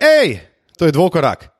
Hej, 0.00 0.40
to 0.80 0.88
je 0.88 0.92
dvokorak. 0.92 1.52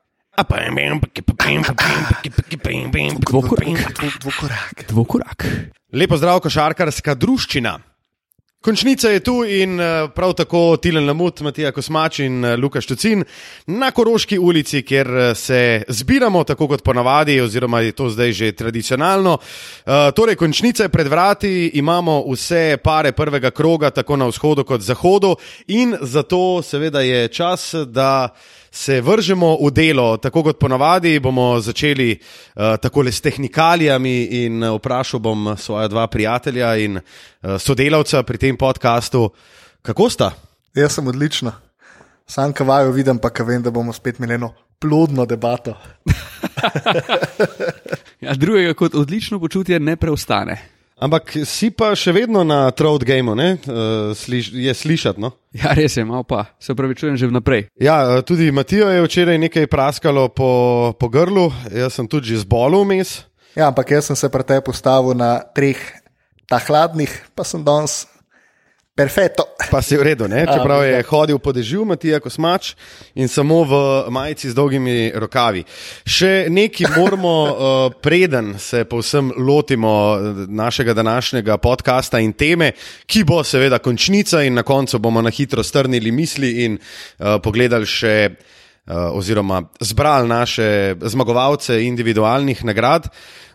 Dvokorak. 3.21 3.77
Dvokorak. 4.21 4.85
Dvokorak. 4.89 5.45
Lepo 5.93 6.17
zdrav, 6.17 6.41
košarkarska 6.41 7.15
druščina. 7.15 7.75
Končnica 8.61 9.09
je 9.09 9.21
tu 9.21 9.45
in 9.45 9.81
eh, 9.81 10.09
prav 10.15 10.33
tako 10.37 10.77
Tilen 10.77 11.07
Lamut, 11.07 11.41
Matija 11.41 11.73
Kosmač 11.73 12.19
in 12.21 12.45
eh, 12.45 12.57
Luka 12.57 12.81
Štucin 12.81 13.25
na 13.67 13.89
Koroški 13.91 14.39
ulici, 14.39 14.83
kjer 14.83 15.09
eh, 15.09 15.35
se 15.35 15.83
zbiramo, 15.89 16.45
tako 16.45 16.69
kot 16.69 16.83
ponavadi, 16.85 17.39
oziroma 17.41 17.81
je 17.81 17.93
to 17.93 18.11
zdaj 18.11 18.33
že 18.33 18.53
tradicionalno. 18.53 19.39
Torej, 20.15 20.37
končnica 20.37 20.83
je 20.83 20.89
pred 20.89 21.07
vrati, 21.09 21.71
imamo 21.75 22.21
vse 22.29 22.77
pare 22.85 23.13
prvega 23.13 23.51
kroga, 23.51 23.91
tako 23.91 24.17
na 24.17 24.27
vzhodu 24.29 24.65
kot 24.65 24.81
zahodu, 24.81 25.37
in 25.67 25.97
zato 26.01 26.63
seveda 26.63 27.01
je 27.01 27.29
čas, 27.29 27.75
da 27.87 28.29
se 28.71 29.01
vržemo 29.01 29.57
v 29.65 29.71
delo, 29.71 30.17
tako 30.17 30.43
kot 30.43 30.59
ponavadi, 30.59 31.19
bomo 31.21 31.61
začeli 31.61 32.15
uh, 32.15 32.77
takole 32.81 33.13
s 33.13 33.21
tehnikalijami 33.21 34.47
in 34.47 34.63
uh, 34.63 34.77
vprašal 34.79 35.21
bom 35.21 35.57
svoja 35.59 35.89
dva 35.89 36.07
prijatelja 36.07 36.77
in 36.77 36.97
uh, 36.97 37.59
sodelavca 37.59 38.23
pri 38.23 38.39
tem 38.39 38.57
podkastu, 38.57 39.31
kako 39.83 40.11
sta? 40.11 40.31
Jaz 40.75 40.95
sem 40.95 41.07
odlična. 41.07 41.53
Sam 42.27 42.53
kavajo 42.53 42.93
vidim, 42.95 43.19
pa 43.19 43.31
ka 43.31 43.45
vem, 43.45 43.63
da 43.63 43.71
bomo 43.71 43.93
spet 43.93 44.19
imeli 44.19 44.35
eno 44.35 44.53
plodno 44.79 45.27
debato. 45.27 45.75
ja, 48.25 48.35
drugega 48.35 48.75
kot 48.75 48.95
odlično 48.95 49.41
počutje 49.41 49.81
ne 49.81 49.97
preostane. 49.97 50.80
Ampak 51.01 51.33
si 51.49 51.71
pa 51.73 51.95
še 51.97 52.13
vedno 52.13 52.45
na 52.45 52.69
Trout 52.77 53.01
Gameu, 53.09 53.33
uh, 53.33 54.13
Sliš, 54.13 54.53
je 54.53 54.69
slišati. 54.69 55.17
No? 55.17 55.33
Ja, 55.57 55.73
res 55.73 55.97
je, 55.97 56.05
malo 56.05 56.27
pa 56.29 56.53
se 56.61 56.77
pravi, 56.77 56.93
čujem 56.93 57.17
že 57.17 57.31
vnaprej. 57.31 57.73
Ja, 57.81 58.21
tudi 58.21 58.53
Matijo 58.53 58.91
je 58.93 59.01
včeraj 59.01 59.41
nekaj 59.41 59.65
praskalo 59.67 60.29
po, 60.29 60.93
po 61.01 61.09
grlu, 61.09 61.49
jaz 61.73 61.97
sem 61.97 62.05
tudi 62.05 62.37
že 62.37 62.45
zbolel 62.45 62.85
vmes. 62.85 63.25
Ja, 63.57 63.73
ampak 63.73 63.97
jaz 63.97 64.13
sem 64.13 64.17
se 64.21 64.29
pri 64.29 64.45
tebi 64.45 64.63
postavil 64.69 65.17
na 65.17 65.41
treh, 65.57 65.81
ta 66.45 66.61
hladnih, 66.61 67.11
pa 67.33 67.49
sem 67.49 67.65
danes 67.65 68.05
Perfetto. 69.01 69.49
Pa 69.73 69.81
si 69.81 69.97
v 69.97 70.13
redu, 70.13 70.29
ne? 70.29 70.45
čeprav 70.53 70.85
je 70.85 71.01
hodil 71.09 71.39
po 71.41 71.55
dežju, 71.57 71.87
Matija 71.89 72.21
Kosmač 72.21 72.75
in 73.17 73.33
samo 73.33 73.63
v 73.65 73.75
majici 74.13 74.51
z 74.53 74.57
dolgimi 74.59 75.09
rokavi. 75.17 75.65
Še 76.05 76.51
nekaj 76.53 76.93
moramo, 76.99 77.33
uh, 77.33 77.55
preden 78.05 78.59
se 78.61 78.85
povsem 78.85 79.33
lotimo 79.41 79.93
eh, 80.21 80.45
našega 80.53 80.93
današnjega 80.93 81.57
podcasta 81.57 82.21
in 82.21 82.37
teme, 82.37 82.75
ki 83.09 83.25
bo 83.25 83.41
seveda 83.41 83.81
končnica, 83.81 84.45
in 84.45 84.61
na 84.61 84.67
koncu 84.69 85.01
bomo 85.01 85.23
na 85.25 85.33
hitro 85.33 85.65
strnili 85.65 86.13
misli 86.13 86.53
in 86.69 86.77
uh, 86.77 87.41
pogledali 87.41 87.89
še. 87.89 88.15
Uh, 88.91 89.15
oziroma, 89.15 89.63
zbrali 89.81 90.29
naše 90.29 90.97
zmagovalce 91.01 91.85
individualnih 91.87 92.65
nagrad. 92.65 93.07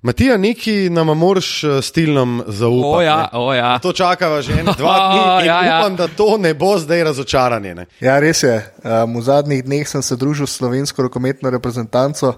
Matija, 0.05 0.37
neki 0.37 0.89
nam 0.89 1.07
moraš 1.17 1.63
eh, 1.63 1.81
stilnom 1.81 2.43
zaupati. 2.47 2.97
O 2.97 3.01
ja, 3.01 3.29
o 3.33 3.53
ja. 3.53 3.79
To 3.79 3.93
čakava 3.93 4.41
že 4.41 4.59
eno, 4.59 4.73
dva 4.77 4.97
dni. 5.09 5.47
ja, 5.49 5.65
ja. 5.65 5.79
Upam, 5.79 5.95
da 5.95 6.07
to 6.07 6.37
ne 6.37 6.53
bo 6.53 6.77
zdaj 6.77 7.03
razočaranje. 7.03 7.75
Ne? 7.75 7.85
Ja, 7.99 8.19
res 8.19 8.43
je. 8.43 8.53
Um, 8.83 9.17
v 9.17 9.23
zadnjih 9.25 9.63
dneh 9.65 9.89
sem 9.89 10.01
se 10.05 10.15
družil 10.15 10.45
s 10.45 10.59
slovensko 10.59 11.07
rokometno 11.07 11.49
reprezentanco, 11.49 12.35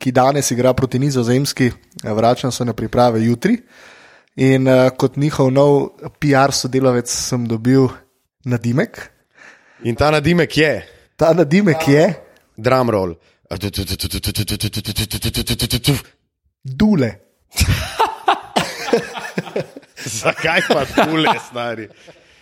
ki 0.00 0.12
danes 0.12 0.50
igra 0.50 0.72
proti 0.72 0.98
Nizozemski, 0.98 1.70
vračam 2.02 2.52
se 2.52 2.64
na 2.64 2.72
priprave 2.72 3.20
jutri. 3.26 3.58
In 4.36 4.68
uh, 4.68 4.88
kot 4.96 5.20
njihov 5.20 5.52
nov 5.52 6.00
PR 6.18 6.56
sodelavec 6.56 7.12
sem 7.12 7.44
dobil 7.44 7.90
nadimek. 8.44 8.96
In 9.84 9.94
ta 9.94 10.10
nadimek 10.10 10.56
je. 10.56 10.74
Ta 11.16 11.34
nadimek 11.36 11.88
je. 11.88 12.21
Drumroll. 12.56 13.16
Dule. 16.64 17.10
Zakaj 20.04 20.60
pa 20.68 20.84
dule, 21.04 21.34
stari? 21.48 21.88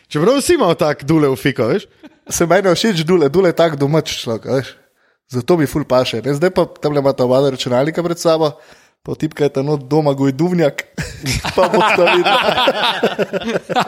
Čeprav 0.09 0.37
vsi 0.39 0.55
imamo 0.55 0.75
tako 0.75 1.07
dule 1.07 1.29
v 1.29 1.37
fiko, 1.37 1.67
veš? 1.71 1.87
Se 2.31 2.47
meni 2.47 2.75
všeč 2.75 3.05
dule, 3.07 3.29
dule 3.29 3.51
je 3.51 3.57
tako 3.57 3.77
domač 3.77 4.15
človek, 4.23 4.47
veš? 4.51 4.75
Zato 5.31 5.57
mi 5.57 5.67
ful 5.67 5.85
paše. 5.87 6.23
Ne? 6.25 6.35
Zdaj 6.35 6.51
pa 6.51 6.67
tam 6.67 6.93
le 6.93 7.01
imate 7.01 7.23
oba 7.23 7.41
računalnika 7.51 8.03
pred 8.03 8.19
sabo, 8.19 8.51
pa 9.07 9.15
tipkajte 9.15 9.63
no 9.63 9.77
doma, 9.79 10.15
goj 10.19 10.33
duvnjak, 10.35 10.83
pa 11.57 11.69
bo 11.71 11.79
to 11.95 12.05
videl. 12.11 12.39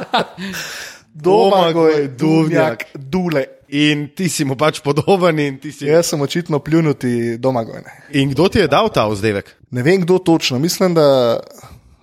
doma, 1.27 1.65
goj 1.75 2.07
duvnjak, 2.19 2.87
dule. 2.95 3.47
In 3.73 4.11
ti 4.13 4.29
si 4.29 4.45
mu 4.45 4.53
pač 4.61 4.83
podoben. 4.85 5.39
Si... 5.65 5.87
Jaz 5.89 6.13
sem 6.13 6.21
očitno 6.21 6.61
pljunuti 6.61 7.39
doma. 7.41 7.65
Gojne. 7.65 7.89
In 8.13 8.35
kdo 8.35 8.51
ti 8.53 8.61
je 8.61 8.69
dal 8.69 8.93
ta 8.93 9.07
vzdevek? 9.09 9.49
Ne 9.73 9.85
vem, 9.87 10.03
kdo 10.05 10.19
točno. 10.21 10.59
Mislim, 10.61 10.93
da 10.95 11.41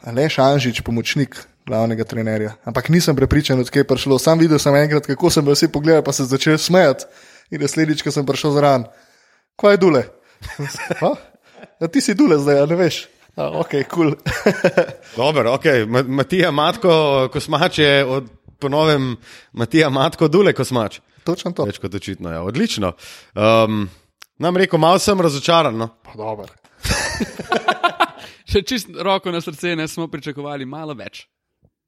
je 0.01 0.29
Šanžič, 0.33 0.81
pomočnik 0.81 1.37
glavnega 1.69 2.03
trenerja. 2.09 2.55
Ampak 2.65 2.89
nisem 2.89 3.15
prepričan, 3.15 3.61
odkje 3.61 3.83
je 3.83 3.87
prišlo. 3.87 4.17
Sam 4.17 4.41
videl 4.41 4.57
sem 4.59 4.75
enkrat, 4.75 5.05
kako 5.05 5.29
sem 5.29 5.45
vsi 5.45 5.69
pogledal, 5.69 6.01
pa 6.01 6.15
se 6.15 6.25
začel 6.25 6.57
smejati. 6.57 7.05
In 7.53 7.61
naslednjič, 7.61 8.01
ko 8.01 8.13
sem 8.13 8.25
prišel 8.25 8.57
zraven, 8.57 8.89
kaj 9.59 9.77
je 9.77 9.83
dule? 9.85 10.03
Ja, 11.79 11.87
ti 11.87 12.01
si 12.03 12.11
dule 12.15 12.35
zdaj, 12.39 12.65
ne 12.67 12.75
veš. 12.75 12.95
Ok, 13.39 13.73
kul. 13.87 14.11
Cool. 14.11 14.15
Dobro, 15.19 15.53
ok. 15.55 15.65
Matija 16.07 16.51
Matko, 16.51 16.91
kosmač 17.31 17.79
je 17.79 18.03
od 18.03 18.27
ponovem 18.59 19.13
Matija 19.55 19.89
Matko, 19.89 20.27
dule 20.27 20.51
kosmač. 20.55 20.99
Točno 21.29 21.51
to. 21.55 21.63
Več 21.69 21.77
kot 21.81 21.95
očitno, 21.95 22.31
ja. 22.33 22.41
odlično. 22.45 22.93
Um, 23.37 23.89
nam 24.41 24.57
rekel, 24.57 24.79
malo 24.81 24.99
sem 25.01 25.21
razočaran. 25.21 25.77
No? 25.77 25.87
Še 28.49 28.63
čist 28.65 28.89
roko 28.97 29.31
na 29.33 29.41
srce, 29.45 29.75
ne 29.77 29.87
smo 29.87 30.07
pričakovali 30.09 30.65
malo 30.65 30.95
več. 30.97 31.27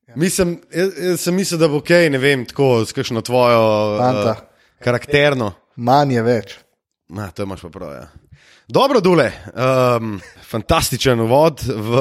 Ja. 0.07 0.13
Mislim, 0.19 0.59
jaz, 0.73 0.89
jaz 1.09 1.19
sem 1.25 1.35
mislil, 1.37 1.59
da 1.61 1.69
bo 1.71 1.77
ok, 1.81 1.91
ne 2.13 2.19
vem, 2.21 2.45
tako 2.45 2.85
s 2.85 2.93
kakšno 2.93 3.21
tvojo 3.25 3.61
uh, 3.97 4.43
karakterno. 4.83 5.53
Manj 5.81 6.17
je 6.17 6.23
več. 6.25 6.57
Na, 7.11 7.31
to 7.33 7.43
imaš 7.47 7.61
pa 7.65 7.69
prav. 7.73 7.91
Ja. 7.95 8.05
Dobro, 8.71 9.01
Dule, 9.03 9.31
um, 9.51 10.19
fantastičen 10.47 11.19
uvod 11.25 11.63
v 11.65 11.91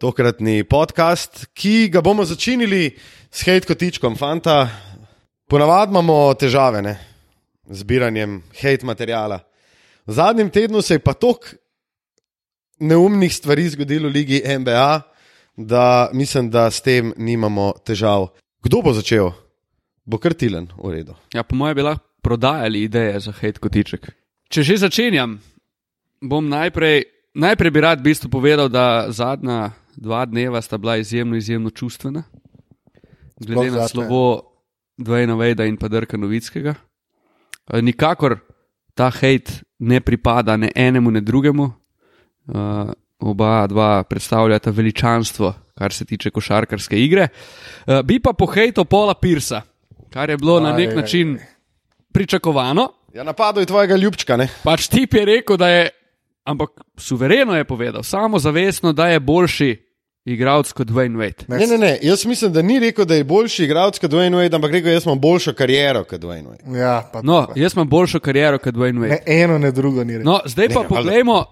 tokratni 0.00 0.62
podcast, 0.68 1.48
ki 1.56 1.88
ga 1.92 2.00
bomo 2.04 2.24
začeli 2.24 2.90
s 3.30 3.44
hate 3.46 3.68
kotičkom, 3.68 4.16
fanta. 4.16 4.68
Ponavadi 5.50 5.90
imamo 5.90 6.34
težave 6.34 6.82
ne? 6.82 6.98
z 7.70 7.82
zbiranjem 7.82 8.42
hate 8.54 8.86
materijala. 8.86 9.40
V 10.06 10.12
zadnjem 10.12 10.50
tednu 10.50 10.82
se 10.82 10.94
je 10.94 10.98
pa 10.98 11.14
toliko 11.14 11.46
neumnih 12.78 13.34
stvari 13.34 13.68
zgodilo 13.68 14.08
v 14.08 14.12
Ligi 14.12 14.42
NBA, 14.58 15.02
da 15.56 16.10
mislim, 16.12 16.50
da 16.50 16.70
s 16.70 16.80
tem 16.80 17.12
nimamo 17.16 17.72
težav. 17.84 18.28
Kdo 18.62 18.82
bo 18.82 18.92
začel? 18.92 19.32
Bo 20.04 20.18
krtilen, 20.18 20.68
v 20.78 20.90
redu. 20.90 21.14
Ja, 21.34 21.42
po 21.42 21.56
mojem, 21.56 21.74
bi 21.74 21.82
lahko 21.82 22.06
prodajali 22.22 22.82
ideje 22.82 23.20
za 23.20 23.32
hate 23.32 23.58
kotiček. 23.58 24.06
Če 24.50 24.62
že 24.62 24.76
začenjam, 24.86 25.40
bom 26.22 26.46
najprej, 26.46 27.04
najprej 27.34 27.70
bi 27.70 27.80
rad 27.80 27.98
v 27.98 28.06
bistvu 28.06 28.30
povedal, 28.30 28.70
da 28.70 29.10
zadnja 29.10 29.72
dva 29.96 30.22
dneva 30.30 30.62
sta 30.62 30.78
bila 30.78 30.96
izjemno, 30.96 31.36
izjemno 31.36 31.70
čustvena. 31.70 32.22
Glede 33.40 33.70
na 33.70 33.88
slovo 33.88 34.49
Dvojna 35.00 35.34
Vejda 35.34 35.64
in 35.64 35.76
pa 35.80 35.88
Drka 35.88 36.18
Novickega. 36.20 36.74
E, 37.72 37.82
nikakor 37.82 38.38
ta 38.94 39.10
hate 39.10 39.64
ne 39.80 40.00
pripada 40.00 40.56
ne 40.56 40.70
enemu, 40.74 41.10
ne 41.10 41.20
drugemu. 41.20 41.72
Uh, 42.50 42.90
oba 43.20 43.66
dva 43.66 44.02
predstavljata 44.02 44.70
veličanstvo, 44.70 45.52
kar 45.78 45.92
se 45.92 46.04
tiče 46.04 46.30
košarkarske 46.30 46.98
igre. 46.98 47.28
Uh, 47.86 48.00
bi 48.04 48.18
pa 48.20 48.32
pohejto 48.32 48.84
Pola 48.84 49.14
Pirsa, 49.14 49.62
kar 50.10 50.30
je 50.30 50.36
bilo 50.36 50.56
aj, 50.58 50.62
na 50.62 50.72
nek 50.76 50.90
aj, 50.90 50.96
način 50.96 51.36
aj. 51.36 51.46
pričakovano. 52.12 52.88
Ja, 53.14 53.24
napadlo 53.24 53.62
je 53.62 53.70
tvojega 53.70 53.96
ljubčka. 53.96 54.36
Ne? 54.36 54.48
Pač 54.64 54.88
tip 54.88 55.14
je 55.14 55.24
rekel, 55.24 55.56
da 55.56 55.68
je, 55.68 55.88
ampak 56.44 56.70
suvereno 56.98 57.56
je 57.56 57.64
povedal, 57.64 58.02
samo 58.02 58.38
zavestno, 58.38 58.92
da 58.92 59.08
je 59.08 59.20
boljši 59.20 59.70
igralec 60.24 60.72
kot 60.72 60.88
Dwayne 60.88 61.16
Wade. 61.16 61.48
Ne, 61.48 61.66
ne, 61.66 61.78
ne, 61.78 61.98
jaz 62.02 62.26
mislim, 62.26 62.52
da 62.52 62.62
ni 62.62 62.78
rekel, 62.78 63.04
da 63.04 63.14
je 63.14 63.24
boljši 63.24 63.64
igralec 63.64 63.98
kot 63.98 64.10
Dwayne 64.10 64.36
Wade, 64.36 64.54
ampak 64.54 64.72
rekel, 64.72 64.92
jaz 64.92 65.06
imam 65.06 65.20
boljšo 65.20 65.52
kariero 65.52 66.04
kot 66.04 66.20
Dwayne 66.20 66.48
Wade. 66.48 66.78
Ja, 66.78 67.10
pa, 67.12 67.22
no, 67.22 67.46
pa. 67.46 67.60
jaz 67.60 67.74
imam 67.76 67.88
boljšo 67.88 68.20
kariero 68.20 68.58
kot 68.58 68.74
Dwayne 68.74 69.00
Wade. 69.00 69.08
Ne, 69.08 69.22
eno, 69.26 69.58
ne 69.58 69.72
drugo 69.72 70.04
ni 70.04 70.18
rekel. 70.18 70.32
No, 70.32 70.40
zdaj 70.44 70.68
pa 70.74 70.84
poglejmo. 70.88 71.44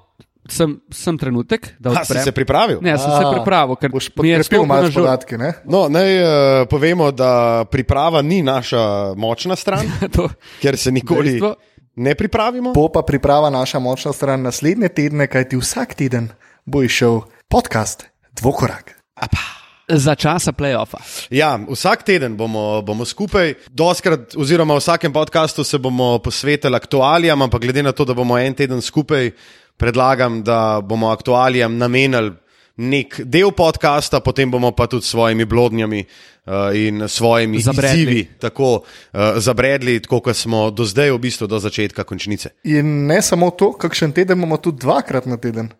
Sem, 0.48 0.78
sem 0.88 1.18
trenutek, 1.20 1.66
da 1.76 1.90
odprem. 1.90 2.22
Si 2.22 2.24
se 2.24 2.32
pripravil? 2.32 2.78
Ne, 2.80 2.94
sem 2.98 3.10
A, 3.12 3.18
se 3.20 3.32
pripravil, 3.34 3.76
ker 3.76 3.90
boš 3.92 4.06
podkrepil 4.16 4.62
malo 4.64 4.88
podatke. 4.94 5.36
No, 5.68 5.82
naj 5.92 6.14
uh, 6.22 6.30
povemo, 6.70 7.10
da 7.12 7.66
priprava 7.68 8.22
ni 8.24 8.38
naša 8.42 9.12
močna 9.12 9.58
stran, 9.60 9.84
to, 10.16 10.30
ker 10.62 10.80
se 10.80 10.92
nikoli 10.94 11.34
dejstvo. 11.36 11.52
ne 12.00 12.14
pripravimo. 12.16 12.72
Bo 12.72 12.88
pa 12.88 13.04
priprava 13.04 13.50
naša 13.52 13.78
močna 13.78 14.14
stran 14.16 14.46
naslednje 14.48 14.88
tedne, 14.88 15.28
kajti 15.28 15.60
vsak 15.60 15.92
teden 16.00 16.30
bo 16.64 16.80
išel 16.82 17.20
podcast 17.52 18.08
Dvokorak. 18.40 18.94
Apa. 19.14 19.58
za 19.88 20.14
časa 20.14 20.52
playoffa. 20.52 21.00
Ja, 21.32 21.56
vsak 21.56 22.04
teden 22.04 22.36
bomo, 22.36 22.82
bomo 22.84 23.08
skupaj, 23.08 23.54
doskrat, 23.72 24.36
oziroma 24.36 24.76
v 24.76 24.82
vsakem 24.84 25.12
podkastu 25.12 25.64
se 25.64 25.78
bomo 25.78 26.18
posvetili 26.18 26.76
aktualijam, 26.76 27.42
ampak 27.42 27.62
glede 27.62 27.82
na 27.82 27.92
to, 27.92 28.04
da 28.04 28.14
bomo 28.14 28.36
en 28.38 28.54
teden 28.54 28.82
skupaj, 28.84 29.30
predlagam, 29.76 30.42
da 30.44 30.80
bomo 30.84 31.08
aktualijam 31.08 31.78
namenili 31.78 32.36
nek 32.78 33.20
del 33.24 33.50
podcasta, 33.56 34.20
potem 34.20 34.50
bomo 34.50 34.70
pa 34.70 34.86
tudi 34.86 35.06
s 35.06 35.10
svojimi 35.10 35.44
blodnjami 35.44 36.04
uh, 36.04 36.76
in 36.76 37.08
svojimi 37.08 37.58
Zabredli. 37.58 38.02
izzivi 38.02 38.28
tako 38.38 38.84
uh, 38.84 39.40
zabredli, 39.42 39.98
tako 40.00 40.20
kot 40.20 40.36
smo 40.36 40.70
do 40.70 40.84
zdaj, 40.84 41.10
v 41.10 41.18
bistvu 41.18 41.48
do 41.50 41.58
začetka 41.58 42.04
končnice. 42.04 42.54
In 42.64 43.06
ne 43.06 43.22
samo 43.22 43.50
to, 43.50 43.72
kakšen 43.72 44.12
teden 44.12 44.38
imamo 44.38 44.60
tudi 44.62 44.84
dvakrat 44.84 45.26
na 45.26 45.36
teden 45.36 45.72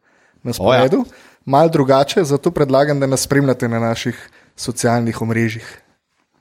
na 0.43 0.53
ja. 0.75 0.89
Malo 1.49 1.69
drugače, 1.69 2.25
zato 2.25 2.50
predlagam, 2.50 3.00
da 3.00 3.06
nas 3.06 3.23
spremljate 3.23 3.69
na 3.69 3.79
naših 3.79 4.31
socialnih 4.56 5.23
omrežjih. 5.23 5.83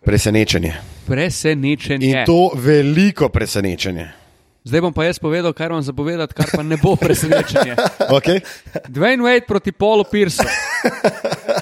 Presenečenje. 0.05 0.73
Presenečenje. 1.07 2.07
In 2.07 2.25
to 2.25 2.51
veliko 2.55 3.29
presenečenje. 3.29 4.11
Zdaj 4.63 4.81
bom 4.81 4.93
pa 4.93 5.05
jaz 5.07 5.19
povedal, 5.19 5.53
kar 5.53 5.71
vam 5.71 5.81
zapovedati, 5.81 6.33
kar 6.33 6.49
pa 6.55 6.63
ne 6.63 6.77
bo 6.83 6.95
presenečenje. 7.05 7.75
Okay? 8.11 8.41
Dwayne 8.87 9.23
Wade 9.23 9.47
proti 9.47 9.71
Polu 9.71 10.03
Piercu. 10.11 10.43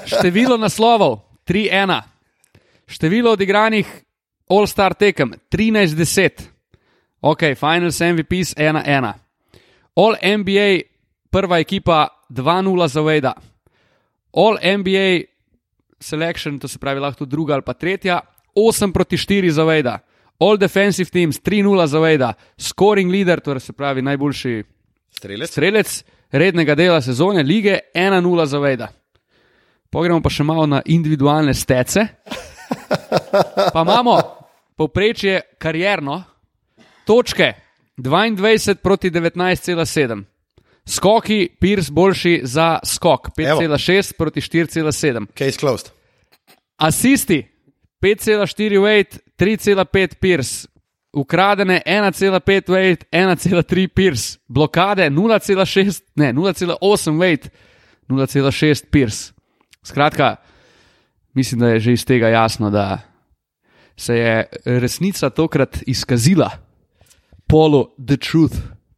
Število 0.06 0.56
naslovov 0.56 1.20
3-1, 1.46 2.02
število 2.86 3.32
odigranih 3.32 3.86
All-Star 4.50 4.94
tekem 4.94 5.34
13-10, 5.50 6.30
ok, 7.20 7.42
Finals 7.54 8.00
MVPs 8.00 8.54
1-1, 8.58 9.12
All 9.96 10.14
NBA 10.38 10.68
prva 11.30 11.58
ekipa 11.58 12.15
2-0 12.28 12.88
za 12.88 13.00
Wade, 13.00 13.32
All 14.32 14.58
NBA 14.78 15.24
Selection, 16.00 16.58
to 16.58 16.68
se 16.68 16.78
pravi 16.78 17.00
lahko 17.00 17.24
druga 17.24 17.54
ali 17.54 17.62
pa 17.62 17.72
tretja, 17.72 18.20
8 18.54 18.92
proti 18.92 19.16
4 19.16 19.50
za 19.50 19.64
Wade, 19.64 19.98
All 20.38 20.58
Defensive 20.58 21.10
Teams 21.10 21.40
3-0 21.40 21.86
za 21.86 21.98
Wade, 21.98 22.32
Scoring 22.58 23.12
Leader, 23.12 23.40
torej 23.40 23.60
se 23.60 23.72
pravi 23.72 24.02
najboljši 24.02 24.64
Strelec. 25.10 25.50
strelec 25.50 26.04
rednega 26.30 26.74
dela 26.74 27.00
sezone 27.00 27.42
lige 27.42 27.78
1-0 27.94 28.44
za 28.44 28.58
Vejda. 28.58 28.88
Pogremo 29.90 30.20
pa 30.22 30.30
še 30.30 30.44
malo 30.44 30.66
na 30.66 30.82
individualne 30.84 31.54
stece. 31.54 32.06
Pa 33.72 33.82
imamo 33.82 34.18
povprečje 34.76 35.40
karjerno, 35.58 36.22
točke 37.06 37.52
22 37.96 38.74
proti 38.82 39.10
19,7. 39.10 40.24
Skoki, 40.88 41.48
Pirs 41.60 41.90
boljši 41.90 42.40
za 42.44 42.78
skok 42.84 43.28
5,6 43.38 44.12
proti 44.18 44.40
4,7. 44.40 45.26
Case 45.38 45.58
closed. 45.58 45.90
Asisti 46.76 47.46
5,4 48.02 48.80
Wade, 48.80 49.18
3,5 49.38 50.14
Pirs. 50.14 50.66
Ukradene 51.12 51.82
1,5 51.86 52.70
Wade, 52.70 53.04
1,3 53.12 53.88
Pirs. 53.88 54.38
Blokade 54.48 55.10
0,6, 55.10 56.02
ne 56.14 56.32
0,8 56.32 57.18
Wade, 57.18 57.48
0,6 58.08 58.84
Pirs. 58.90 59.32
Skratka, 59.82 60.36
mislim, 61.34 61.60
da 61.60 61.68
je 61.68 61.80
že 61.80 61.92
iz 61.92 62.04
tega 62.04 62.28
jasno, 62.28 62.70
da 62.70 62.98
se 63.96 64.16
je 64.16 64.46
resnica 64.64 65.30
tokrat 65.30 65.78
izkazila 65.86 66.50
polu 67.46 67.88
The 68.06 68.16
Truth, 68.16 68.56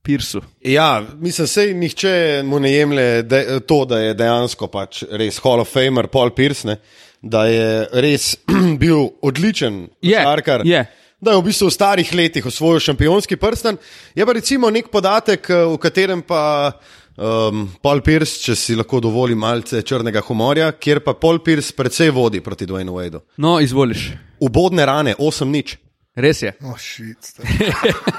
Pirsu. 0.09 0.41
Ja, 0.65 1.03
mislim, 1.21 1.49
da 1.55 1.65
nihče 1.83 2.13
mu 2.49 2.61
ne 2.65 2.71
jemlje 2.73 3.23
de, 3.29 3.43
to, 3.69 3.83
da 3.85 3.99
je 4.01 4.15
dejansko 4.17 4.71
pač 4.73 5.03
res 5.11 5.37
Hall 5.45 5.61
of 5.61 5.69
Famer, 5.69 6.09
Paul 6.09 6.31
Pierce, 6.33 6.65
ne, 6.69 6.79
da 7.21 7.45
je 7.45 7.67
res 7.93 8.31
bil 8.81 9.11
odličen 9.21 9.83
košarkar. 10.01 10.65
je. 10.65 10.87
Da 11.21 11.33
je 11.35 11.41
v 11.41 11.45
bistvu 11.49 11.67
v 11.67 11.75
starih 11.75 12.11
letih 12.15 12.45
osvojil 12.47 12.79
šampionski 12.79 13.37
prsten. 13.43 13.77
Je 14.15 14.23
pa 14.23 14.33
recimo 14.37 14.71
nek 14.71 14.87
podatek, 14.93 15.51
eh, 15.51 15.65
v 15.67 15.81
katerem 15.83 16.23
pa 16.23 16.71
um, 17.19 17.65
Paul 17.83 18.01
Pierce, 18.07 18.39
če 18.45 18.55
si 18.55 18.77
lahko 18.79 19.01
dovoli 19.03 19.35
malce 19.35 19.83
črnega 19.83 20.23
humorja, 20.29 20.71
kjer 20.79 21.03
pa 21.03 21.17
Paul 21.19 21.43
Pierce 21.43 21.75
precej 21.75 22.15
vodi 22.15 22.41
proti 22.41 22.71
Dwaynu 22.71 22.95
Wadeu. 22.97 23.25
No, 23.37 23.57
izvoliš. 23.61 24.13
Ubodne 24.47 24.87
rane, 24.87 25.17
8 25.19 25.51
nič. 25.51 25.75
Res 26.19 26.43
je. 26.47 26.55
Oh, 26.67 26.79
shit. 26.79 27.35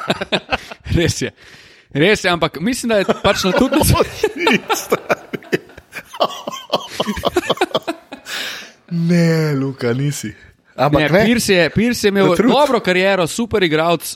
Res 1.00 1.22
je. 1.24 1.32
Res 1.90 2.24
je, 2.24 2.30
ampak 2.30 2.60
mislim, 2.62 2.90
da 2.90 2.98
je 3.02 3.06
pač 3.24 3.44
na 3.44 3.52
tudi 3.52 3.80
ne, 9.10 9.56
Luka, 9.56 9.94
nisi. 9.94 10.34
Ampak 10.76 11.12
Ne, 11.12 11.26
Pirs 11.26 11.50
je, 11.50 11.70
Pirs 11.70 12.04
je 12.04 12.10
imel 12.14 12.36
dobro 12.36 12.80
kariero, 12.80 13.28
super 13.28 13.64
igralec, 13.64 14.16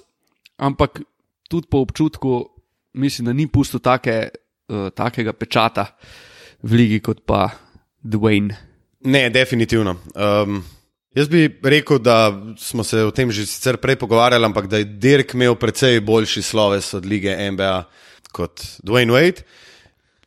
ampak 0.58 1.02
tudi 1.50 1.68
po 1.68 1.81
občutku 1.81 2.54
mislim, 2.94 3.25
da 3.25 3.34
ni 3.34 3.48
pustil 3.48 3.80
take, 3.80 4.30
uh, 4.70 4.90
takega 4.90 5.34
pečata 5.34 5.86
v 6.64 6.74
ligi 6.74 7.00
kot 7.00 7.25
pa 7.25 7.50
Dwayne. 8.04 8.56
Ne, 9.04 9.30
definitivno. 9.30 9.98
Um, 10.16 10.64
jaz 11.15 11.27
bi 11.27 11.60
rekel, 11.63 12.00
da 12.00 12.31
smo 12.57 12.83
se 12.83 12.98
o 13.00 13.12
tem 13.12 13.31
že 13.31 13.45
sicer 13.45 13.77
prej 13.77 13.95
pogovarjali, 13.95 14.45
ampak 14.45 14.68
da 14.68 14.77
je 14.77 14.83
Dirk 14.86 15.33
imel 15.33 15.56
precej 15.56 16.00
boljši 16.00 16.42
sloves 16.42 16.94
od 16.94 17.06
lige 17.06 17.51
NBA 17.51 17.83
kot 18.31 18.62
Dwayne 18.81 19.12
Wade. 19.12 19.42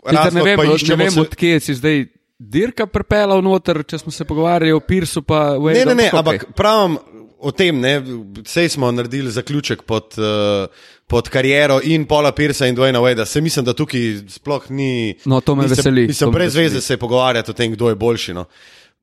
Sicer 0.06 0.32
Ne 0.32 0.42
vem, 0.42 0.56
pa 0.56 0.64
ne 0.64 0.96
vem 0.96 1.10
se- 1.10 1.20
odkje 1.20 1.60
si 1.60 1.74
zdaj 1.74 2.06
dirka 2.38 2.86
prepelal 2.86 3.42
noter, 3.42 3.82
če 3.82 3.98
smo 3.98 4.12
se 4.12 4.24
pogovarjali 4.24 4.72
o 4.72 4.80
Pirsu. 4.80 5.22
Pa 5.22 5.50
Ne, 5.50 5.58
Wadeu, 5.58 5.86
ne, 5.86 5.94
ne, 5.94 6.06
okej. 6.06 6.18
ampak 6.18 6.44
pravim 6.54 6.98
o 7.38 7.50
tem, 7.50 7.80
ne, 7.80 8.02
sej 8.44 8.68
smo 8.68 8.90
naredili 8.90 9.30
zaključek 9.30 9.82
pod, 9.82 10.14
uh, 10.16 10.68
pod 11.06 11.28
kariero 11.28 11.80
in 11.82 12.04
Paula 12.04 12.32
Pirsa 12.32 12.66
in 12.66 12.76
Dwayna 12.76 12.98
Wadea. 12.98 13.24
Se 13.24 13.40
mislim, 13.40 13.64
da 13.64 13.72
tukaj 13.72 14.00
sploh 14.28 14.70
ni. 14.70 15.16
No, 15.24 15.40
to 15.40 15.54
me 15.54 15.62
ni 15.62 15.68
se- 15.68 15.74
veseli, 15.74 16.06
Mislim, 16.06 16.30
brez 16.30 16.54
veseli. 16.54 16.64
veze 16.64 16.80
se 16.80 16.96
pogovarjati 16.96 17.50
o 17.50 17.54
tem, 17.54 17.72
kdo 17.72 17.88
je 17.88 17.94
boljši. 17.96 18.34
No. 18.34 18.44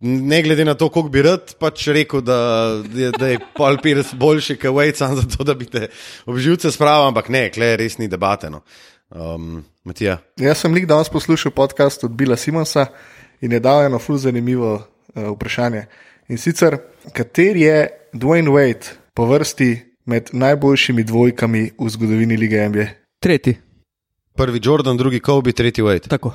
Ne 0.06 0.42
glede 0.44 0.66
na 0.66 0.74
to, 0.74 0.90
koliko 0.90 1.10
bi 1.10 1.22
rad 1.24 1.54
pač 1.60 1.86
rekel, 1.88 2.22
da 2.22 2.38
je, 2.96 3.12
da 3.12 3.28
je 3.28 3.38
Paul 3.56 3.78
Pierce 3.84 4.16
boljši 4.20 4.58
kot 4.60 4.76
Wade, 4.76 4.98
samo 5.00 5.16
zato, 5.22 5.44
da 5.48 5.54
bi 5.56 5.66
te 5.66 5.88
obživce 6.26 6.72
spravil, 6.72 7.08
ampak 7.08 7.30
ne, 7.32 7.46
kle 7.56 7.78
res 7.80 7.96
ni 7.98 8.10
debate. 8.12 8.50
No. 8.52 8.66
Um, 9.16 9.62
Matija. 9.88 10.18
Jaz 10.40 10.60
sem 10.60 10.76
lik 10.76 10.90
danes 10.92 11.08
poslušal 11.10 11.54
podcast 11.56 12.04
od 12.04 12.12
Bila 12.12 12.36
Simonsa 12.36 12.86
in 13.42 13.56
je 13.56 13.62
dal 13.64 13.86
eno 13.86 14.00
ful 14.00 14.18
zanimivo 14.20 14.74
uh, 14.76 15.30
vprašanje. 15.36 15.86
In 16.28 16.38
sicer, 16.38 16.78
kater 17.14 17.58
je 17.58 17.88
Dwayne 18.14 18.52
Wade 18.52 18.98
po 19.14 19.26
vrsti 19.26 19.72
med 20.06 20.34
najboljšimi 20.34 21.04
dvojkami 21.04 21.64
v 21.80 21.90
zgodovini 21.90 22.38
lige 22.38 22.68
NBA? 22.70 22.88
Tretji. 23.24 23.56
Prvi 24.36 24.60
Jordan, 24.64 24.98
drugi 24.98 25.20
Kobe, 25.20 25.52
tretji 25.52 25.84
Wade. 25.84 26.10
Tako. 26.10 26.34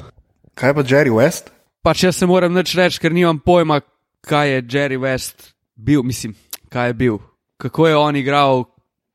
Kaj 0.54 0.74
pa 0.74 0.82
Jerry 0.82 1.12
West? 1.12 1.57
Pač 1.88 2.02
jaz 2.04 2.18
se 2.20 2.26
moram 2.28 2.52
nič 2.52 2.74
reči, 2.76 3.00
ker 3.00 3.14
nimam 3.16 3.38
pojma, 3.40 3.80
kaj 4.28 4.50
je 4.50 4.58
Jerry 4.68 4.98
West 5.00 5.54
bil, 5.72 6.02
mislim, 6.04 6.34
kaj 6.68 6.90
je 6.92 6.96
bil, 7.00 7.16
kako 7.56 7.86
je 7.88 7.96
on 7.96 8.16
igral, 8.20 8.66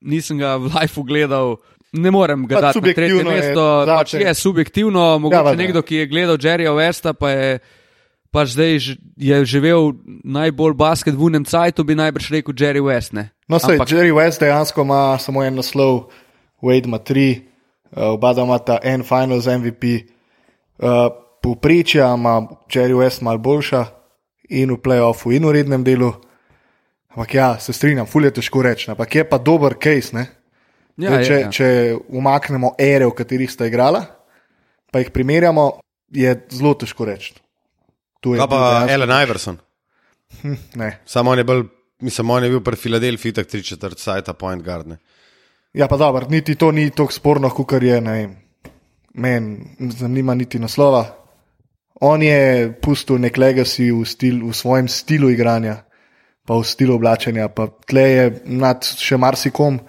nisem 0.01 0.42
ga 0.42 0.56
v 0.58 0.72
lifeu 0.74 1.06
gledal. 1.06 1.62
Ne 1.94 2.10
morem 2.10 2.48
ga 2.50 2.58
dati 2.58 2.82
na 2.82 2.94
tretje 2.98 3.22
je 3.22 3.27
mesto, 3.30 3.65
zate. 3.86 3.94
pač 3.94 4.13
je 4.18 4.34
subjektivno. 4.34 5.20
Mogoče 5.22 5.53
Ja, 5.53 5.53
nekdo, 5.53 5.86
ki 5.86 6.01
je 6.01 6.10
gledal 6.10 6.42
Jerryja 6.42 6.74
Westa, 6.74 7.13
pa 7.13 7.30
je 7.30 7.62
pač 8.34 8.58
zdaj 8.58 8.98
je 9.22 9.38
živel 9.46 9.94
najbolj 10.25 10.74
basket 10.74 11.13
v 11.13 11.30
unem 11.30 11.46
cajtu, 11.46 11.86
bi 11.86 11.94
najbrž 11.94 12.34
rekel 12.34 12.58
Jerry 12.58 12.82
West. 12.82 13.13
Ne? 13.13 13.30
No, 13.46 13.62
sej, 13.62 13.77
Ampak- 13.77 13.94
Jerry 13.94 14.10
West 14.10 14.42
dejansko 14.42 14.82
ima 14.82 15.22
samo 15.22 15.46
en 15.46 15.62
naslov, 15.62 16.10
Wade 16.58 16.89
ima 16.89 16.98
tri, 16.98 17.46
uh, 17.94 18.18
oba 18.18 18.34
imata 18.34 18.82
en 18.82 19.06
finals 19.06 19.46
MVP. 19.46 20.10
Uh, 20.82 21.22
Povprečja 21.44 22.14
ima 22.16 22.40
Jerry 22.72 22.96
West 22.96 23.24
malo 23.26 23.42
boljša 23.44 23.84
in 24.50 24.72
v 24.72 24.80
playoffu, 24.80 25.34
in 25.36 25.44
v 25.44 25.58
rednem 25.58 25.84
delu. 25.84 26.14
Ampak 27.14 27.34
ja, 27.36 27.48
se 27.60 27.74
strinjam, 27.76 28.08
fulje 28.10 28.32
težko 28.40 28.64
reči, 28.66 28.90
ampak 28.92 29.16
je 29.16 29.24
pa 29.30 29.38
dober 29.38 29.76
case. 29.78 30.16
Ne? 30.16 30.26
Ja, 30.98 31.10
Zdaj, 31.10 31.24
če, 31.26 31.34
je, 31.34 31.42
ja. 31.42 31.52
če 31.52 31.68
umaknemo 32.14 32.74
ere, 32.82 33.06
v 33.10 33.16
katerih 33.18 33.52
sta 33.52 33.68
igrala, 33.70 34.06
pa 34.94 35.02
jih 35.02 35.12
primerjamo, 35.14 35.68
je 36.14 36.34
zelo 36.54 36.74
težko 36.80 37.06
reči. 37.10 37.36
Tu 38.24 38.36
je 38.36 38.42
Kaj 38.42 38.50
pa 38.50 38.62
Ellen 38.90 39.14
Iverson? 39.14 39.60
Ne. 40.82 40.90
Samo 41.06 41.34
on 41.34 41.38
je 41.38 41.46
bil, 41.46 41.66
mislim, 42.02 42.30
on 42.34 42.46
je 42.46 42.50
bil 42.50 42.62
pri 42.66 42.78
Filadelfiji 42.80 43.36
tak 43.38 43.50
tri 43.52 43.62
četrt 43.64 44.00
sajta 44.00 44.34
point 44.34 44.64
guard. 44.66 44.88
Ne. 44.88 44.98
Ja, 45.74 45.88
pa 45.88 45.98
dobro, 45.98 46.26
niti 46.30 46.56
to 46.56 46.72
ni 46.72 46.88
tako 46.90 47.14
sporno, 47.14 47.50
kot 47.50 47.76
je, 47.82 48.00
ne 48.02 48.14
vem, 48.18 48.34
meni 49.14 49.92
zanima 49.98 50.34
niti 50.38 50.62
naslova. 50.62 51.04
On 52.04 52.20
je 52.20 52.68
pustil 52.84 53.16
nek 53.18 53.38
legacy 53.38 53.88
v, 53.88 54.04
stil, 54.04 54.44
v 54.44 54.52
svojem 54.52 54.88
stilu 54.88 55.30
igranja, 55.32 55.86
pa 56.44 56.54
v 56.54 56.64
stilu 56.64 56.98
oblačenja, 56.98 57.48
pa 57.48 57.70
tle 57.88 58.04
je 58.04 58.24
nad 58.46 58.84
še 58.84 59.16
marsikom, 59.16 59.80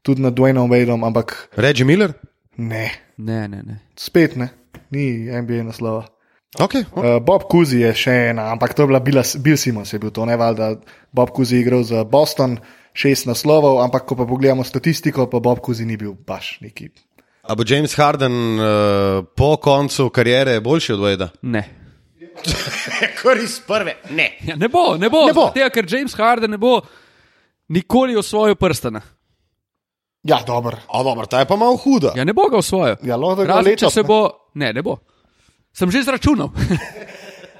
tudi 0.00 0.22
nad 0.22 0.30
Dwaynom 0.32 0.70
Wadeom, 0.70 1.02
ampak 1.02 1.50
Reggie 1.56 1.82
Miller? 1.84 2.14
ne, 2.56 2.90
Ne, 3.18 3.48
ne, 3.48 3.62
ne. 3.62 3.74
spet 3.94 4.36
ne, 4.36 4.48
ni 4.90 5.26
NBA 5.26 5.62
naslova. 5.64 6.06
Okay, 6.54 6.86
okay. 6.86 7.02
Uh, 7.08 7.18
Bob 7.18 7.48
Kuzi 7.50 7.80
je 7.80 7.90
še 7.92 8.30
ena, 8.30 8.52
ampak 8.52 8.74
to 8.74 8.82
je 8.82 8.86
bila 8.86 9.00
Bila- 9.00 9.26
Bill 9.38 9.56
Simons, 9.56 9.90
je 9.90 9.98
bil 9.98 10.10
to 10.10 10.22
ne 10.22 10.36
valjda. 10.36 10.76
Bob 11.10 11.30
Kuzi 11.30 11.56
je 11.56 11.60
igral 11.60 11.82
za 11.82 12.04
Boston, 12.04 12.58
šest 12.92 13.26
naslovov, 13.26 13.82
ampak 13.82 14.06
ko 14.06 14.14
pa 14.14 14.22
pogledamo 14.22 14.62
statistiko, 14.62 15.26
pa 15.26 15.40
Bob 15.40 15.58
Kuzi 15.58 15.82
ni 15.82 15.96
bil 15.96 16.14
baš 16.16 16.58
neki. 16.60 16.90
A 17.44 17.54
bo 17.54 17.64
James 17.66 17.94
Harden 17.94 18.32
uh, 18.32 19.24
po 19.36 19.56
koncu 19.56 20.08
kariere 20.10 20.60
boljši 20.60 20.92
od 20.92 21.00
Veda? 21.00 21.28
Ne. 21.42 21.64
Koris 23.22 23.60
prve, 23.66 23.96
ne. 24.10 24.30
Ja, 24.46 24.56
ne 24.56 24.68
bo, 24.68 24.96
ne 24.96 25.10
bo. 25.10 25.26
Ne 25.26 25.32
bo. 25.36 25.50
Tega, 25.54 25.68
ker 25.70 25.86
James 25.88 26.16
Harden 26.16 26.50
ne 26.50 26.58
bo 26.58 26.80
nikoli 27.68 28.16
osvojil 28.16 28.56
prstana. 28.56 29.00
Ja, 30.24 30.40
dobro. 30.46 30.76
A 30.88 31.02
dobro, 31.02 31.26
ta 31.26 31.38
je 31.38 31.46
pa 31.46 31.56
malo 31.56 31.76
huda. 31.76 32.14
Ja, 32.16 32.24
ne 32.24 32.32
bo 32.32 32.48
ga 32.48 32.56
osvojil. 32.56 32.96
Ja, 33.02 33.18
da 33.18 33.44
Razen, 33.44 33.64
če 33.64 33.70
letos, 33.70 33.94
se 33.94 34.00
ne. 34.00 34.08
bo. 34.08 34.20
Ne, 34.54 34.72
ne 34.72 34.82
bo. 34.82 34.96
Sem 35.72 35.90
že 35.90 36.02
zračunal. 36.02 36.52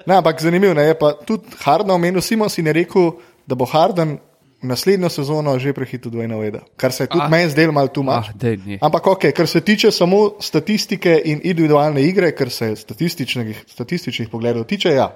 Ne, 0.04 0.18
ampak 0.20 0.36
zanimivo 0.36 0.76
je 0.80 0.94
pa 1.00 1.14
tudi 1.24 1.48
Harden 1.64 1.90
omenil 1.90 2.20
Simons 2.20 2.58
in 2.58 2.66
je 2.66 2.72
rekel, 2.76 3.06
da 3.48 3.56
bo 3.56 3.64
Harden 3.64 4.18
naslednjo 4.64 5.08
sezono 5.08 5.58
že 5.58 5.72
prehitil 5.72 6.10
Dwayna 6.10 6.36
Weda, 6.36 6.60
kar 6.76 6.92
se 6.92 7.04
je 7.04 7.08
tudi 7.08 7.24
Ah. 7.24 7.28
meni 7.28 7.50
zdelo 7.50 7.72
malo 7.72 7.88
tu 7.88 8.00
ah, 8.00 8.04
malo. 8.04 8.24
ni. 8.66 8.78
Ampak 8.80 9.06
ok, 9.06 9.24
kar 9.30 9.46
se 9.46 9.60
tiče 9.60 9.90
samo 9.90 10.30
statistike 10.40 11.22
in 11.24 11.40
individualne 11.44 12.02
igre, 12.02 12.32
kar 12.32 12.50
se 12.50 12.76
statističnih, 12.76 13.64
statističnih 13.66 14.28
pogledov 14.28 14.64
tiče, 14.64 14.88
ja. 14.90 15.12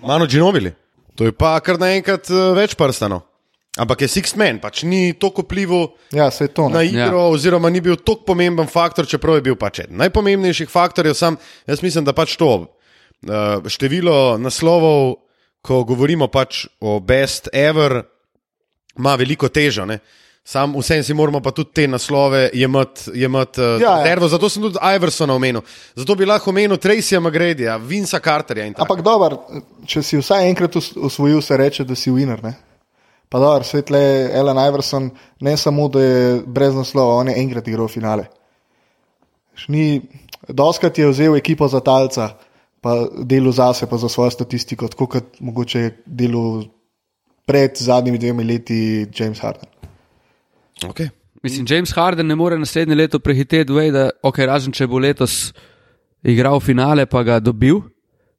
Mano 0.00 0.26
Ginobili. 0.26 0.72
To 1.14 1.24
je 1.24 1.32
pa 1.32 1.60
kar 1.60 1.78
naenkrat 1.78 2.30
uh, 2.30 2.52
več 2.52 2.74
prstanov. 2.74 3.20
Ampak 3.76 4.02
je 4.02 4.08
Six 4.08 4.36
Man, 4.36 4.56
pač 4.58 4.82
ni 4.82 5.12
toliko 5.12 5.42
vplival 5.42 5.88
Ja, 6.12 6.30
se 6.30 6.44
je 6.44 6.48
to. 6.48 6.68
na 6.68 6.78
Ne. 6.80 6.86
igro, 6.86 7.18
ja. 7.18 7.28
oziroma 7.28 7.70
ni 7.70 7.80
bil 7.80 7.96
tako 7.96 8.24
pomemben 8.26 8.66
faktor, 8.66 9.06
čeprav 9.06 9.34
je 9.36 9.42
bil 9.42 9.56
pač 9.56 9.78
eden 9.80 9.96
najpomembnejših 9.96 10.68
faktorjev. 10.68 11.14
Sam, 11.14 11.36
jaz 11.66 11.82
mislim, 11.82 12.04
da 12.04 12.12
pač 12.12 12.36
to 12.36 12.48
uh, 12.48 12.68
število 13.68 14.38
naslovov, 14.38 15.20
ko 15.60 15.84
govorimo 15.84 16.28
pač 16.28 16.66
o 16.80 17.00
best 17.00 17.48
ever, 17.52 18.02
ima 18.98 19.14
veliko 19.14 19.48
težo. 19.48 19.84
Ne? 19.84 19.98
Sam 20.46 20.76
vsem 20.78 21.02
si 21.02 21.14
moramo 21.14 21.40
pa 21.42 21.50
tudi 21.50 21.72
te 21.74 21.88
naslove 21.90 22.50
jemati, 22.54 23.10
jemati 23.14 23.60
uh, 23.60 23.80
Ja, 23.82 23.96
ja. 23.98 24.04
nervo, 24.04 24.28
zato 24.28 24.48
sem 24.48 24.62
tudi 24.62 24.78
Iversona 24.94 25.34
omenil. 25.34 25.60
Zato 25.96 26.14
bi 26.14 26.26
lahko 26.26 26.50
omenil 26.50 26.78
Tracyja 26.78 27.20
Magredija, 27.20 27.76
Vinca 27.76 28.20
Carterja 28.22 28.66
in 28.66 28.76
tako. 28.76 28.86
Ampak 28.86 29.04
dobro, 29.04 29.40
če 29.86 30.02
si 30.06 30.20
vsaj 30.20 30.46
enkrat 30.48 30.78
osvojil, 30.78 31.42
se 31.42 31.56
reče, 31.58 31.84
da 31.84 31.98
si 31.98 32.14
winner. 32.14 32.44
Ne? 32.46 32.54
Pa 33.28 33.40
dobro, 33.42 33.66
svetle 33.66 33.98
Ellen 34.38 34.60
Iverson, 34.68 35.10
ne 35.40 35.56
samo, 35.56 35.88
da 35.88 36.02
je 36.02 36.40
brez 36.46 36.78
naslova, 36.78 37.18
on 37.24 37.28
je 37.28 37.40
enkrat 37.42 37.66
igral 37.68 37.90
finale. 37.90 38.28
Doskrat 40.48 40.98
je 40.98 41.10
vzel 41.10 41.36
ekipo 41.36 41.66
za 41.68 41.80
talca, 41.80 42.36
pa 42.80 42.94
delo 43.18 43.50
zase, 43.52 43.90
pa 43.90 43.98
za 43.98 44.08
svojo 44.08 44.30
statistiko, 44.30 44.86
tako 44.88 45.06
kot 45.06 45.40
mogoče 45.40 45.80
je 45.80 46.02
delo 46.06 46.62
pred 47.46 47.78
zadnjimi 47.78 48.18
dvemi 48.18 48.44
leti 48.44 49.06
James 49.18 49.40
Harden. 49.40 49.68
Okay. 50.82 51.08
Mislim, 51.42 51.66
James 51.68 51.92
Harden 51.94 52.26
ne 52.26 52.34
more 52.34 52.58
naslednje 52.58 52.94
leto 52.94 53.18
prehiteti 53.18 53.72
Wade, 53.72 54.10
okay, 54.22 54.46
razen 54.46 54.72
če 54.74 54.86
bo 54.90 54.98
letos 54.98 55.52
igral 56.26 56.58
finale, 56.60 57.06
pa 57.06 57.22
ga 57.22 57.38
dobil, 57.40 57.78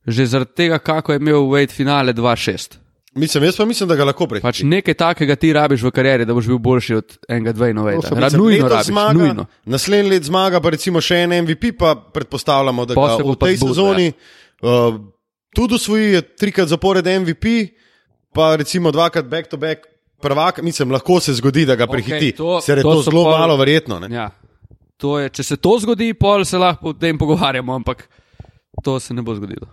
že 0.07 0.25
zaradi 0.27 0.51
tega, 0.55 0.79
kako 0.79 1.13
je 1.15 1.21
imel 1.23 1.47
Wade 1.47 1.71
finale 1.71 2.13
2-6. 2.13 2.77
Mislim, 3.17 3.43
jaz 3.47 3.57
pa 3.57 3.65
mislim, 3.65 3.89
da 3.89 3.95
ga 3.95 4.05
lahko 4.05 4.27
prehiti. 4.27 4.45
Pač 4.45 4.59
nekaj 4.67 4.93
takega 4.93 5.35
ti 5.39 5.53
rabiš 5.53 5.87
v 5.87 5.91
karieri, 5.91 6.25
da 6.27 6.35
boš 6.37 6.51
bil 6.51 6.59
boljši 6.61 6.95
od 6.99 7.15
enega 7.29 7.55
so 7.55 7.63
Wade. 7.63 8.03
bili 8.11 8.21
Ra- 8.21 8.37
Nujno 8.37 8.67
rabiš, 8.69 8.91
zmaga, 8.91 9.13
nujno. 9.13 9.45
Naslednji 9.65 10.11
let 10.11 10.23
zmaga, 10.23 10.61
pa 10.61 10.69
recimo 10.75 11.01
še 11.01 11.23
en 11.23 11.33
MVP, 11.41 11.71
pa 11.79 11.95
predpostavljamo, 11.95 12.85
da 12.85 12.93
bo 12.93 13.33
v 13.33 13.39
tej 13.41 13.57
sezoni 13.57 14.11
uh, 14.11 14.99
tudi 15.55 15.75
osvoji 15.79 16.13
je 16.13 16.21
trikrat 16.21 16.67
zapored 16.67 17.07
MVP, 17.07 17.45
pa 18.37 18.55
recimo 18.55 18.91
dvakrat 18.91 19.25
back-to-back 19.25 19.87
prvak. 20.19 20.61
Mislim, 20.61 20.91
lahko 20.91 21.17
se 21.19 21.33
zgodi, 21.33 21.65
da 21.65 21.75
ga 21.75 21.87
prehiti. 21.87 22.31
to- 22.33 22.61
Ser 22.61 22.77
je 22.77 22.83
to 22.83 22.93
to, 22.93 23.01
zelo 23.03 23.23
pol- 23.23 23.33
malo 23.33 23.57
verjetno. 23.57 23.99
Ne? 23.99 24.07
Ja. 24.11 24.29
To 24.97 25.19
je, 25.19 25.29
če 25.31 25.43
se 25.43 25.57
to 25.57 25.75
zgodi, 25.79 26.13
pol 26.13 26.41
se 26.43 26.57
lahko 26.57 26.89
o 26.89 26.93
tem 26.95 27.17
pogovarjamo, 27.17 27.73
ampak 27.75 28.07
to 28.79 28.99
se 28.99 29.13
ne 29.13 29.21
bo 29.21 29.33
zgodilo. 29.33 29.67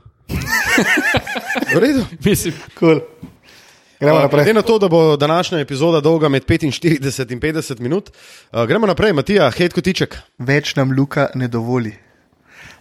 V 1.66 1.78
redu. 1.78 2.04
Mislim, 2.24 2.54
Cool. 2.74 3.00
Gremo 3.94 4.16
Uh, 4.16 4.20
Glede 4.20 4.22
naprej. 4.36 4.54
na 4.54 4.62
to, 4.62 4.78
da 4.78 4.88
bo 4.88 5.16
današnja 5.16 5.58
epizoda 5.58 6.00
dolga 6.00 6.28
med 6.28 6.44
45 6.44 7.00
in 7.30 7.40
50 7.40 7.80
minut, 7.80 8.10
uh, 8.52 8.64
gremo 8.64 8.86
naprej, 8.86 9.12
Matija, 9.12 9.50
hej 9.50 9.68
kotiček. 9.70 10.16
Več 10.38 10.74
nam 10.76 10.92
Luka 10.92 11.28
ne 11.34 11.48
dovoli. 11.48 11.94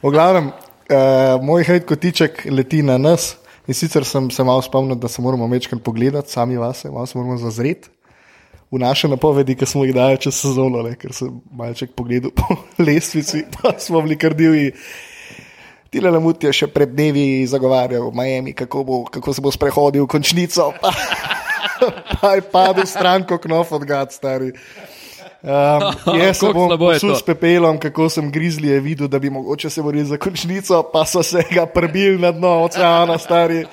V 0.02 0.10
glavnem, 0.10 0.48
uh, 0.48 0.54
moj 1.40 1.64
hejt 1.64 1.86
kotiček 1.86 2.48
leti 2.52 2.82
na 2.84 2.98
nas. 2.98 3.38
In 3.68 3.74
sicer 3.74 4.06
sem 4.06 4.30
se 4.32 4.44
malo 4.44 4.62
spomnil, 4.62 5.00
da 5.00 5.08
se 5.08 5.22
moramo 5.22 5.48
večkrat 5.48 5.84
pogledati, 5.84 6.32
sami 6.32 6.58
vase, 6.58 6.92
malo 6.92 7.06
se 7.06 7.18
moramo 7.18 7.38
zazreti 7.38 7.90
v 8.74 8.80
naše 8.82 9.08
napovedi, 9.08 9.54
ki 9.56 9.66
smo 9.70 9.86
jih 9.86 9.94
dali 9.94 10.18
čez 10.18 10.34
sezono, 10.34 10.82
ne, 10.82 10.96
ker 10.98 11.14
sem 11.14 11.30
malček 11.54 11.92
pogledal 11.94 12.34
po 12.34 12.58
lestvici, 12.86 13.44
pa 13.54 13.76
smo 13.78 14.02
bili 14.02 14.18
kar 14.18 14.34
divji. 14.34 14.72
Tile 15.94 16.10
Lamut 16.10 16.42
je 16.42 16.50
še 16.50 16.68
pred 16.74 16.90
dnevi 16.90 17.46
zagovarjal 17.46 18.08
v 18.10 18.18
Miami, 18.18 18.56
kako, 18.58 18.82
bo, 18.84 18.98
kako 19.14 19.34
se 19.34 19.44
bo 19.46 19.54
sprehodil 19.54 20.08
v 20.08 20.10
končnico, 20.10 20.72
pa, 20.82 20.90
pa 22.18 22.34
je 22.34 22.48
padel 22.50 22.90
stranko 22.90 23.38
knof 23.46 23.76
od 23.78 23.86
gad, 23.86 24.10
stari. 24.10 24.50
Um, 25.44 25.50
jaz 26.20 26.38
se 26.38 26.40
Koliko 26.40 26.60
bom 26.60 26.70
slabo 26.70 26.92
je 26.92 26.96
posul 26.96 27.10
to? 27.10 27.16
s 27.16 27.24
pepelom, 27.24 27.80
kako 27.80 28.10
sem 28.10 28.32
grizli 28.32 28.68
je 28.68 28.80
videl, 28.80 29.08
da 29.08 29.20
bi 29.20 29.30
mogoče 29.30 29.70
se 29.70 29.82
borili 29.82 30.06
za 30.06 30.18
končnico, 30.18 30.84
pa 30.94 31.06
so 31.06 31.24
se 31.24 31.44
ga 31.52 31.66
prbili 31.66 32.18
na 32.18 32.32
dno 32.32 32.64
oceana, 32.64 33.18
stari. 33.18 33.66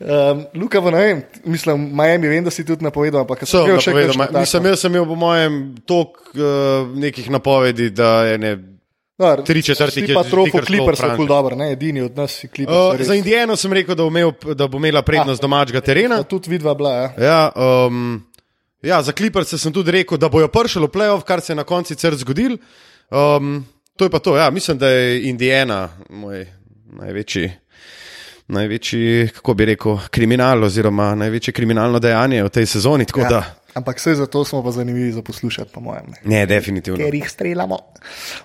Um, 0.00 0.44
Luka, 0.54 0.80
v 0.80 0.90
ne 0.90 0.98
vem, 0.98 1.22
mislim, 1.44 1.88
Miami, 1.96 2.28
vem, 2.28 2.44
da 2.44 2.50
si 2.50 2.64
tudi 2.64 2.84
napovedal, 2.84 3.22
ampak 3.22 3.46
So, 3.46 3.62
še? 3.80 3.94
Mislim, 3.94 4.66
jaz 4.66 4.82
sem 4.82 4.92
imel 4.92 5.06
po 5.06 5.14
mojem 5.16 5.74
tok 5.86 6.18
uh, 6.34 6.90
nekih 6.98 7.30
napovedi, 7.30 7.88
da 7.94 8.24
je 8.26 8.38
ne. 8.38 8.73
Dobro, 9.18 9.42
tri 9.42 9.62
četrti, 9.62 10.06
ki 10.06 10.14
pa 10.14 10.20
je 10.20 10.30
trofo 10.30 10.58
Clippers 10.66 11.00
kul 11.16 11.26
dobro, 11.26 11.56
ne, 11.56 11.72
edini 11.72 12.00
od 12.00 12.16
nas 12.16 12.32
si 12.32 12.48
Clippers. 12.48 12.78
Uh, 12.78 12.96
res. 12.98 13.06
za 13.06 13.14
Indijano 13.14 13.56
sem 13.56 13.72
rekel, 13.72 13.94
da 13.94 14.02
bo, 14.02 14.08
imel, 14.08 14.32
da 14.54 14.66
bo 14.68 14.78
imela 14.78 15.02
prednost 15.02 15.42
domačega 15.42 15.80
terena. 15.80 16.16
Pa 16.16 16.22
tudi 16.22 16.50
vidva 16.50 16.74
bila, 16.74 16.90
ja. 16.92 17.12
Ja, 17.18 17.52
um, 17.86 18.24
ja, 18.82 19.02
za 19.02 19.12
Clippers 19.12 19.54
sem 19.54 19.72
tudi 19.72 19.90
rekel, 19.90 20.18
da 20.18 20.28
bojo 20.28 20.48
prišli 20.48 20.82
v 20.82 20.90
playoff, 20.90 21.22
kar 21.22 21.40
se 21.40 21.52
je 21.52 21.56
na 21.56 21.64
koncu 21.64 21.94
sicer 21.94 22.14
zgodil. 22.14 22.56
Um, 23.10 23.64
to 23.96 24.04
je 24.04 24.10
pa 24.10 24.18
to. 24.18 24.36
Ja, 24.36 24.50
mislim, 24.50 24.78
da 24.78 24.88
je 24.88 25.28
Indijana 25.28 25.88
moj 26.10 26.46
največji, 26.92 27.52
največji, 28.46 29.28
kako 29.34 29.54
bi 29.54 29.64
rekel, 29.64 29.98
kriminal 30.10 30.64
oziroma 30.64 31.14
največje 31.14 31.52
kriminalno 31.52 31.98
dejanje 31.98 32.42
v 32.42 32.48
tej 32.48 32.66
sezoni. 32.66 33.04
tako 33.06 33.20
da- 33.20 33.34
ja. 33.34 33.63
Ampak 33.74 33.98
vse 33.98 34.14
zato 34.14 34.44
smo 34.44 34.62
pa 34.62 34.70
zanimivi 34.70 35.12
za 35.12 35.22
poslušati, 35.22 35.70
po 35.74 35.80
mojem. 35.80 36.06
Ne. 36.06 36.38
Ne, 36.38 36.46
definitivno. 36.46 37.04
Ker 37.04 37.14
jih 37.14 37.30
streljamo. 37.30 37.78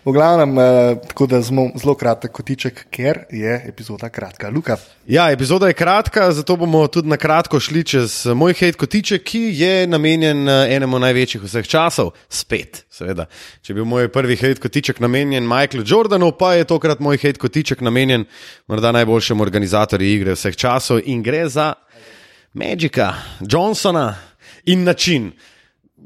V 0.06 0.12
glavnem, 0.12 0.60
eh, 0.60 0.96
tako 1.08 1.28
da 1.28 1.44
smo 1.44 1.70
zelo 1.76 1.96
kratek 1.96 2.32
kotiček, 2.32 2.86
ker 2.90 3.26
je 3.30 3.64
epizoda 3.68 4.10
kratka. 4.10 4.50
Luka, 4.50 4.78
Ja, 5.10 5.32
epizoda 5.32 5.68
je 5.68 5.74
kratka, 5.74 6.32
zato 6.32 6.56
bomo 6.56 6.88
tudi 6.88 7.10
na 7.10 7.18
kratko 7.18 7.60
šli 7.60 7.82
čez 7.84 8.26
eh, 8.26 8.34
moj 8.34 8.54
hate 8.54 8.78
kotiček, 8.78 9.24
ki 9.24 9.40
je 9.58 9.88
namenjen 9.88 10.50
eh, 10.50 10.76
enemu 10.76 11.00
največjih 11.00 11.44
vseh 11.44 11.66
časov, 11.68 12.12
spet, 12.30 12.84
seveda. 12.94 13.26
Če 13.62 13.72
je 13.74 13.80
bil 13.80 13.88
moj 13.90 14.12
prvi 14.14 14.38
hate 14.38 14.62
kotiček 14.62 15.02
namenjen 15.02 15.50
Michaelu 15.50 15.82
Jordanu, 15.82 16.30
pa 16.38 16.54
je 16.54 16.70
tokrat 16.70 17.02
moj 17.02 17.18
hate 17.18 17.42
kotiček 17.42 17.82
namenjen 17.82 18.28
morda 18.70 18.94
najboljšemu 19.00 19.42
organizatorju 19.42 20.14
igre 20.14 20.38
vseh 20.38 20.54
časov 20.54 21.02
in 21.06 21.26
gre 21.26 21.48
za 21.50 21.74
Magika, 22.54 23.14
Johnsona 23.42 24.29
in 24.70 24.84
način. 24.84 25.32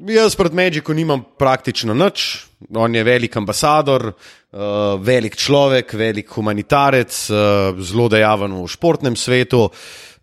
Jaz 0.09 0.35
pred 0.35 0.53
Magicom 0.53 0.95
nimam 0.97 1.21
praktično 1.37 1.93
nič, 1.93 2.45
on 2.73 2.95
je 2.95 3.03
velik 3.03 3.35
ambasador, 3.37 4.07
uh, 4.09 4.61
velik 5.01 5.35
človek, 5.37 5.93
velik 5.93 6.31
humanitarec, 6.33 7.17
uh, 7.29 7.81
zelo 7.83 8.07
dejaven 8.09 8.55
v 8.57 8.67
športnem 8.67 9.15
svetu. 9.15 9.67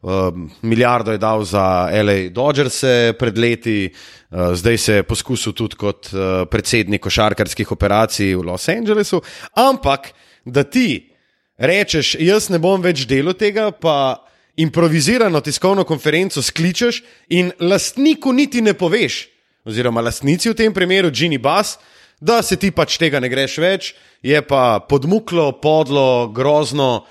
Uh, 0.00 0.32
milijardo 0.62 1.12
je 1.12 1.20
dal 1.20 1.44
za 1.44 1.90
LA 1.92 2.32
Dodgers 2.32 2.80
pred 3.18 3.38
leti, 3.38 3.92
zdaj 4.30 4.78
se 4.78 4.94
je 4.94 5.02
poskusil 5.02 5.52
tudi 5.52 5.76
kot 5.76 6.08
predsednik 6.50 7.02
košarkarskih 7.02 7.72
operacij 7.72 8.34
v 8.34 8.44
Los 8.46 8.68
Angelesu. 8.68 9.20
Ampak, 9.58 10.12
da 10.44 10.62
ti 10.64 11.10
rečeš, 11.58 12.14
jaz 12.16 12.48
ne 12.48 12.58
bom 12.62 12.80
več 12.80 13.04
delal 13.10 13.34
tega, 13.36 13.70
pa 13.70 14.29
improvizirano 14.56 15.40
tiskovno 15.40 15.84
konferenco 15.84 16.42
skličeš 16.42 17.02
in 17.28 17.52
lastniku 17.60 18.32
niti 18.32 18.60
ne 18.60 18.74
poveš, 18.74 19.28
oziroma 19.64 20.00
lastnici 20.00 20.50
v 20.50 20.54
tem 20.54 20.74
primeru, 20.74 21.10
Ginny 21.10 21.38
Bass, 21.38 21.78
da 22.20 22.42
se 22.42 22.56
ti 22.56 22.70
pač 22.70 22.98
tega 23.00 23.20
ne 23.20 23.28
greš 23.32 23.58
več, 23.58 23.94
je 24.22 24.42
pa 24.44 24.80
podmuklo, 24.88 25.52
podlo, 25.60 26.28
grozno. 26.28 27.06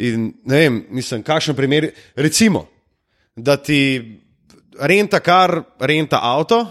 In 0.00 0.30
ne 0.44 0.58
vem, 0.64 0.80
mislim, 0.90 1.22
kakšen 1.22 1.54
primer. 1.54 1.90
Recimo, 2.16 2.66
da 3.36 3.56
ti 3.56 4.00
renta 4.80 5.20
kar 5.20 5.60
renta 5.80 6.22
avto 6.22 6.62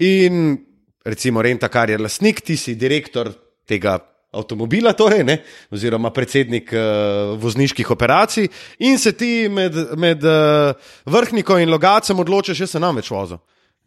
in 0.00 0.56
recimo 1.04 1.42
renta 1.42 1.68
kar 1.68 1.90
je 1.90 1.98
lastnik, 1.98 2.40
ti 2.40 2.56
si 2.56 2.74
direktor 2.74 3.30
tega 3.66 3.98
avtomobila, 4.32 4.92
torej, 4.96 5.24
ne, 5.24 5.38
oziroma 5.70 6.10
predsednik 6.10 6.72
uh, 6.72 7.34
vozniških 7.40 7.90
operacij, 7.90 8.48
in 8.78 8.98
se 8.98 9.12
ti 9.12 9.48
med, 9.52 9.76
med 9.96 10.24
uh, 10.24 10.72
vrhnikom 11.04 11.60
in 11.60 11.70
logacem 11.70 12.18
odločiš, 12.18 12.64
jaz 12.64 12.76
se 12.76 12.80
nam 12.80 12.96
več 12.96 13.10
vozil. 13.12 13.40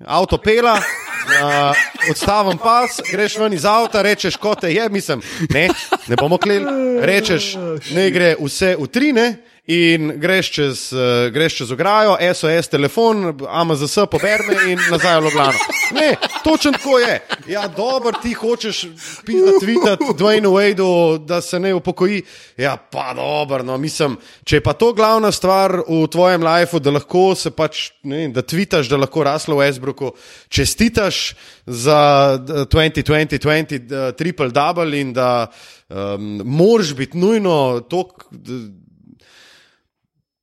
Avto 0.05 0.37
pela, 0.43 0.75
uh, 0.75 1.83
odstavim 2.11 2.59
pas, 2.61 2.99
greš 3.11 3.39
ven 3.41 3.55
iz 3.57 3.65
avta, 3.65 4.03
rečeš, 4.05 4.37
kot 4.37 4.67
je, 4.69 4.89
mislim, 4.91 5.23
ne, 5.49 5.69
ne 6.07 6.19
bomo 6.19 6.37
kleli, 6.37 6.99
rečeš, 7.01 7.55
ne 7.95 8.09
gre 8.13 8.35
vse 8.39 8.75
v 8.79 8.89
trine. 8.91 9.27
In 9.65 10.11
greš 10.21 10.51
čez, 10.53 10.93
uh, 10.93 11.33
greš 11.33 11.55
čez 11.57 11.71
ograjo, 11.73 12.17
SOS, 12.33 12.67
telefon, 12.69 13.31
AMZS, 13.49 14.03
poberme 14.11 14.53
in 14.69 14.81
nazaj 14.91 15.17
v 15.17 15.23
Ljubljano. 15.23 15.57
Ne, 15.97 16.11
točno 16.43 16.71
tako 16.71 16.99
je. 16.99 17.15
Ja, 17.47 17.67
dobro, 17.67 18.11
ti 18.21 18.33
hočeš 18.33 18.83
pisati 19.25 19.75
Dwayne 20.19 20.51
Wadeu, 20.53 21.17
da 21.17 21.41
se 21.41 21.59
ne 21.59 21.73
upokoji. 21.73 22.21
Ja, 22.57 22.77
pa 22.77 23.13
dobro, 23.17 23.63
no, 23.63 23.77
mislim, 23.77 24.19
če 24.43 24.59
je 24.59 24.61
pa 24.61 24.73
to 24.73 24.91
glavna 24.93 25.31
stvar 25.31 25.79
v 25.87 26.03
tvojem 26.13 26.45
lifeu, 26.45 26.79
da 26.79 26.93
lahko 26.93 27.33
se 27.35 27.49
pač, 27.49 27.89
ne, 28.03 28.27
da 28.29 28.45
tvitaš, 28.45 28.85
da 28.85 29.01
lahko 29.01 29.25
raslo 29.25 29.57
v 29.57 29.65
Esbruku, 29.65 30.13
čestitaš 30.49 31.33
za 31.65 32.37
2020-2020 32.69 34.13
triple 34.13 34.53
double 34.53 35.01
in 35.01 35.13
da 35.13 35.47
um, 35.89 36.41
moraš 36.45 36.93
biti 36.93 37.17
nujno 37.17 37.81
tok 37.89 38.29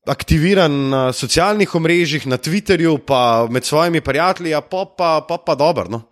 aktiviran 0.07 0.89
na 0.89 1.13
socialnih 1.13 1.75
omrežjih, 1.75 2.27
na 2.27 2.39
Twitterju, 2.39 2.99
pa 3.07 3.47
med 3.51 3.65
svojimi 3.65 4.01
prijatelji, 4.01 4.55
pa 4.71 4.85
pa, 4.97 5.25
pa, 5.29 5.39
pa 5.39 5.55
dobro. 5.55 5.89
No? 5.89 6.03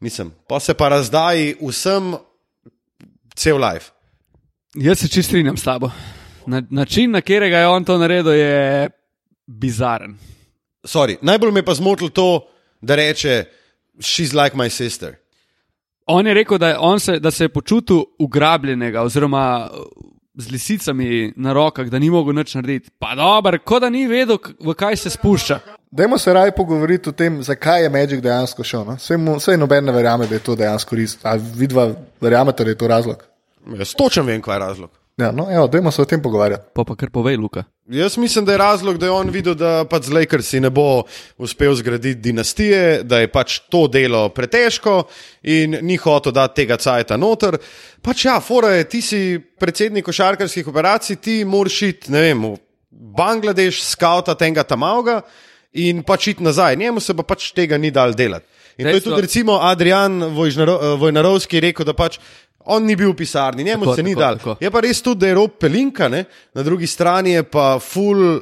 Mislim, 0.00 0.32
pa 0.48 0.60
se 0.60 0.74
pa 0.74 0.88
razdaji 0.88 1.56
vsem 1.60 2.14
cel 3.34 3.56
life. 3.56 3.90
Jaz 4.74 4.98
se 4.98 5.08
čist 5.08 5.28
strinjam 5.28 5.56
s 5.56 5.62
tabo. 5.62 5.90
Na, 6.46 6.62
način, 6.70 7.10
na 7.10 7.20
katerega 7.20 7.58
je 7.58 7.68
on 7.68 7.84
to 7.84 7.98
naredil, 7.98 8.32
je 8.32 8.90
bizaren. 9.46 10.18
Sorry, 10.84 11.16
najbolj 11.22 11.52
me 11.52 11.64
pa 11.64 11.74
zmotil 11.74 12.08
to, 12.08 12.48
da 12.80 12.94
reče: 12.94 13.44
She's 13.98 14.44
like 14.44 14.56
my 14.56 14.70
sister. 14.70 15.14
On 16.06 16.26
je 16.26 16.34
rekel, 16.34 16.58
da, 16.58 16.76
on 16.80 17.00
se, 17.00 17.18
da 17.18 17.30
se 17.30 17.44
je 17.44 17.48
počutil 17.48 18.02
ugrabljenega, 18.18 19.02
oziroma 19.02 19.70
z 20.34 20.50
lisicami 20.50 21.32
na 21.36 21.52
rokah, 21.52 21.88
da 21.90 21.98
ni 21.98 22.10
mogel 22.10 22.34
nič 22.34 22.54
narediti. 22.54 22.90
Pa 22.98 23.14
dobro, 23.14 23.58
kot 23.64 23.82
da 23.82 23.90
ni 23.90 24.06
vedel, 24.08 24.38
v 24.60 24.74
kaj 24.74 24.96
se 24.96 25.10
spušča. 25.10 25.58
Dajmo 25.90 26.18
se 26.18 26.32
raje 26.32 26.52
pogovoriti 26.52 27.08
o 27.08 27.12
tem, 27.12 27.42
zakaj 27.42 27.82
je 27.82 27.88
Magic 27.90 28.22
dejansko 28.22 28.64
šel. 28.64 28.84
No? 28.84 28.94
Vse 29.36 29.56
noben 29.56 29.84
ne 29.84 29.92
verjame, 29.92 30.26
da 30.26 30.38
je 30.38 30.44
to 30.46 30.54
dejansko 30.56 30.96
res. 30.96 31.18
A 31.22 31.34
vidva 31.34 31.90
verjamete, 32.20 32.64
da 32.64 32.70
je 32.70 32.78
to 32.78 32.88
razlog? 32.88 33.24
Jaz 33.78 33.94
točem 33.98 34.26
vem, 34.26 34.42
kaj 34.42 34.54
je 34.54 34.60
razlog. 34.60 34.99
Ja, 35.20 35.32
no, 35.32 35.46
evo, 35.52 35.66
dajmo 35.68 35.90
se 35.92 36.02
o 36.02 36.04
tem 36.08 36.22
pogovarjati. 36.22 36.70
Pa 36.74 36.84
pa 36.84 36.94
kar 36.96 37.10
povej, 37.12 37.36
Luka. 37.36 37.64
Jaz 37.90 38.16
mislim, 38.16 38.44
da 38.44 38.52
je 38.52 38.58
razlog, 38.58 38.98
da 38.98 39.06
je 39.06 39.12
on 39.12 39.30
videl, 39.30 39.54
da 39.54 39.84
pač 39.84 40.06
z 40.08 40.14
Lakersi 40.16 40.60
ne 40.60 40.70
bo 40.70 41.02
uspel 41.38 41.74
zgraditi 41.76 42.20
dinastije, 42.20 43.02
da 43.04 43.20
je 43.20 43.28
pač 43.28 43.58
to 43.68 43.84
delo 43.92 44.28
pretežko 44.32 45.02
in 45.42 45.76
ni 45.82 45.98
hotel 46.00 46.32
dati 46.32 46.62
tega 46.62 46.78
cajta 46.80 47.18
noter. 47.20 47.58
Pač 48.02 48.24
ja, 48.24 48.38
fora 48.40 48.72
je, 48.78 48.88
ti 48.88 49.02
si 49.04 49.20
predsednik 49.60 50.06
košarkarskih 50.08 50.68
operacij, 50.72 51.20
ti 51.20 51.40
moraš 51.44 51.82
iti, 51.82 52.12
ne 52.14 52.24
vem, 52.24 52.46
v 52.54 52.56
Bangladeš, 52.90 53.82
skauta 53.90 54.34
tega 54.38 54.64
tamavga 54.64 55.20
in 55.72 56.04
pač 56.06 56.32
iti 56.32 56.46
nazaj. 56.46 56.78
Njemu 56.80 57.00
se 57.00 57.14
pa 57.16 57.26
pač 57.26 57.52
tega 57.52 57.78
ni 57.78 57.90
dal 57.90 58.16
delati. 58.16 58.46
In 58.80 58.86
to 58.86 58.96
je 58.96 59.00
tudi 59.04 59.20
recimo 59.20 59.58
Adrian 59.60 60.22
Vojnarovski 60.98 61.60
rekel, 61.60 61.84
da 61.84 61.92
pač 61.92 62.16
On 62.64 62.84
ni 62.84 62.96
bil 62.96 63.12
v 63.12 63.16
pisarni, 63.16 63.64
njemu 63.64 63.84
tako, 63.84 63.96
se 63.96 64.02
ni 64.02 64.14
tako, 64.14 64.20
dal. 64.20 64.38
Tako. 64.38 64.56
Je 64.60 64.70
pa 64.70 64.80
res 64.80 65.02
tudi, 65.02 65.20
da 65.20 65.30
je 65.30 65.34
rob 65.34 65.56
pelinka, 65.60 66.08
ne? 66.08 66.24
na 66.54 66.62
drugi 66.62 66.86
strani 66.86 67.38
je 67.38 67.42
pa 67.42 67.78
full 67.80 68.40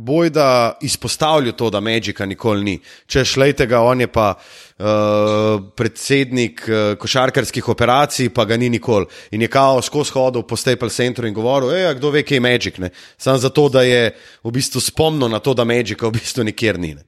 boj, 0.00 0.30
da 0.30 0.78
izpostavlja 0.82 1.52
to, 1.52 1.70
da 1.70 1.80
Magika 1.80 2.26
nikoli 2.26 2.64
ni. 2.64 2.74
Če 3.06 3.24
šlejte 3.24 3.66
ga, 3.68 3.82
on 3.84 4.00
je 4.00 4.08
pa 4.08 4.30
uh, 4.32 5.60
predsednik 5.76 6.62
uh, 6.68 6.78
košarkarskih 7.00 7.68
operacij, 7.68 8.30
pa 8.34 8.46
ga 8.48 8.56
ni 8.56 8.70
nikoli. 8.72 9.06
In 9.36 9.44
je 9.44 9.50
kao 9.52 9.82
skozi 9.84 10.14
hodil 10.16 10.46
po 10.48 10.56
Staple 10.56 10.90
Centru 10.90 11.28
in 11.28 11.36
govoril, 11.36 11.74
ej, 11.76 11.94
kdo 12.00 12.14
ve, 12.14 12.24
kaj 12.24 12.36
je 12.36 12.44
Magik. 12.44 12.80
Sam 13.18 13.38
zato, 13.38 13.68
da 13.68 13.84
je 13.84 14.10
v 14.44 14.54
bistvu 14.54 14.80
spomnil 14.80 15.28
na 15.28 15.38
to, 15.38 15.54
da 15.54 15.68
Magika 15.68 16.08
v 16.08 16.16
bistvu 16.16 16.48
nikjer 16.48 16.80
ni. 16.80 16.94
Ne? 16.94 17.04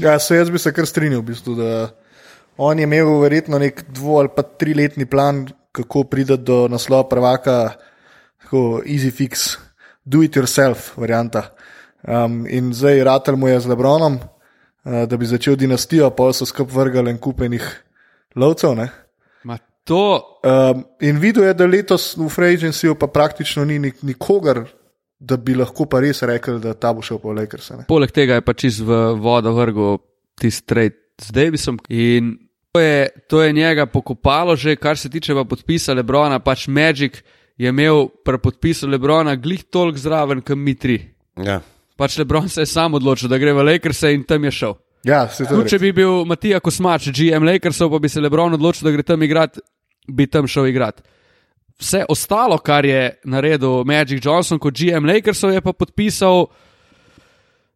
Ja, 0.00 0.18
se 0.18 0.36
jaz 0.36 0.50
bi 0.50 0.58
se 0.58 0.72
kar 0.72 0.88
strinjal, 0.88 1.20
v 1.20 1.32
bistvu, 1.32 1.56
da 1.60 1.90
On 2.56 2.78
je 2.78 2.84
imel 2.84 3.08
verjetno 3.20 3.58
nek 3.58 3.84
dvo 3.88 4.18
ali 4.20 4.28
pa 4.36 4.42
triletni 4.42 5.06
plan, 5.06 5.46
kako 5.72 6.04
priti 6.04 6.36
do 6.36 6.66
naslova 6.68 7.08
prvaka, 7.08 7.72
tako 8.42 8.82
easy 8.86 9.10
fix, 9.10 9.56
do 10.04 10.22
it 10.22 10.36
yourself, 10.36 10.92
varianta. 10.96 11.54
Um, 12.02 12.46
in 12.50 12.72
zdaj 12.74 13.04
Ratel 13.04 13.36
mu 13.36 13.48
je 13.48 13.60
z 13.60 13.66
Lebronom, 13.70 14.18
uh, 14.18 15.04
da 15.06 15.16
bi 15.16 15.26
začel 15.26 15.56
dinastijo, 15.56 16.10
pa 16.10 16.32
so 16.32 16.46
skup 16.46 16.70
vrgali 16.72 17.10
en 17.10 17.18
kupenih 17.18 17.64
lovcev. 18.36 18.76
To... 19.84 20.38
Um, 20.46 20.84
in 21.00 21.18
videl 21.18 21.44
je, 21.44 21.54
da 21.54 21.66
letos 21.66 22.12
v 22.16 22.28
Frejencu 22.30 22.94
pa 22.98 23.06
praktično 23.06 23.64
ni 23.64 23.78
nik 23.78 24.02
nikogar, 24.02 24.64
da 25.18 25.36
bi 25.36 25.54
lahko 25.54 25.86
pa 25.90 26.00
res 26.02 26.22
rekel, 26.22 26.60
da 26.62 26.74
ta 26.74 26.92
bo 26.94 27.02
šel 27.02 27.18
po 27.18 27.32
Lakers. 27.34 27.72
Poleg 27.88 28.10
tega 28.14 28.38
je 28.38 28.44
pač 28.46 28.64
iz 28.70 28.78
voda 28.82 29.50
vrgel 29.50 29.98
tisti 30.38 30.66
trade 30.66 30.98
z 31.22 31.34
Davisom. 31.34 31.78
In 31.88 32.36
to 32.72 32.80
je, 32.80 33.08
to 33.28 33.42
je 33.42 33.52
njega 33.52 33.86
pokopalo, 33.86 34.56
že 34.56 34.76
kar 34.76 34.98
se 34.98 35.10
tiče 35.10 35.34
podpisa 35.48 35.94
Lebrona. 35.94 36.38
Pač 36.38 36.66
Magic 36.68 37.22
je 37.56 37.68
imel 37.68 38.08
pri 38.24 38.38
podpisu 38.38 38.88
Lebrona 38.88 39.36
glih 39.36 39.64
toliko 39.64 39.98
zraven, 39.98 40.40
kot 40.40 40.56
mi 40.56 40.74
tri. 40.74 41.14
Ja. 41.36 41.60
Pač 41.96 42.16
Lebron 42.18 42.48
se 42.48 42.62
je 42.62 42.66
sam 42.66 42.94
odločil, 42.94 43.28
da 43.28 43.38
gre 43.38 43.52
v 43.52 43.62
Lakers 43.62 44.02
in 44.02 44.24
tam 44.24 44.44
je 44.44 44.50
šel. 44.50 44.74
Ja, 45.04 45.26
Tud, 45.26 45.68
če 45.68 45.78
bi 45.82 45.92
bil 45.92 46.24
Matija 46.24 46.60
Kosmač, 46.60 47.10
GM 47.10 47.44
Lakersov, 47.44 47.90
pa 47.90 47.98
bi 47.98 48.08
se 48.08 48.20
Lebron 48.20 48.54
odločil, 48.54 48.86
da 48.88 48.92
gre 48.94 49.02
tam 49.02 49.22
igrati, 49.22 49.60
bi 50.08 50.26
tam 50.26 50.48
šel 50.48 50.70
igrati. 50.70 51.02
Vse 51.82 52.04
ostalo, 52.08 52.56
kar 52.58 52.86
je 52.86 53.18
naredil 53.24 53.82
Magic 53.84 54.24
Johnson 54.24 54.58
kot 54.62 54.78
GM 54.78 55.04
Lakersov, 55.04 55.52
je 55.52 55.60
pa 55.60 55.72
podpisal. 55.72 56.46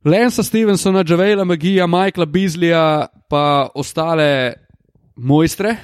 Lensa 0.06 0.42
Stevensona, 0.46 1.02
Javela 1.04 1.44
Magija, 1.44 1.86
Michaela 1.86 2.26
Bizlija, 2.30 3.08
pa 3.28 3.68
ostale 3.74 4.65
mojstre. 5.16 5.76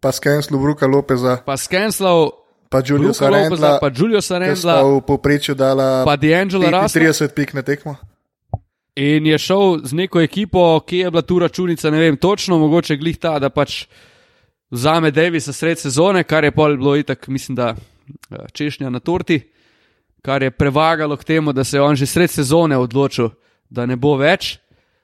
Pa 0.00 0.12
Skenslu, 0.12 0.58
Bruka 0.58 0.86
Lopeza. 0.86 1.36
Pa 1.46 1.56
Skenslu. 1.56 2.32
Pa 2.70 2.82
Julio 2.86 3.12
Sarendla, 3.12 3.78
pa 3.80 3.90
Julio 3.90 4.20
Sarendla, 4.22 4.82
v 4.82 5.00
povprečju 5.02 5.54
dala 5.58 6.04
pa 6.06 6.14
D'Angelo 6.14 6.70
Russell. 6.70 7.02
30 7.02 7.34
pik 7.34 7.54
na 7.54 7.62
tekmo. 7.66 7.96
In 8.94 9.26
je 9.26 9.38
šel 9.38 9.82
z 9.82 9.92
neko 9.92 10.20
ekipo, 10.22 10.78
ki 10.86 11.02
je 11.02 11.10
bila 11.10 11.22
tu 11.22 11.38
računica, 11.38 11.90
ne 11.90 11.98
vem 11.98 12.16
točno, 12.16 12.58
mogoče 12.58 12.96
glih 12.96 13.18
ta, 13.18 13.38
da 13.38 13.50
pač 13.50 13.88
vzame 14.70 15.10
Davisa 15.10 15.52
sred 15.52 15.78
sezone, 15.82 16.22
kar 16.22 16.44
je 16.44 16.54
pol 16.54 16.76
bilo 16.76 16.94
itak, 16.96 17.28
mislim, 17.28 17.58
da 17.58 17.74
eh, 17.74 18.46
češnja 18.52 18.90
na 18.90 19.00
torti, 19.00 19.40
kar 20.22 20.42
je 20.42 20.50
prevagalo 20.50 21.16
k 21.16 21.24
temu, 21.24 21.52
da 21.52 21.64
se 21.64 21.76
je 21.76 21.82
on 21.82 21.96
že 21.96 22.06
sred 22.06 22.30
sezone 22.30 22.78
odločil, 22.78 23.30
da 23.70 23.86
ne 23.86 23.96
bo 23.96 24.14
več. 24.16 24.58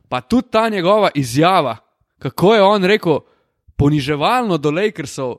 Pa 0.09 0.21
tudi 0.21 0.55
ta 0.55 0.69
njegova 0.69 1.11
izjava, 1.15 1.77
kako 2.19 2.55
je 2.55 2.63
on 2.63 2.85
rekel, 2.85 3.19
poniževalno 3.77 4.59
do 4.59 4.71
Lakersov, 4.71 5.37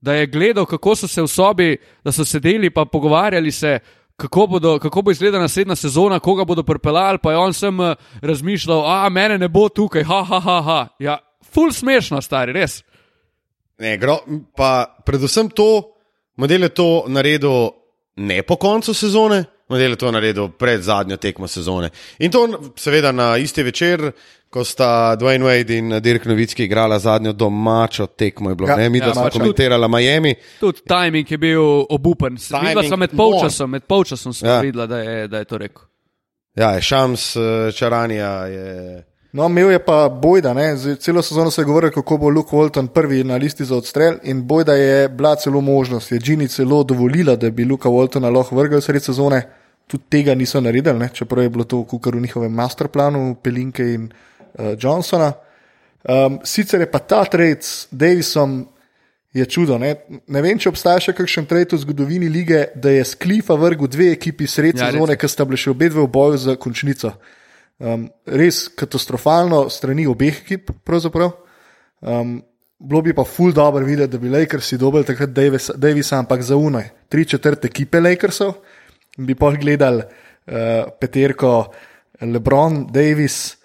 da 0.00 0.14
je 0.14 0.26
gledal, 0.26 0.66
kako 0.66 0.96
so 0.96 1.08
se 1.08 1.22
v 1.22 1.28
sobi, 1.28 1.76
da 2.04 2.12
so 2.12 2.24
sedeli 2.24 2.66
in 2.66 2.88
pogovarjali 2.92 3.52
se. 3.52 3.78
Kako, 4.16 4.46
bodo, 4.46 4.78
kako 4.78 5.02
bo 5.02 5.10
izgledala 5.10 5.42
naslednja 5.42 5.74
sezona, 5.76 6.18
koga 6.20 6.44
bodo 6.44 6.62
pripeljali, 6.62 7.18
pa 7.22 7.30
je 7.30 7.38
on 7.38 7.52
sem 7.52 7.80
uh, 7.80 7.94
razmišljal, 8.20 8.84
a 8.86 9.08
mene 9.08 9.38
ne 9.38 9.48
bo 9.48 9.68
tukaj, 9.68 10.02
ha, 10.02 10.24
ha, 10.24 10.40
ha. 10.40 10.60
ha. 10.62 10.88
Ja, 10.98 11.18
ful 11.52 11.72
smešno, 11.72 12.20
stari, 12.22 12.52
res. 12.52 12.82
Ne, 13.78 13.96
gro, 13.98 14.18
pa 14.56 14.96
predvsem 15.06 15.48
to, 15.50 15.94
model 16.36 16.62
je 16.62 16.68
to 16.68 17.04
naredil 17.08 17.70
ne 18.16 18.42
po 18.42 18.56
koncu 18.56 18.94
sezone, 18.94 19.44
model 19.72 19.96
je 19.96 20.00
to 20.04 20.12
naredil 20.12 20.48
pred 20.58 20.82
zadnjo 20.84 21.16
tekmo 21.16 21.48
sezone. 21.48 21.90
In 22.18 22.30
to, 22.30 22.46
seveda, 22.76 23.12
na 23.12 23.36
isti 23.36 23.62
večer, 23.62 24.10
ko 24.52 24.64
sta 24.64 25.16
Dwayne 25.16 25.46
Wade 25.48 25.78
in 25.78 25.94
Dirk 26.04 26.24
Novitski 26.28 26.64
igrala 26.64 26.98
zadnjo 26.98 27.32
domačo 27.32 28.06
tekmo. 28.06 28.50
Je 28.50 28.54
bilo, 28.54 28.68
ja, 28.68 28.76
ne, 28.76 28.88
mi, 28.88 28.98
ja, 28.98 29.14
smo 29.14 29.30
komentirali 29.32 29.88
Miami. 29.88 30.34
Tudi 30.60 30.80
timing 30.88 31.30
je 31.30 31.38
bil 31.38 31.62
obupen. 31.90 32.36
Videla 32.36 32.82
sem 32.84 33.00
med 33.00 33.16
polčasom, 33.16 33.70
med 33.70 33.88
polčasom 33.88 34.34
sem 34.36 34.48
ja. 34.48 34.60
videla, 34.60 34.86
da 34.86 34.98
je, 34.98 35.28
da 35.28 35.38
je 35.38 35.48
to 35.48 35.58
rekel. 35.58 35.88
Ja, 36.56 36.80
šams 36.80 37.36
eh, 37.36 37.72
čaranja 37.72 38.28
je. 38.28 39.04
No, 39.32 39.46
imel 39.48 39.70
je 39.70 39.78
pa 39.84 40.08
Bojda, 40.08 40.52
ne? 40.54 40.76
celo 41.00 41.22
sezono 41.22 41.50
se 41.50 41.60
je 41.60 41.64
govorilo, 41.64 41.92
kako 41.92 42.16
bo 42.18 42.28
Luke 42.28 42.56
Walton 42.56 42.88
prvi 42.88 43.24
na 43.24 43.36
listi 43.36 43.64
za 43.64 43.76
odstrel. 43.76 44.18
In 44.22 44.44
Bojda 44.46 44.74
je 44.74 45.08
bila 45.08 45.34
celo 45.36 45.60
možnost, 45.60 46.12
je 46.12 46.18
Gini 46.18 46.48
celo 46.48 46.82
dovolila, 46.84 47.36
da 47.36 47.50
bi 47.50 47.64
Luka 47.64 47.88
Waltona 47.88 48.34
lahko 48.36 48.56
vrgel 48.56 48.80
sred 48.80 49.02
sezone. 49.02 49.61
Tudi 49.86 50.04
tega 50.08 50.34
niso 50.34 50.60
naredili, 50.60 50.98
ne? 50.98 51.08
čeprav 51.12 51.44
je 51.44 51.50
bilo 51.50 51.64
to 51.64 51.82
v 51.82 52.20
njihovem 52.20 52.52
masterplanu, 52.52 53.36
Pelinke 53.42 53.84
in 53.94 54.08
uh, 54.08 54.74
Johnsona. 54.78 55.32
Um, 56.02 56.40
sicer 56.44 56.80
je 56.80 56.90
pa 56.90 56.98
ta 56.98 57.24
trade 57.24 57.62
s 57.62 57.86
Davisom 57.90 58.66
je 59.32 59.46
čudo. 59.46 59.78
Ne? 59.78 59.94
ne 60.26 60.42
vem, 60.42 60.58
če 60.58 60.68
obstaja 60.72 61.00
še 61.00 61.14
kakšen 61.16 61.46
trend 61.48 61.72
v 61.72 61.80
zgodovini 61.84 62.28
lige, 62.28 62.66
da 62.74 62.92
je 62.92 63.04
sklifa 63.06 63.56
vrgel 63.56 63.88
dve 63.88 64.10
ekipi 64.12 64.46
sred 64.46 64.76
Ja, 64.76 64.90
sezone, 64.90 65.16
ki 65.16 65.30
sta 65.30 65.46
bili 65.48 65.60
še 65.60 65.72
obe 65.72 65.88
dve 65.88 66.04
v 66.04 66.10
boju 66.12 66.40
za 66.42 66.56
končnico. 66.60 67.14
Um, 67.82 68.06
res 68.28 68.66
katastrofalno 68.78 69.64
strani 69.72 70.06
obeh 70.06 70.42
ekip. 70.44 70.70
pravzaprav. 70.84 71.32
Um, 72.02 72.42
bilo 72.82 73.02
bi 73.02 73.14
pa 73.14 73.24
ful 73.24 73.52
dobro 73.52 73.84
videti, 73.86 74.12
da 74.12 74.18
bi 74.18 74.28
Lakersi 74.28 74.78
dobili 74.78 75.04
takrat 75.04 75.30
Davisa, 75.30 75.72
Davisa 75.76 76.18
ampak 76.18 76.42
za 76.42 76.56
unaj. 76.56 76.90
Tri 77.08 77.24
četrt 77.24 77.64
ekipe 77.64 78.00
Lakersov 78.00 78.54
bi 79.18 79.34
pa 79.34 79.50
gledali 79.52 80.02
uh, 80.02 80.54
peterko 81.00 81.72
Lebron, 82.22 82.86
Davis. 82.90 83.56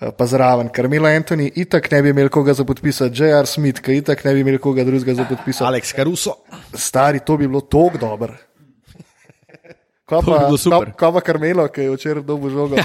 eh, 0.00 0.10
Pa 0.12 0.26
zraven, 0.26 0.68
Carmelo 0.68 1.08
Anthony, 1.08 1.48
itak 1.56 1.90
ne 1.90 2.02
bi 2.02 2.10
imel 2.10 2.28
koga 2.28 2.52
za 2.52 2.64
podpisati, 2.64 3.14
J.R. 3.14 3.46
Smith, 3.46 3.80
ki 3.80 3.96
itak 3.96 4.24
ne 4.24 4.34
bi 4.34 4.40
imel 4.40 4.58
koga 4.58 4.84
drugega 4.84 5.14
za 5.14 5.24
podpisati. 5.24 5.64
Alex 5.64 5.94
Caruso. 5.96 6.34
Stari, 6.74 7.20
to 7.20 7.36
bi 7.36 7.48
bilo 7.48 7.60
tako 7.62 7.98
dobro. 7.98 8.34
Kaj 10.06 10.20
bi 10.20 10.26
pa, 10.26 10.56
super. 10.58 10.90
kaj- 10.90 10.94
kaj 10.94 11.12
pa 11.12 11.20
Karmelo, 11.20 11.64
ki 11.68 11.80
je 11.82 11.90
včeraj 11.90 12.22
dobil 12.22 12.50
žogo? 12.50 12.76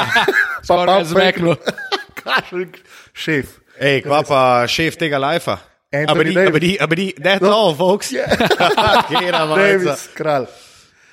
Skoraj 0.66 1.04
zmeklo. 1.04 1.54
Kašel, 2.18 2.64
šef. 3.12 3.52
Ej, 3.78 4.00
kva 4.02 4.22
pa 4.24 4.40
šef 4.66 4.96
tega 4.96 5.18
lajfa? 5.18 5.58
Davis. 5.92 6.36
abadi, 6.48 6.72
abadi, 6.80 7.12
that's 7.14 7.44
all, 7.44 7.74
folks. 7.74 8.10
Kera 9.10 9.44
majica. 9.46 9.60
Davis, 9.60 10.08
kralj. 10.16 10.48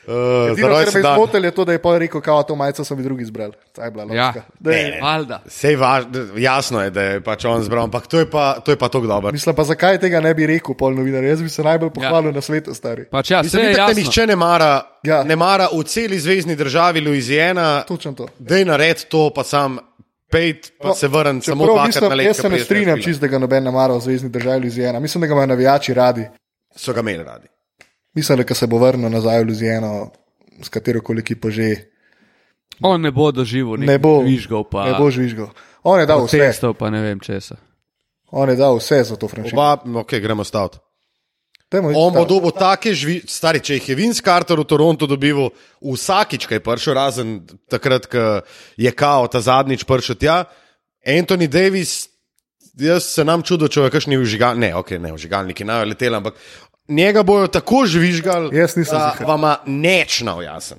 Uh, 0.07 0.13
Edino, 0.51 0.67
kar 0.67 0.93
me 0.93 0.99
je 0.99 1.03
zmotil, 1.05 1.45
je 1.45 1.51
to, 1.51 1.65
da 1.65 1.71
je 1.71 1.81
pa 1.81 1.97
rekel, 1.97 2.21
kao 2.21 2.43
to 2.43 2.55
majico 2.55 2.83
so 2.83 2.95
mi 2.95 3.03
drugi 3.03 3.23
izbrali. 3.23 3.53
Ta 3.71 3.83
je 3.83 3.91
bila 3.91 4.13
Ja. 4.13 4.33
Ne. 4.59 4.99
valjda. 5.01 5.41
Sej 5.47 5.75
važ, 5.75 6.03
jasno 6.37 6.81
je, 6.81 6.89
da 6.89 7.01
je 7.01 7.21
pač 7.21 7.45
on 7.45 7.63
zbral, 7.63 7.83
ampak 7.83 8.07
to 8.07 8.19
je 8.19 8.29
pa, 8.29 8.59
to 8.59 8.71
je 8.71 8.77
pa 8.77 8.87
tako 8.87 9.07
dobro. 9.07 9.31
Mislim 9.31 9.55
pa, 9.55 9.63
zakaj 9.63 9.99
tega 9.99 10.19
ne 10.19 10.33
bi 10.33 10.45
rekel, 10.45 10.75
pol 10.75 10.91
novinar. 10.91 11.23
Jaz 11.23 11.41
bi 11.41 11.49
se 11.49 11.63
najbolj 11.63 11.89
pohvalil 11.89 12.29
ja. 12.29 12.35
na 12.35 12.41
svetu, 12.41 12.73
stari. 12.73 13.05
Pač 13.05 13.31
ja, 13.31 13.41
Mislim, 13.41 13.71
itak 13.71 13.89
te 13.89 13.95
nihče 13.95 14.27
ne 14.27 14.35
mara, 14.35 14.81
Ja. 15.03 15.15
ja. 15.15 15.23
ne 15.23 15.35
mara 15.35 15.67
v 15.73 15.83
celi 15.83 16.19
zvezdni 16.19 16.55
državi 16.55 17.01
Louisiana, 17.01 17.83
Točno 17.83 18.13
to. 18.13 18.27
da 18.39 18.55
je 18.55 18.65
nared 18.65 19.05
to, 19.05 19.29
pa 19.29 19.43
sam 19.43 19.77
pejt, 20.31 20.71
pa 20.81 20.87
no, 20.87 20.93
se 20.95 21.07
vrn 21.07 21.41
samo 21.41 21.65
dvakrat 21.65 22.01
na 22.01 22.15
let. 22.15 22.25
Jaz 22.27 22.37
se 22.37 22.49
ne 22.49 22.59
strinjam 22.59 23.01
čist, 23.01 23.21
da 23.21 23.27
ga 23.27 23.37
noben 23.39 23.63
ne 23.63 23.71
mara 23.71 23.93
v 23.93 23.99
zvezdni 23.99 24.29
državi 24.29 24.63
Luzijana. 24.65 24.99
Mislim, 24.99 25.21
da 25.21 25.27
ga 25.27 25.33
imajo 25.33 25.47
navijači 25.47 25.93
radi. 25.93 26.27
So 26.75 26.93
ga 26.93 26.99
imeli 26.99 27.23
radi. 27.23 27.47
Mislim, 28.13 28.43
da 28.43 28.55
se 28.55 28.67
bo 28.67 28.77
vrnil 28.77 29.09
nazaj 29.09 29.43
v 29.43 29.47
Luzijano, 29.47 30.11
s 30.61 30.69
katero 30.69 31.01
koli 31.01 31.19
ekipo 31.19 31.51
že. 31.51 31.75
On 32.81 33.01
ne 33.01 33.11
bo 33.11 33.31
doživel 33.31 33.77
Ne 33.77 33.99
bo, 33.99 34.21
žvižgal, 34.21 34.63
pa 34.69 34.85
ne 34.85 34.95
bo 34.97 35.11
žvižgal. 35.11 35.49
On 35.83 35.99
je 35.99 36.05
dal 36.05 36.25
vse, 36.25 36.39
testov, 36.39 36.73
pa 36.73 36.89
ne 36.89 37.01
vem 37.01 37.19
česa. 37.19 37.55
on 38.31 38.49
je 38.49 38.55
dal 38.55 38.77
vse 38.77 39.03
za 39.03 39.15
to 39.15 39.27
franšizo. 39.27 39.55
Oba, 39.55 39.77
ok, 40.01 40.17
gremo 40.21 40.43
staviti. 40.43 40.77
On 41.73 42.13
bo 42.13 42.25
dobil 42.25 42.53
take 42.53 42.93
žvi, 42.93 43.23
stari, 43.25 43.57
če 43.59 43.79
jih 43.79 43.89
je 43.89 43.95
Vince 43.97 44.21
Carter 44.21 44.59
v 44.61 44.65
Torontu 44.69 45.07
dobival 45.09 45.49
vsakič, 45.81 46.45
kaj 46.45 46.59
je 46.59 46.63
prišel, 46.65 46.93
razen 46.93 47.29
takrat, 47.69 48.05
ko 48.05 48.45
je 48.77 48.91
kao 48.93 49.25
ta 49.27 49.41
zadnjič 49.41 49.85
prišel 49.89 50.15
tja. 50.21 50.43
Anthony 51.01 51.49
Davis, 51.49 52.09
jaz 52.77 53.09
se 53.15 53.25
nam 53.25 53.41
čudo, 53.41 53.67
če 53.67 53.87
je 53.87 53.93
kakšni 53.93 54.21
vžigal, 54.21 54.59
ne, 54.61 54.69
ok, 54.77 55.01
ne, 55.01 55.15
vžigalniki 55.17 55.65
naj 55.65 55.89
leteli, 55.89 56.13
ampak 56.21 56.37
njega 56.87 57.23
bojo 57.23 57.47
tako 57.47 57.85
žvižgali, 57.85 58.51
Jaz 58.53 58.75
nisem 58.75 58.97
da 58.97 59.11
ziher. 59.11 59.27
vama 59.27 59.57
neč 59.65 60.21
navjasen. 60.21 60.77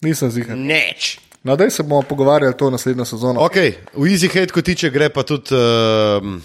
Nisem 0.00 0.30
zigar. 0.30 0.56
Neč. 0.56 1.18
No, 1.42 1.56
daj 1.56 1.70
se 1.70 1.82
bomo 1.82 2.02
pogovarjali 2.02 2.56
to 2.56 2.70
naslednjo 2.70 3.04
sezono. 3.04 3.40
Ok, 3.40 3.54
v 3.94 4.06
Easy 4.06 4.26
Hate, 4.28 4.50
ko 4.50 4.62
tiče, 4.62 4.90
gre 4.90 5.08
pa 5.08 5.22
tudi 5.22 5.54
uh, 5.54 6.40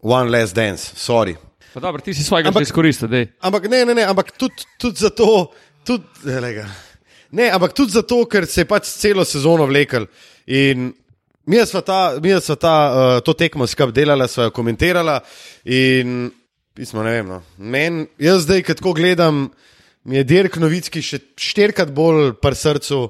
One 0.00 0.30
Last 0.30 0.54
Dance, 0.54 0.92
sorry. 0.96 1.34
Pa 1.74 1.80
dobro, 1.80 2.00
ti 2.00 2.14
si 2.14 2.22
svojega 2.22 2.48
Ampak- 2.48 2.60
že 2.60 2.62
izkoristil, 2.64 3.08
dej. 3.08 3.26
Ampak 3.40 3.64
ne, 3.64 3.84
ne, 3.84 3.94
ne, 3.94 4.04
ampak 4.04 4.30
tudi, 4.32 4.54
tudi 4.78 4.96
zato, 4.96 5.50
tudi, 5.82 6.04
lega. 6.24 6.66
ne, 7.30 7.50
ampak 7.50 7.72
tudi 7.72 7.92
zato, 7.92 8.26
ker 8.26 8.46
se 8.46 8.60
je 8.60 8.64
pač 8.64 8.84
celo 8.86 9.24
sezono 9.24 9.66
vlekel. 9.66 10.06
In 10.46 10.92
mi 11.46 11.66
smo 11.66 11.80
ta, 11.80 12.14
mi 12.22 12.40
smo 12.40 12.54
ta 12.54 12.74
uh, 12.86 13.20
to 13.20 13.32
tekmo 13.32 13.66
skupaj 13.66 13.92
delali, 13.92 14.28
smo 14.28 14.42
jo 14.44 14.50
komentirali. 14.50 15.18
In 15.64 16.30
pismo, 16.74 17.02
ne 17.02 17.10
vem, 17.10 17.26
no. 17.28 17.42
Men, 17.58 18.06
jaz 18.20 18.46
zdaj, 18.46 18.62
ko 18.66 18.76
tako 18.78 18.92
gledam, 18.96 19.48
mi 20.04 20.16
je 20.16 20.24
Dirk 20.24 20.56
Novitski 20.56 21.02
še 21.04 21.20
štirikrat 21.38 21.92
bolj 21.94 22.32
pri 22.40 22.58
srcu, 22.58 23.02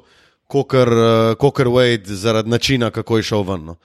kot 0.53 0.75
uh, 0.75 1.73
Wade, 1.73 2.15
zaradi 2.15 2.51
načina, 2.51 2.91
kako 2.91 3.17
je 3.17 3.29
šel 3.31 3.45
ven. 3.49 3.65
No. 3.73 3.77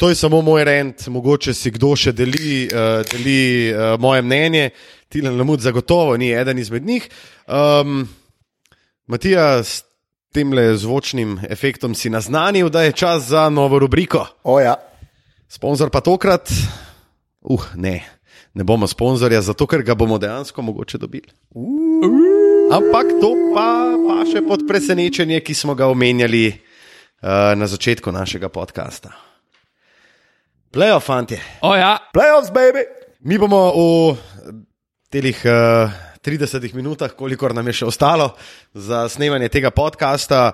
To 0.00 0.08
je 0.08 0.14
samo 0.14 0.40
moj 0.42 0.64
rent, 0.64 1.06
mogoče 1.08 1.54
si 1.54 1.70
kdo 1.70 1.94
še 1.96 2.12
deli, 2.12 2.68
uh, 2.68 3.00
deli 3.08 3.72
uh, 3.72 3.94
moje 4.00 4.22
mnenje. 4.22 4.70
Tilen 5.10 5.38
Lamut 5.38 5.60
zagotovo 5.60 6.16
ni 6.16 6.30
eden 6.32 6.58
izmed 6.58 6.86
njih. 6.86 7.08
Um, 7.48 8.04
Matija, 9.10 9.62
s 9.64 9.82
tem 10.32 10.52
le 10.54 10.76
zvočnim 10.78 11.40
efektom 11.50 11.94
si 11.94 12.10
naznanil, 12.10 12.70
da 12.70 12.84
je 12.86 12.92
čas 12.92 13.26
za 13.32 13.48
novo 13.50 13.78
rubriko. 13.82 14.26
Ja, 14.62 14.76
Sponzor 15.50 15.90
pa 15.90 16.00
tokrat, 16.00 16.52
uh, 17.42 17.64
ne, 17.74 18.19
ne 18.54 18.64
bomo 18.64 18.86
sponzorja, 18.86 19.42
zato 19.42 19.66
ker 19.66 19.82
ga 19.82 19.94
bomo 19.94 20.18
dejansko 20.18 20.62
mogoče 20.62 20.98
dobili. 20.98 21.30
Ampak 22.70 23.06
to 23.20 23.30
pa, 23.54 23.70
pa 24.06 24.24
še 24.26 24.42
pod 24.46 24.66
presenečenje, 24.68 25.40
ki 25.42 25.54
smo 25.54 25.74
ga 25.74 25.90
omenjali 25.90 26.46
uh, 26.50 27.52
na 27.58 27.66
začetku 27.66 28.12
našega 28.14 28.48
podcasta. 28.48 29.14
Plejo, 30.70 31.00
fanti. 31.02 31.38
O 31.66 31.74
ja, 31.74 31.96
playoffs, 32.14 32.52
baby. 32.54 32.86
Mi 33.26 33.38
bomo 33.38 33.58
v 33.74 34.14
telih 35.10 35.42
uh, 35.44 35.90
30 36.22 36.74
minutah, 36.76 37.10
kolikor 37.16 37.54
nam 37.56 37.66
je 37.70 37.80
še 37.80 37.88
ostalo 37.88 38.28
za 38.74 39.06
snemanje 39.08 39.48
tega 39.48 39.70
podcasta, 39.72 40.52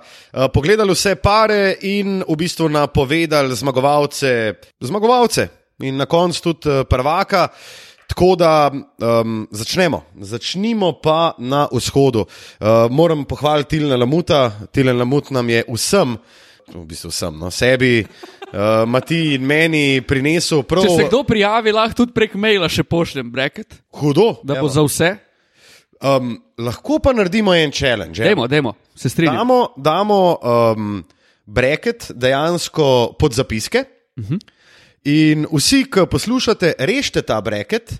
pogledali 0.54 0.94
vse 0.94 1.16
pare 1.18 1.74
in 1.90 2.20
v 2.22 2.36
bistvu 2.38 2.68
napovedali 2.70 3.56
zmagovalce, 3.58 4.30
zmagovalce 4.78 5.48
in 5.82 5.96
na 5.96 6.06
koncu 6.06 6.42
tudi 6.42 6.68
uh, 6.70 6.84
prvaka. 6.88 7.48
Tako 8.06 8.36
da 8.36 8.70
um, 8.70 9.48
začnemo. 9.50 10.04
Začnimo 10.14 10.92
pa 11.02 11.34
na 11.38 11.66
vzhodu. 11.72 12.20
Uh, 12.20 12.66
moram 12.90 13.24
pohvaliti 13.24 13.78
Tilna 13.78 13.96
Lamuta. 13.96 14.52
Tilen 14.72 14.98
Lamut 14.98 15.30
nam 15.30 15.48
je 15.50 15.64
vsem, 15.68 16.14
v 16.70 16.84
bistvu 16.86 17.10
vsem, 17.10 17.34
no, 17.38 17.50
sebi, 17.50 18.06
uh, 18.06 18.86
Mati 18.86 19.34
in 19.34 19.42
meni 19.42 20.00
prinesel 20.06 20.62
prav 20.62 20.86
če 20.86 20.94
se 20.96 21.08
kdo 21.10 21.24
prijavi, 21.24 21.72
lahko 21.72 21.94
tudi 21.96 22.14
prek 22.14 22.34
maila 22.34 22.68
še 22.68 22.84
pošljem 22.84 23.30
bracket, 23.30 23.74
hudo. 23.90 24.36
da 24.44 24.54
Evo. 24.54 24.68
bo 24.68 24.72
za 24.72 24.82
vse. 24.82 25.10
Um, 25.98 26.36
lahko 26.58 26.98
pa 26.98 27.12
naredimo 27.12 27.54
en 27.54 27.72
challenge. 27.72 28.22
evo. 28.22 28.46
Dajmo, 28.46 28.46
dajmo, 28.46 28.74
se 28.94 29.08
strinjam. 29.08 29.36
Damo, 29.36 29.60
damo 29.76 30.38
um, 30.42 31.04
bracket 31.46 32.10
dejansko 32.14 33.16
pod 33.18 33.32
zapiske. 33.32 33.84
Uh 34.16 34.22
Mhm. 34.24 34.34
-huh. 34.34 34.55
In 35.06 35.46
vsi, 35.46 35.84
ki 35.86 36.08
poslušate, 36.10 36.72
rešite 36.82 37.22
ta 37.22 37.38
bracket 37.40 37.92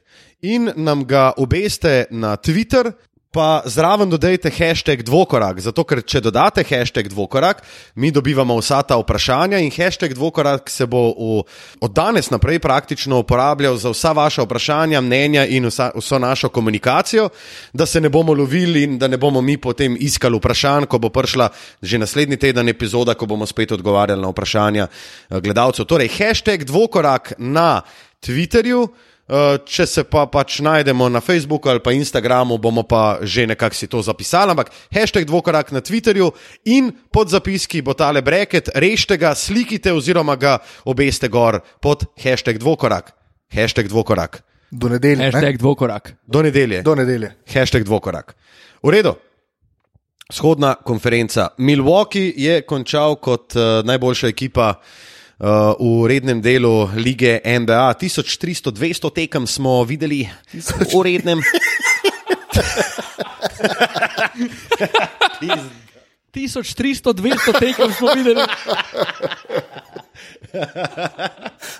in 0.43 0.73
nam 0.75 1.05
ga 1.07 1.31
obeste 1.39 2.07
na 2.11 2.35
Twitter. 2.37 2.91
Pa 3.37 3.61
zraven 3.69 4.09
dodajte 4.09 4.49
hashtag 4.49 5.03
dvokorak, 5.05 5.59
zato 5.61 5.83
ker 5.85 6.01
če 6.01 6.23
dodate 6.25 6.63
hashtag 6.65 7.11
dvokorak, 7.13 7.59
mi 8.01 8.09
dobivamo 8.09 8.55
vsa 8.57 8.79
ta 8.81 8.97
vprašanja 8.97 9.59
in 9.61 9.69
hashtag 9.69 10.15
dvokorak 10.17 10.71
se 10.73 10.87
bo 10.89 11.03
v, 11.13 11.43
od 11.85 11.93
danes 11.93 12.31
naprej 12.33 12.63
praktično 12.65 13.19
uporabljal 13.21 13.77
za 13.77 13.93
vsa 13.93 14.15
vaša 14.17 14.47
vprašanja, 14.47 15.03
mnenja 15.05 15.45
in 15.53 15.69
vsa, 15.69 15.91
vso 15.93 16.17
našo 16.17 16.49
komunikacijo, 16.49 17.29
da 17.77 17.85
se 17.85 18.01
ne 18.01 18.09
bomo 18.09 18.33
lovili 18.33 18.87
in 18.89 18.97
da 18.97 19.05
ne 19.05 19.21
bomo 19.21 19.43
mi 19.45 19.59
potem 19.61 19.99
iskali 20.01 20.41
vprašanj, 20.41 20.87
ko 20.89 20.97
bo 20.99 21.11
prišla 21.13 21.51
že 21.83 22.01
naslednji 22.01 22.39
teden 22.41 22.73
epizoda, 22.73 23.15
ko 23.21 23.29
bomo 23.29 23.45
spet 23.45 23.77
odgovarjali 23.77 24.23
na 24.23 24.33
vprašanja 24.33 24.89
eh, 24.89 25.41
gledalcev. 25.45 25.85
Torej, 25.85 26.09
hashtag 26.09 26.65
dvokorak 26.65 27.35
na 27.37 27.83
Twitterju. 28.25 28.89
Uh, 29.27 29.57
če 29.67 29.83
se 29.91 30.03
pa 30.07 30.23
pač 30.31 30.61
najdemo 30.63 31.09
na 31.11 31.19
Facebooku 31.19 31.67
ali 31.67 31.81
pa 31.83 31.91
Instagramu, 31.91 32.61
bomo 32.63 32.85
pa 32.87 33.19
že 33.27 33.43
nekako 33.51 33.75
si 33.75 33.89
to 33.91 33.99
zapisali. 33.99 34.55
Ampak 34.55 34.71
hashtag 34.95 35.27
dvokorak 35.27 35.73
na 35.75 35.83
Twitterju 35.83 36.31
in 36.71 36.93
pod 37.11 37.35
zapiski 37.35 37.83
bo 37.83 37.91
tale 37.99 38.23
breket, 38.23 38.71
rešite 38.71 39.19
ga, 39.19 39.35
slikite 39.35 39.91
oziroma 39.91 40.37
ga 40.39 40.61
obeste 40.87 41.27
gor 41.27 41.59
pod 41.83 42.07
hashtag 42.23 42.63
dvokorak. 42.63 43.11
Hashtag 43.51 43.91
dvokorak. 43.91 44.47
Do 44.71 44.95
nedelje. 44.95 45.19
ne? 45.19 45.31
Hashtag 45.35 45.59
dvokorak. 45.59 46.15
Do 46.23 46.47
nedelje. 46.47 46.83
Do 46.87 46.95
nedelje. 46.95 47.35
Hashtag 47.51 47.83
dvokorak. 47.83 48.37
V 48.79 48.95
redu. 48.95 49.17
Shodna 50.31 50.75
konferenca. 50.87 51.51
Milwaukee 51.59 52.31
je 52.31 52.63
končal 52.63 53.19
kot 53.19 53.59
uh, 53.59 53.83
najboljša 53.83 54.31
ekipa 54.31 54.79
uh, 54.79 55.16
v 55.39 56.07
rednem 56.09 56.41
delu 56.41 56.89
lige 56.97 57.41
NBA. 57.45 57.93
1300-200 58.01 59.11
tekem 59.13 59.47
smo 59.47 59.85
videli 59.85 60.29
v 60.93 61.03
rednem. 61.05 61.41
1300, 66.33 67.13
200 67.13 67.61
tekem 67.61 67.93
smo 67.93 68.15
videli. 68.15 68.43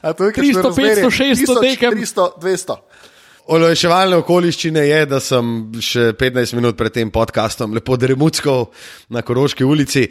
A 0.03 0.13
to 0.13 0.25
je 0.25 0.33
300, 0.33 0.75
500, 0.77 1.11
600 1.11 1.61
tekem. 1.61 1.93
300, 1.97 2.29
200. 2.41 2.77
Olajševalne 3.47 4.17
okoliščine 4.19 4.83
je, 4.89 5.03
da 5.07 5.21
sem 5.23 5.71
še 5.79 6.11
15 6.19 6.57
minut 6.59 6.75
pred 6.77 6.91
tem 6.91 7.13
podkastom 7.15 7.77
lepo 7.77 7.95
dremutskal 7.95 8.67
na 9.15 9.23
Koroški 9.23 9.65
ulici. 9.65 10.09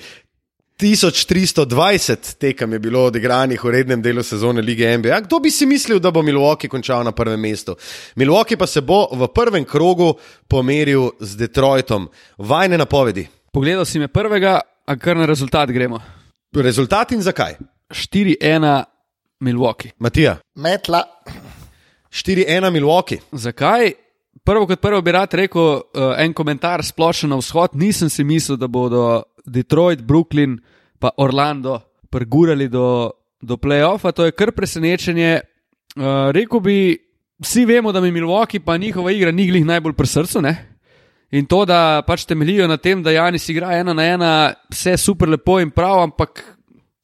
1320 0.80 2.38
tekem 2.38 2.74
je 2.74 2.80
bilo 2.80 3.06
odigranih 3.06 3.64
v 3.64 3.72
rednem 3.72 4.02
delu 4.02 4.24
sezone 4.24 4.62
lige 4.62 4.98
NBA. 4.98 5.20
Kdo 5.20 5.40
bi 5.40 5.52
si 5.52 5.66
mislil, 5.66 6.00
da 6.00 6.12
bo 6.12 6.22
Milwaukee 6.22 6.70
končal 6.70 7.04
na 7.04 7.12
prvem 7.12 7.40
mestu? 7.40 7.76
Milwaukee 8.16 8.58
pa 8.58 8.68
se 8.68 8.82
bo 8.82 9.08
v 9.12 9.28
prvem 9.28 9.64
krogu 9.66 10.14
pomeril 10.48 11.12
z 11.20 11.36
Detroitom. 11.36 12.10
Vajne 12.38 12.78
napovedi. 12.78 13.28
Pogledal 13.52 13.86
si 13.86 14.00
me 14.00 14.08
prvega, 14.08 14.60
a 14.86 14.96
kar 14.96 15.18
na 15.18 15.26
rezultat 15.26 15.72
gremo. 15.72 16.02
Rezultat 16.56 17.12
in 17.12 17.22
zakaj? 17.22 17.56
4-1 17.90 18.84
Milwaukee. 19.40 19.92
Matija. 20.00 20.38
Metla. 20.56 21.04
4-1 22.12 22.72
Milwaukee. 22.72 23.22
Zakaj? 23.32 23.94
Prvo 24.44 24.68
kot 24.68 24.82
prvo 24.82 25.02
bi 25.02 25.12
rad 25.12 25.34
rekel 25.34 25.62
uh, 25.62 25.82
en 26.18 26.34
komentar 26.34 26.84
splošno 26.84 27.30
na 27.30 27.40
vzhod. 27.40 27.74
Nisem 27.74 28.10
si 28.10 28.24
mislil, 28.24 28.58
da 28.58 28.68
bodo 28.68 29.24
Detroit, 29.46 30.02
Brooklyn 30.02 30.60
pa 31.00 31.12
Orlando 31.18 31.82
prgurali 32.10 32.68
do, 32.70 33.12
do 33.42 33.58
playoffa. 33.58 34.12
To 34.12 34.26
je 34.26 34.32
kar 34.32 34.52
presenečenje. 34.52 35.42
Uh, 35.96 36.32
rekel 36.36 36.60
bi, 36.60 36.78
vsi 37.40 37.66
vemo, 37.66 37.92
da 37.92 38.02
mi 38.02 38.12
Milwaukee 38.12 38.60
pa 38.60 38.78
njihova 38.78 39.12
igra 39.12 39.32
ni 39.32 39.48
glih 39.48 39.66
najbolj 39.66 39.94
pri 39.94 40.08
srcu. 40.08 40.42
Ne? 40.42 40.56
In 41.32 41.46
to, 41.46 41.66
da 41.66 42.04
pač 42.08 42.26
temeljijo 42.26 42.68
na 42.68 42.78
tem, 42.78 43.04
da 43.04 43.12
Janis 43.12 43.50
igra 43.50 43.74
ena 43.80 43.94
na 43.94 44.04
ena, 44.04 44.32
vse 44.72 44.98
super 44.98 45.30
lepo 45.30 45.60
in 45.60 45.72
prav, 45.72 46.04
ampak 46.04 46.44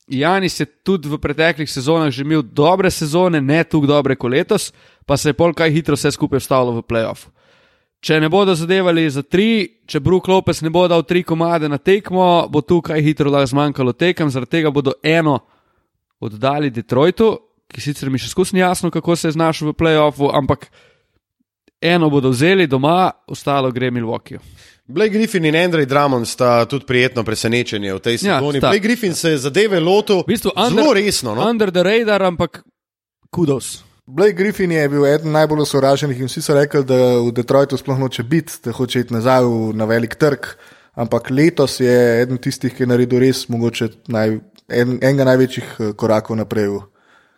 Janis 0.07 0.59
je 0.59 0.65
tudi 0.65 1.09
v 1.09 1.17
preteklih 1.17 1.69
sezonah 1.69 2.11
že 2.11 2.23
imel 2.23 2.43
dobre 2.43 2.91
sezone, 2.91 3.41
ne 3.41 3.63
tako 3.63 3.87
dobre 3.87 4.15
kot 4.15 4.31
letos, 4.31 4.71
pa 5.05 5.17
se 5.17 5.29
je 5.29 5.33
pol 5.33 5.53
kaj 5.53 5.71
hitro 5.71 5.95
vse 5.95 6.11
skupaj 6.11 6.39
vstavilo 6.39 6.79
v 6.79 6.83
playoff. 6.83 7.27
Če 8.01 8.17
ne 8.19 8.29
bodo 8.33 8.55
zadevali 8.57 9.03
za 9.13 9.21
tri, 9.21 9.77
če 9.85 9.99
Brook 10.01 10.25
Lopez 10.27 10.63
ne 10.65 10.71
bo 10.73 10.87
dal 10.89 11.03
tri 11.05 11.21
komade 11.23 11.69
na 11.69 11.77
tekmo, 11.77 12.47
bo 12.49 12.63
tukaj 12.65 12.97
hitro 13.01 13.29
lahko 13.29 13.51
zmanjkalo 13.51 13.93
tekem, 13.93 14.29
zaradi 14.33 14.57
tega 14.57 14.71
bodo 14.73 14.95
eno 15.05 15.35
oddali 16.19 16.71
Detroitu, 16.73 17.35
ki 17.69 17.81
sicer 17.81 18.09
mi 18.09 18.17
še 18.17 18.31
skusni 18.31 18.59
jasno, 18.59 18.89
kako 18.91 19.15
se 19.15 19.29
je 19.29 19.35
znašel 19.37 19.69
v 19.69 19.77
playoffu, 19.77 20.31
ampak 20.33 20.65
eno 21.81 22.09
bodo 22.09 22.29
vzeli 22.29 22.65
doma, 22.67 23.11
ostalo 23.27 23.69
gre 23.71 23.91
Milwaukee. 23.91 24.41
Blake 24.91 25.13
Griffin 25.13 25.45
in 25.45 25.55
Andrej 25.55 25.85
Drummond 25.85 26.27
sta 26.27 26.65
tudi 26.65 26.85
prijetno 26.85 27.23
presenečenje 27.23 27.93
v 27.93 27.99
tej 27.99 28.17
Ja, 28.17 28.41
sezoni. 28.41 28.59
sta. 28.59 28.69
Blake 28.69 28.83
Griffin 28.83 29.13
se 29.13 29.29
je 29.29 29.37
zadeve 29.37 29.79
lotil 29.79 30.25
V 30.25 30.27
bistvu 30.27 30.51
zelo 30.57 30.93
resno. 30.93 31.35
No? 31.35 31.45
Under 31.45 31.71
the 31.71 31.83
radar, 31.83 32.23
ampak 32.23 32.63
kudos. 33.29 33.83
Blake 34.07 34.33
Griffin 34.33 34.71
je 34.71 34.89
bil 34.89 35.05
eden 35.05 35.31
najbolj 35.31 35.61
osovraženih 35.61 36.19
in 36.19 36.27
vsi 36.27 36.41
so 36.41 36.53
rekli, 36.53 36.83
da 36.83 36.95
v 37.19 37.31
Detroitu 37.31 37.77
sploh 37.77 37.99
noče 37.99 38.23
biti, 38.23 38.53
da 38.63 38.71
hoče 38.71 38.99
iti 38.99 39.13
nazaj 39.13 39.43
v- 39.43 39.73
na 39.73 39.85
velik 39.85 40.15
trg. 40.15 40.47
Ampak 40.93 41.29
letos 41.29 41.79
je 41.79 41.93
eden 42.21 42.37
tistih, 42.37 42.73
ki 42.73 42.83
je 42.83 42.87
naredil 42.87 43.19
res 43.19 43.45
mogoče 43.47 43.87
naj, 44.07 44.39
en, 44.69 44.97
enega 45.01 45.23
največjih 45.25 45.63
eh, 45.79 45.93
korakov 45.93 46.35
naprej 46.35 46.67
v 46.67 46.81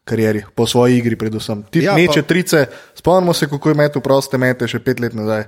karieri, 0.04 0.44
po 0.56 0.66
svoji 0.66 0.98
igri, 0.98 1.16
predvsem. 1.16 1.64
Ti 1.64 1.80
Ja, 1.80 1.92
ja, 1.92 1.96
meče 1.96 2.22
pa- 2.22 2.28
trice, 2.28 2.66
spomnimo 2.96 3.34
se, 3.34 3.48
kako 3.48 3.70
je 3.70 3.76
metel 3.76 4.02
proste 4.02 4.38
mete 4.38 4.68
še 4.68 4.80
pet 4.80 5.00
let 5.00 5.14
nazaj, 5.14 5.46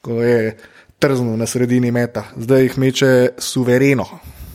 ko 0.00 0.22
je 0.22 0.56
trznil 0.98 1.36
na 1.36 1.46
sredini 1.46 1.90
meta, 1.90 2.24
zdaj 2.36 2.62
jih 2.62 2.78
meče 2.78 3.10
suvereno. 3.38 4.06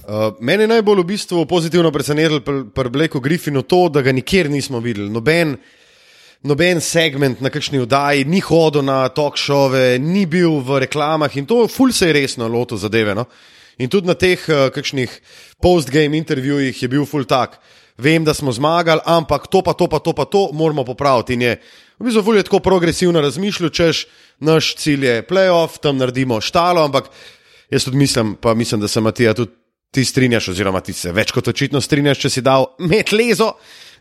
Uh, 0.04 0.36
mene 0.39 0.63
je 0.63 0.67
najbolj 0.69 0.99
v 0.99 1.06
bistvu 1.06 1.45
pozitivno 1.45 1.91
presenetilo 1.91 2.39
pri 2.41 2.63
pr 2.67 2.89
Blakeu 2.89 3.21
Griffinu 3.21 3.62
to, 3.62 3.89
da 3.89 4.02
ga 4.02 4.12
nikjer 4.12 4.49
nismo 4.49 4.80
videli. 4.80 5.10
Noben, 5.10 5.56
noben 6.43 6.82
segment 6.84 7.41
na 7.41 7.49
kakšni 7.49 7.79
oddaji, 7.84 8.25
ni 8.27 8.41
hodil 8.43 8.84
na 8.84 9.08
talk 9.15 9.38
šove, 9.39 9.97
ni 9.99 10.25
bil 10.27 10.60
v 10.63 10.84
reklamah 10.84 11.32
in 11.39 11.47
to 11.47 11.63
ful 11.71 11.93
se 11.95 12.10
je 12.10 12.15
resno 12.19 12.47
lotil 12.51 12.77
zadeve. 12.77 13.15
No? 13.15 13.25
In 13.79 13.89
tudi 13.89 14.08
na 14.08 14.13
teh 14.13 14.39
uh, 14.49 14.67
kakšnih 14.73 15.13
post-game 15.63 16.17
intervjujih 16.19 16.84
je 16.84 16.91
bil 16.91 17.08
ful 17.10 17.25
tak. 17.25 17.58
Vem, 17.97 18.25
da 18.25 18.34
smo 18.34 18.51
zmagali, 18.51 19.03
ampak 19.06 19.47
to 19.47 19.62
pa 19.62 19.73
to 19.77 19.88
pa 19.88 19.99
to 20.01 20.13
pa 20.13 20.25
to 20.25 20.49
moramo 20.53 20.84
popraviti. 20.84 21.38
In 21.38 21.41
je 21.41 21.58
v 21.99 22.10
bistvu 22.10 22.23
ful 22.25 22.38
je 22.38 22.43
tako 22.43 22.60
progresivno 22.60 23.21
razmišljal, 23.21 23.69
češ 23.69 24.06
naš 24.43 24.75
cilj 24.82 25.06
je 25.06 25.25
playoff, 25.27 25.79
tam 25.79 26.01
naredimo 26.01 26.41
štalo, 26.41 26.84
ampak 26.84 27.10
jaz 27.69 27.86
tudi 27.86 27.97
mislim, 27.97 28.36
pa 28.36 28.53
mislim, 28.53 28.82
da 28.82 28.88
se 28.88 29.01
Matija 29.01 29.34
tudi 29.34 29.51
ti 29.93 30.06
strinjaš, 30.06 30.47
oziroma 30.47 30.82
ti 30.82 30.93
se 30.93 31.12
več 31.13 31.32
kot 31.32 31.47
očitno 31.47 31.82
strinjaš, 31.82 32.17
če 32.25 32.29
si 32.34 32.41
dal 32.41 32.65
met 32.82 33.12
lezo, 33.13 33.51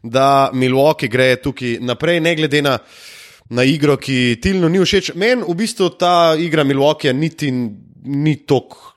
da 0.03 0.51
Milwaukee 0.53 1.09
gre 1.09 1.37
tukaj 1.37 1.79
naprej, 1.81 2.21
ne 2.21 2.35
glede 2.37 2.63
na, 2.63 2.77
na 3.51 3.65
igro, 3.65 3.97
ki 3.97 4.39
Tilnu 4.43 4.69
ni 4.69 4.83
všeč. 4.83 5.13
Meni 5.15 5.47
v 5.47 5.55
bistvu 5.57 5.93
ta 5.99 6.35
igra 6.39 6.65
Milwaukee 6.65 7.13
niti 7.13 7.53
ni 7.53 8.37
tako 8.47 8.93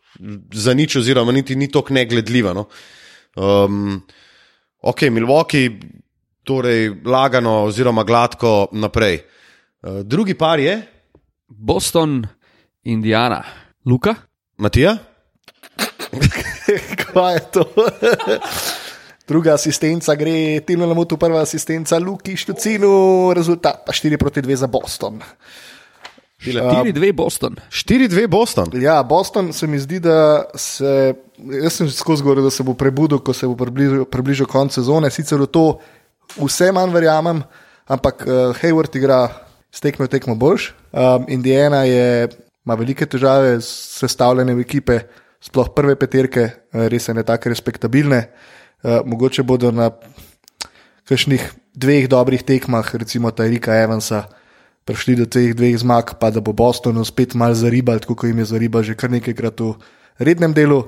za 0.54 0.74
nič, 0.74 0.96
oziroma 0.96 1.32
niti 1.32 1.56
ni 1.56 1.68
tako 1.72 1.94
negledljiva. 1.94 2.54
No. 2.54 2.68
Um, 3.36 4.02
ok, 4.82 5.10
Milwaukee, 5.12 5.80
torej 6.44 6.94
lagano, 7.06 7.64
oziroma 7.70 8.04
gladko 8.04 8.70
naprej. 8.72 9.20
Uh, 9.84 10.02
drugi 10.04 10.34
par 10.34 10.60
je, 10.60 10.82
Boston, 11.48 12.24
Indiana, 12.84 13.44
Luka. 13.86 14.16
Matija. 14.58 14.98
Kaj 17.14 17.34
je 17.34 17.42
to? 17.52 17.66
Druga 19.26 19.56
asistenca 19.58 20.14
gre, 20.14 20.62
Tino 20.62 20.86
Lamutu, 20.86 21.18
prva 21.18 21.42
asistenca 21.42 21.98
Luki 21.98 22.36
Štucinu, 22.38 23.34
rezultat 23.34 23.82
pa 23.82 23.92
4 23.92 24.22
proti 24.22 24.42
2 24.42 24.56
za 24.56 24.68
Boston. 24.70 25.18
4-2 26.46 27.14
Boston. 27.14 27.56
4-2 27.72 28.28
Boston. 28.28 28.70
Ja, 28.78 29.02
Boston 29.04 29.54
se 29.54 29.68
mi 29.68 29.80
zdi, 29.80 30.00
da 30.00 30.46
se. 30.54 31.16
Jaz 31.38 31.74
sem 31.74 31.90
skozi 31.90 32.22
govoril, 32.24 32.46
da 32.46 32.54
se 32.54 32.64
bo 32.64 32.76
prebudil, 32.78 33.18
ko 33.26 33.34
se 33.34 33.48
bo 33.50 33.56
približal, 33.58 34.06
približal 34.06 34.46
konec 34.46 34.78
sezone. 34.78 35.10
Sicer 35.10 35.42
v 35.42 35.50
to 35.50 35.66
vse 36.38 36.70
manj 36.76 36.94
verjamem, 36.94 37.42
ampak 37.90 38.28
uh, 38.28 38.54
Hayward 38.62 38.94
igra 38.94 39.26
s 39.74 39.82
tekmo 39.82 40.06
tekmo 40.08 40.36
boljš. 40.38 40.70
Um, 40.94 41.26
Indiana 41.34 41.82
je, 41.90 42.30
ima 42.66 42.78
velike 42.78 43.10
težave 43.10 43.58
s 43.58 43.98
sestavljanjem 44.04 44.62
ekipe, 44.62 45.00
sploh 45.42 45.74
prve 45.74 45.98
peterke, 45.98 46.46
uh, 46.46 46.86
res 46.94 47.10
ne 47.10 47.26
tako 47.26 47.50
respektabilne. 47.50 48.22
Uh, 48.22 48.55
mogoče 49.06 49.44
bodo 49.44 49.72
na 49.72 49.90
kakšnih 51.10 51.42
dveh 51.74 52.08
dobrih 52.10 52.44
tekmah, 52.44 52.96
recimo 52.96 53.32
Tajrika 53.32 53.76
Evansa, 53.76 54.26
prišli 54.86 55.16
do 55.22 55.26
teh 55.26 55.54
dveh 55.58 55.78
zmag, 55.78 56.16
pa 56.22 56.30
da 56.30 56.42
bo 56.42 56.54
Boston 56.54 57.02
spet 57.06 57.34
mal 57.34 57.58
zaribal, 57.58 58.00
tako 58.00 58.16
kot 58.16 58.30
jim 58.30 58.40
je 58.40 58.52
zaribal 58.54 58.86
že 58.86 58.96
kar 58.96 59.10
nekajkrat 59.10 59.60
v 59.60 59.74
rednem 60.20 60.54
delu. 60.54 60.86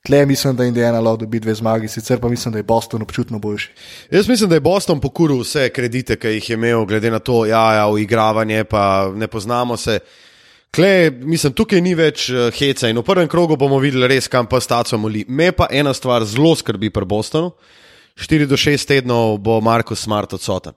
Tle 0.00 0.24
mislim, 0.24 0.56
da 0.56 0.64
Indiana 0.64 1.00
lahko 1.00 1.26
dobi 1.26 1.42
dve 1.44 1.52
zmagi, 1.54 1.88
sicer 1.88 2.20
pa 2.20 2.28
mislim, 2.28 2.52
da 2.52 2.58
je 2.58 2.64
Boston 2.64 3.02
občutno 3.02 3.38
boljši. 3.38 3.70
Jaz 4.10 4.28
mislim, 4.28 4.48
da 4.48 4.56
je 4.56 4.64
Boston 4.64 5.00
pokuril 5.00 5.42
vse 5.42 5.68
kredite, 5.68 6.16
ki 6.16 6.28
jih 6.38 6.50
je 6.50 6.54
imel, 6.56 6.86
glede 6.88 7.10
na 7.10 7.18
to, 7.18 7.44
ja, 7.46 7.74
ja, 7.74 7.86
uigravanje, 7.88 8.64
pa 8.64 9.12
ne 9.14 9.28
poznamo 9.28 9.76
se. 9.76 9.98
Kle, 10.70 11.10
mislim, 11.10 11.52
tukaj 11.52 11.80
ni 11.82 11.96
več 11.98 12.28
uh, 12.30 12.46
heca 12.54 12.88
in 12.88 12.98
v 12.98 13.02
prvem 13.02 13.28
krogu 13.28 13.56
bomo 13.58 13.78
videli 13.82 14.06
res, 14.06 14.28
kam 14.30 14.46
pa 14.46 14.60
staco 14.62 14.98
moli. 14.98 15.24
Me 15.28 15.50
pa 15.52 15.66
ena 15.66 15.90
stvar 15.94 16.22
zelo 16.24 16.54
skrbi 16.54 16.90
pri 16.90 17.04
Bostonu. 17.04 17.50
4 18.14 18.46
do 18.46 18.54
6 18.54 18.86
tednov 18.86 19.38
bo 19.38 19.60
Marko 19.60 19.96
Smart 19.96 20.32
odsoten. 20.32 20.74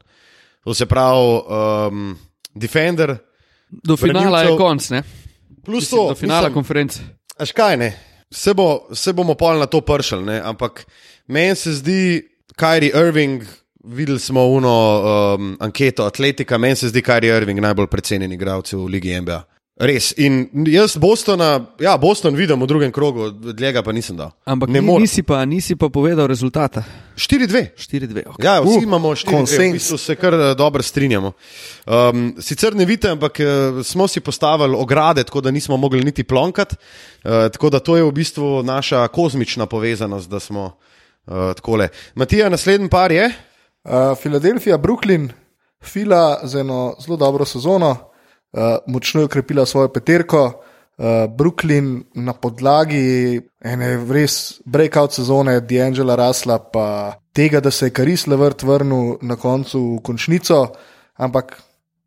To 0.63 0.73
se 0.73 0.85
pravi, 0.85 1.41
um, 1.89 2.15
Defender, 2.55 3.17
Do 3.69 3.97
finala 3.97 4.41
je 4.41 4.47
Branilcev- 4.47 4.57
konc, 4.57 4.89
ne? 4.89 5.03
plus 5.65 5.83
Mislim, 5.83 5.99
to. 5.99 6.07
do 6.07 6.15
finala 6.15 6.41
mislim, 6.41 6.53
konference. 6.53 6.99
Až 7.37 7.51
kaj 7.51 7.77
ne, 7.77 7.89
se, 8.31 8.53
bo, 8.53 8.87
se 8.93 9.13
bomo 9.13 9.33
pol 9.33 9.57
na 9.57 9.65
to 9.65 9.81
pršali, 9.81 10.23
ne? 10.23 10.37
ampak 10.39 10.85
meni 11.27 11.55
se 11.55 11.73
zdi, 11.73 12.21
Kyrie 12.53 12.93
Irving, 12.93 13.43
videli 13.83 14.19
smo 14.19 14.45
uno 14.45 14.73
um, 15.33 15.57
anketo 15.59 16.05
Atletika, 16.05 16.57
meni 16.57 16.75
se 16.75 16.89
zdi 16.89 17.01
Kyrie 17.01 17.33
Irving 17.33 17.59
najbolj 17.59 17.87
precenjen 17.87 18.31
igralec 18.31 18.73
v 18.73 18.85
Ligi 18.85 19.21
NBA. 19.21 19.41
Res. 19.73 20.11
In 20.21 20.51
jaz 20.69 20.93
Bostona, 21.01 21.55
ja, 21.81 21.95
Boston 21.97 22.35
vidim 22.37 22.61
v 22.61 22.67
drugem 22.69 22.91
krogu, 22.93 23.31
dlje 23.33 23.81
pa 23.81 23.91
nisem 23.91 24.13
dal. 24.13 24.29
Ampak 24.45 24.69
ne 24.69 24.77
ni, 24.77 24.85
morem. 24.85 25.01
nisi, 25.01 25.23
pa, 25.25 25.39
nisi 25.49 25.73
pa 25.75 25.89
povedal 25.89 26.29
rezultata. 26.29 26.83
4-2. 27.17 27.73
4-2. 27.73 28.37
Okay. 28.37 28.45
Ja, 28.45 28.61
vsi 28.61 28.77
Uh, 28.77 28.83
imamo 28.85 29.15
štiri, 29.17 29.33
konsens. 29.33 29.73
v 29.73 29.79
bistvu 29.81 29.97
se 29.97 30.15
kar 30.15 30.33
eh, 30.33 30.53
dobro 30.53 30.85
strinjamo. 30.85 31.33
Um, 31.89 32.35
sicer 32.37 32.77
ne 32.77 32.85
vidite, 32.85 33.09
ampak 33.17 33.39
eh, 33.39 33.47
smo 33.83 34.07
si 34.07 34.21
postavili 34.21 34.77
ograde, 34.77 35.23
tako 35.23 35.41
da 35.41 35.51
nismo 35.51 35.77
mogli 35.77 36.03
niti 36.05 36.23
plonkati. 36.23 36.77
Uh, 37.25 37.49
tako 37.49 37.73
da 37.73 37.79
to 37.79 37.97
je 37.97 38.03
v 38.05 38.11
bistvu 38.13 38.61
naša 38.63 39.07
kozmična 39.07 39.65
povezanost, 39.65 40.29
da 40.29 40.39
smo 40.39 40.77
uh, 41.25 41.49
takole. 41.57 41.89
Matija, 42.15 42.49
naslednji 42.49 42.89
par 42.93 43.11
je. 43.11 43.25
Uh, 43.83 44.13
Filadelfija, 44.21 44.77
Brooklyn, 44.77 45.31
Fila 45.81 46.45
z 46.45 46.61
eno 46.61 46.95
zelo 47.01 47.17
dobro 47.17 47.45
sezono, 47.45 48.12
uh, 48.53 48.77
močno 48.87 49.21
je 49.21 49.25
ukrepila 49.25 49.65
svojo 49.65 49.89
peterko. 49.93 50.63
Uh, 50.97 51.25
Brooklyn 51.37 52.03
na 52.13 52.33
podlagi 52.37 53.41
ene 53.65 53.87
res 54.13 54.61
breakout 54.65 55.11
sezone, 55.11 55.59
D'Angela 55.61 56.15
Rasla, 56.15 56.59
pa 56.59 57.17
tega, 57.33 57.59
da 57.59 57.71
se 57.71 57.89
je 57.89 57.93
Karis 57.93 58.27
Levert 58.27 58.61
vrnil 58.63 59.17
na 59.21 59.35
koncu 59.35 59.79
v 59.95 60.01
končnico, 60.05 60.67
ampak 61.17 61.57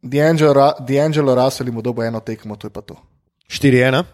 D'Angelo 0.03 0.53
Ra- 0.55 0.77
D'Angelo 0.79 1.35
Russell 1.35 1.73
mu 1.73 1.83
dobo 1.83 2.05
eno 2.07 2.21
tekmo, 2.21 2.57
to 2.57 2.71
je 2.71 2.73
pa 2.73 2.81
to. 2.87 2.95
4-1, 3.51 4.05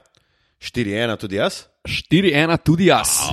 4-1 0.60 1.16
tudi 1.20 1.36
jaz. 1.36 1.66
4-1 1.84 2.56
tudi 2.64 2.86
jaz. 2.88 3.28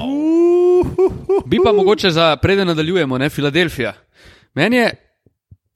Bi 1.45 1.59
pa 1.63 1.71
mogoče 1.71 2.11
za 2.11 2.35
preden 2.35 2.67
nadaljujemo, 2.67 3.17
ne 3.17 3.29
Filadelfija. 3.29 3.93
Meni 4.53 4.75
je, 4.75 4.91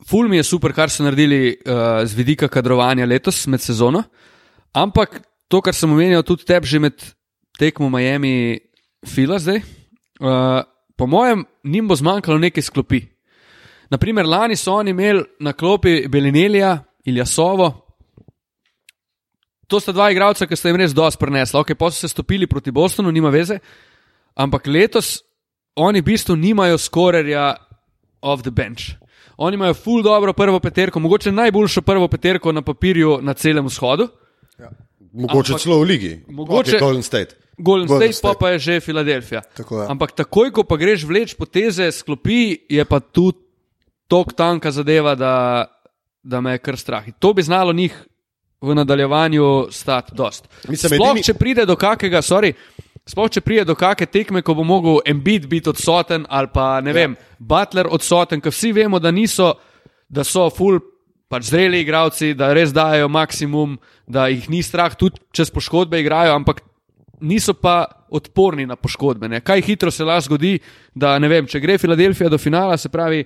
ful 0.07 0.27
mi 0.29 0.37
je 0.37 0.43
super, 0.43 0.73
kar 0.73 0.89
so 0.89 1.03
naredili 1.03 1.55
uh, 1.55 2.03
z 2.05 2.13
vidika 2.17 2.47
kadrovanja 2.47 3.05
letos 3.05 3.45
med 3.47 3.61
sezono, 3.61 4.03
ampak 4.73 5.21
to, 5.47 5.61
kar 5.61 5.75
sem 5.75 5.91
omenil 5.91 6.23
tudi 6.23 6.45
tebi 6.45 6.67
že 6.67 6.79
med 6.79 7.03
tekmo 7.59 7.89
Miami 7.89 8.59
Fila 9.05 9.39
zdaj, 9.39 9.61
uh, 10.19 10.63
po 10.97 11.07
mojem, 11.07 11.45
njim 11.63 11.87
bo 11.87 11.95
zmanjkalo 11.95 12.39
nekaj 12.39 12.63
sklopi. 12.63 13.01
Naprimer, 13.91 14.25
lani 14.25 14.55
so 14.55 14.73
oni 14.73 14.91
imeli 14.91 15.23
na 15.39 15.53
klopi 15.53 16.07
Belinelija, 16.07 16.77
Iljasovo, 17.05 17.83
To 19.73 19.79
sta 19.79 19.89
dva 19.89 20.11
igralca, 20.13 20.45
ki 20.45 20.53
sta 20.53 20.69
jim 20.69 20.77
res 20.77 20.93
dosti 20.93 21.17
prenesla. 21.17 21.63
Okay, 21.63 21.73
pa 21.73 21.89
so 21.89 22.03
se 22.03 22.11
stopili 22.11 22.45
proti 22.45 22.71
Bostonu, 22.71 23.11
nima 23.11 23.31
veze. 23.33 23.57
Ampak 24.37 24.67
letos 24.67 25.23
oni 25.73 26.03
v 26.03 26.11
bistvu 26.11 26.35
nimajo 26.37 26.77
skorerja 26.77 27.55
off 28.21 28.43
the 28.43 28.51
bench. 28.51 28.93
Oni 29.37 29.55
imajo 29.55 29.73
full 29.73 30.03
dobro 30.03 30.33
prvo 30.33 30.59
peterko, 30.59 30.99
mogoče 30.99 31.31
najboljšo 31.31 31.81
prvo 31.81 32.07
peterko 32.07 32.51
na 32.51 32.61
papirju 32.61 33.19
na 33.21 33.33
celem 33.33 33.65
vzhodu. 33.65 34.07
Mogoče 35.13 35.53
Ampak- 35.53 35.61
celo 35.61 35.79
v 35.79 35.83
ligi. 35.83 36.21
Mogoče- 36.27 36.79
Golden 36.79 37.03
State. 37.03 37.35
Golden, 37.57 37.87
Golden 37.87 38.09
State, 38.09 38.21
pa, 38.23 38.29
State. 38.29 38.39
pa 38.39 38.49
je 38.49 38.59
že 38.59 38.79
Filadelfija. 38.79 39.41
Tako 39.53 39.81
je. 39.81 39.87
Ampak 39.89 40.11
takoj, 40.11 40.51
ko 40.51 40.63
pa 40.63 40.75
greš 40.75 41.03
vleč 41.03 41.35
poteze, 41.35 41.91
sklopi, 41.91 42.57
je 42.69 42.85
pa 42.85 42.99
tu 42.99 43.31
tok 44.07 44.33
tanka 44.33 44.71
zadeva, 44.71 45.15
da, 45.15 45.65
da 46.23 46.41
me 46.41 46.51
je 46.51 46.57
kar 46.57 46.77
strah. 46.77 47.07
In 47.07 47.13
to 47.13 47.33
bi 47.33 47.43
znalo 47.43 47.73
njih 47.73 47.93
v 48.61 48.75
nadaljevanju 48.75 49.67
stati 49.71 50.15
dost. 50.15 50.47
Mislim, 50.69 50.89
Sploh, 50.91 51.13
edini- 51.13 51.23
če 51.23 51.33
pride 51.33 51.65
do 51.65 51.75
kakega, 51.75 52.21
sorry, 52.21 52.53
sploh, 53.09 53.29
če 53.31 53.43
pride 53.43 53.67
do 53.67 53.75
kakšne 53.77 54.07
tekme, 54.11 54.41
ko 54.45 54.55
bo 54.57 54.65
mogel 54.67 55.01
Embiid 55.07 55.47
biti 55.51 55.71
odsoten 55.71 56.27
ali 56.29 56.51
pa 56.53 56.79
ne 56.83 56.93
vem, 56.95 57.15
Butler 57.39 57.89
odsoten, 57.91 58.41
ker 58.41 58.53
vsi 58.53 58.73
vemo, 58.75 58.99
da 58.99 59.11
niso, 59.11 59.53
da 60.09 60.25
so 60.27 60.49
full. 60.53 60.81
Pač 61.33 61.47
zreli 61.49 61.79
igravci, 61.81 62.35
da 62.37 62.51
res 62.53 62.69
dajo 62.75 63.07
maksimum, 63.09 63.79
da 64.05 64.27
jih 64.29 64.43
ni 64.53 64.59
strah, 64.61 64.93
tudi 64.93 65.17
čez 65.33 65.49
poškodbe 65.49 65.97
igrajo, 66.03 66.35
ampak 66.37 66.59
niso 67.25 67.55
pa 67.57 67.87
odporni 68.13 68.67
na 68.69 68.75
poškodbe. 68.77 69.29
Ne. 69.31 69.39
Kaj 69.41 69.63
hitro 69.65 69.89
se 69.91 70.05
lahko 70.05 70.27
zgodi, 70.27 70.59
da 70.93 71.15
ne 71.17 71.31
vem, 71.31 71.47
če 71.49 71.63
gre 71.63 71.79
Filadelfija 71.81 72.29
do 72.29 72.37
finala, 72.37 72.77
se 72.77 72.91
pravi, 72.93 73.23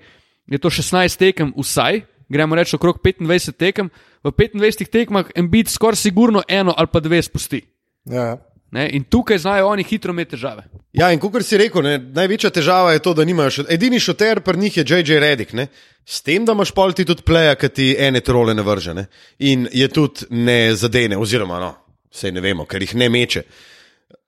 je 0.47 0.59
to 0.63 0.71
16 0.71 1.19
tekem 1.19 1.51
vsaj, 1.57 1.99
gremo 2.31 2.55
reči 2.55 2.77
okrog 2.77 3.01
25 3.03 3.57
tekem, 3.59 3.89
v 4.23 4.31
25 4.31 4.91
tekmah 4.91 5.33
Embiid 5.35 5.67
skoraj 5.71 5.99
sigurno 5.99 6.43
eno 6.47 6.73
ali 6.77 6.87
pa 6.91 7.03
dve 7.03 7.21
spusti. 7.21 7.61
Ja, 8.05 8.23
ja. 8.23 8.37
Ne. 8.77 8.85
In 8.93 9.07
tukaj 9.09 9.39
znajo 9.41 9.71
oni 9.71 9.83
hitro 9.87 10.13
imeti 10.13 10.35
težave. 10.35 10.67
Ja, 10.93 11.09
in 11.13 11.19
kot 11.21 11.41
si 11.45 11.57
rekel, 11.57 11.81
ne, 11.85 11.95
največja 12.13 12.51
težava 12.53 12.93
je 12.93 13.01
to, 13.05 13.15
da 13.17 13.25
nimajo 13.25 13.55
še. 13.55 13.65
Edini 13.73 13.99
šoter 14.01 14.43
pri 14.45 14.61
njih 14.61 14.77
je 14.77 14.85
JJ 14.85 15.19
Redick. 15.23 15.55
Ne? 15.57 15.67
S 16.05 16.21
tem, 16.21 16.45
da 16.45 16.53
imaš 16.53 16.71
pol 16.77 16.93
ti 16.93 17.05
tudi 17.07 17.25
pleja, 17.25 17.55
ki 17.57 17.69
ti 17.73 17.87
ene 17.99 18.21
trole 18.21 18.53
ne 18.55 18.65
vrže. 18.65 18.93
Ne? 18.93 19.07
In 19.49 19.65
je 19.73 19.89
tudi 19.93 20.29
ne 20.29 20.75
zadene, 20.77 21.17
oziroma 21.17 21.59
no, 21.63 21.73
vse 22.13 22.31
ne 22.31 22.43
vemo, 22.43 22.67
ker 22.69 22.85
jih 22.85 22.93
ne 23.01 23.09
meče. 23.09 23.43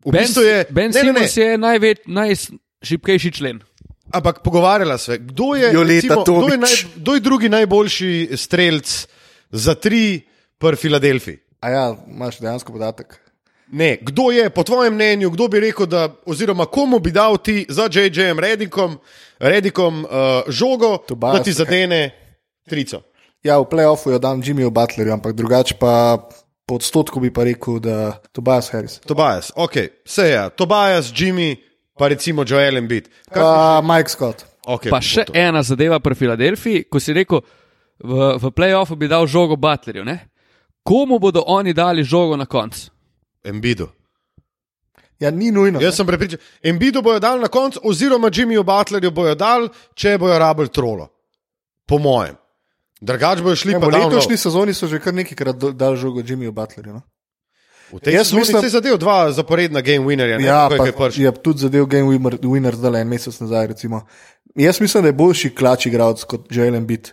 V 0.06 0.12
Ben, 0.12 0.24
bistvu 0.24 0.44
je, 0.44 0.58
ben 0.72 0.92
ne, 0.92 1.04
ne, 1.04 1.12
ne, 1.12 1.14
Simons 1.14 1.38
je 1.38 1.58
največ, 1.60 2.04
najšipkejši 2.20 3.32
člen. 3.40 3.62
ampak 4.12 4.42
pogovarjala 4.44 4.98
se, 4.98 5.18
kdo 5.18 5.54
je, 5.56 5.74
Joleta 5.74 6.08
recimo, 6.08 6.24
kdo, 6.24 6.34
je 6.34 6.58
Tomič. 6.58 6.62
naj, 6.62 6.92
kdo 6.96 7.14
je 7.14 7.20
drugi 7.20 7.50
najboljši 7.50 8.12
strelc 8.34 9.08
za 9.52 9.76
tri 9.76 10.22
pri 10.58 10.76
Filadelfiji. 10.76 11.40
A 11.62 11.70
ja, 11.70 11.86
imaš 12.08 12.40
dejansko 12.40 12.74
podatek. 12.74 13.20
Ne, 13.72 13.98
kdo 14.02 14.32
je, 14.32 14.50
po 14.50 14.64
tvojem 14.64 14.94
mnenju, 14.94 15.30
kdo 15.30 15.48
bi 15.48 15.60
rekel, 15.60 15.86
da, 15.86 16.08
oziroma 16.26 16.66
komu 16.66 17.00
bi 17.00 17.12
dal 17.12 17.38
ti 17.38 17.66
za 17.70 17.86
JJ-jem 17.92 18.40
Redikom, 18.40 18.98
Redikom 19.40 20.04
uh, 20.04 20.10
žogo, 20.48 20.98
Tobias 21.08 21.38
da 21.38 21.44
ti 21.44 21.54
zadene 21.54 22.10
trico? 22.70 23.02
Ja, 23.44 23.60
v 23.60 23.70
playoffu 23.70 24.12
jo 24.12 24.20
dam 24.20 24.42
Jimmyju 24.42 24.72
Butlerju, 24.74 25.14
ampak 25.14 25.38
drugače 25.38 25.78
pa 25.80 26.18
po 26.66 26.76
odstotku 26.76 27.20
bi 27.20 27.34
pa 27.34 27.44
rekel, 27.44 27.80
da 27.80 28.18
Tobias 28.32 28.72
Harris. 28.74 29.00
Tobias, 29.06 29.52
ok, 29.56 29.78
vse 30.06 30.28
je, 30.30 30.50
Tobias, 30.58 31.14
Jimmy, 31.16 31.56
pa 31.98 32.08
recimo 32.08 32.44
Joel 32.48 32.78
Embiid. 32.78 33.10
Pa 33.34 33.82
Mike 33.86 34.10
Scott. 34.10 34.46
Okay, 34.66 34.92
Pa 34.94 35.00
še 35.02 35.26
ena 35.34 35.64
zadeva 35.66 35.98
pri 36.04 36.18
Filadelfiji, 36.18 36.84
ko 36.90 37.02
si 37.02 37.14
rekel, 37.16 37.42
v, 38.02 38.36
v 38.38 38.52
playoffu 38.54 38.98
bi 38.98 39.10
dal 39.10 39.26
žogo 39.30 39.58
Butlerju. 39.58 40.06
Ne? 40.06 40.20
Komu 40.86 41.20
bodo 41.20 41.42
oni 41.48 41.74
dali 41.74 42.04
žogo 42.04 42.38
na 42.38 42.46
koncu? 42.46 42.90
Embiidu. 43.44 43.88
Ja, 45.20 45.32
ni 45.32 45.52
nujno. 45.52 45.82
Jaz 45.82 45.96
sem 45.96 46.08
prepričan, 46.08 46.40
Embiidu 46.64 47.02
bojo 47.02 47.20
dal 47.20 47.40
na 47.40 47.48
koncu, 47.48 47.80
oziroma 47.84 48.30
Jimmyju 48.30 48.64
Butlerju 48.64 49.12
bojo 49.12 49.36
dal, 49.36 49.68
če 49.94 50.18
bojo 50.18 50.40
rabili 50.40 50.70
trolo. 50.70 51.10
Po 51.86 51.98
mojem. 51.98 52.36
Drugač 53.02 53.42
bojo 53.42 53.56
šli 53.56 53.72
Ja, 53.74 53.80
pa 53.80 53.88
v 53.88 53.92
down 53.92 54.02
low. 54.02 54.10
letošnji 54.10 54.38
sezoni 54.38 54.74
so 54.74 54.88
že 54.88 55.00
kar 55.00 55.14
nekajkrat 55.14 55.56
dali 55.74 55.98
žogo 55.98 56.22
Jimmyju 56.22 56.52
Butlerju. 56.52 56.94
No? 56.94 57.02
V 57.92 58.00
tej 58.00 58.14
sezoni 58.16 58.40
mislim- 58.40 58.62
si 58.62 58.70
zadev 58.70 58.98
dva 58.98 59.32
zaporedna 59.32 59.82
game 59.82 60.06
winnerja. 60.06 60.38
ne, 60.38 60.46
Ja, 60.46 60.64
je 60.64 60.78
pa 60.78 60.84
kaj 60.84 60.92
prišel. 60.94 61.24
je 61.24 61.32
tudi 61.34 61.60
zadev 61.60 61.86
Game 61.86 62.08
Winner, 62.08 62.38
winner 62.38 62.76
zdaj 62.76 63.02
en 63.02 63.08
mesec 63.08 63.40
nazaj. 63.40 63.68
Recimo. 63.68 64.06
Jaz 64.56 64.80
mislim, 64.82 65.04
da 65.04 65.10
je 65.10 65.14
boljši 65.14 65.56
klač 65.56 65.86
igralec 65.86 66.24
kot 66.24 66.48
Joel 66.50 66.76
Embiid. 66.76 67.12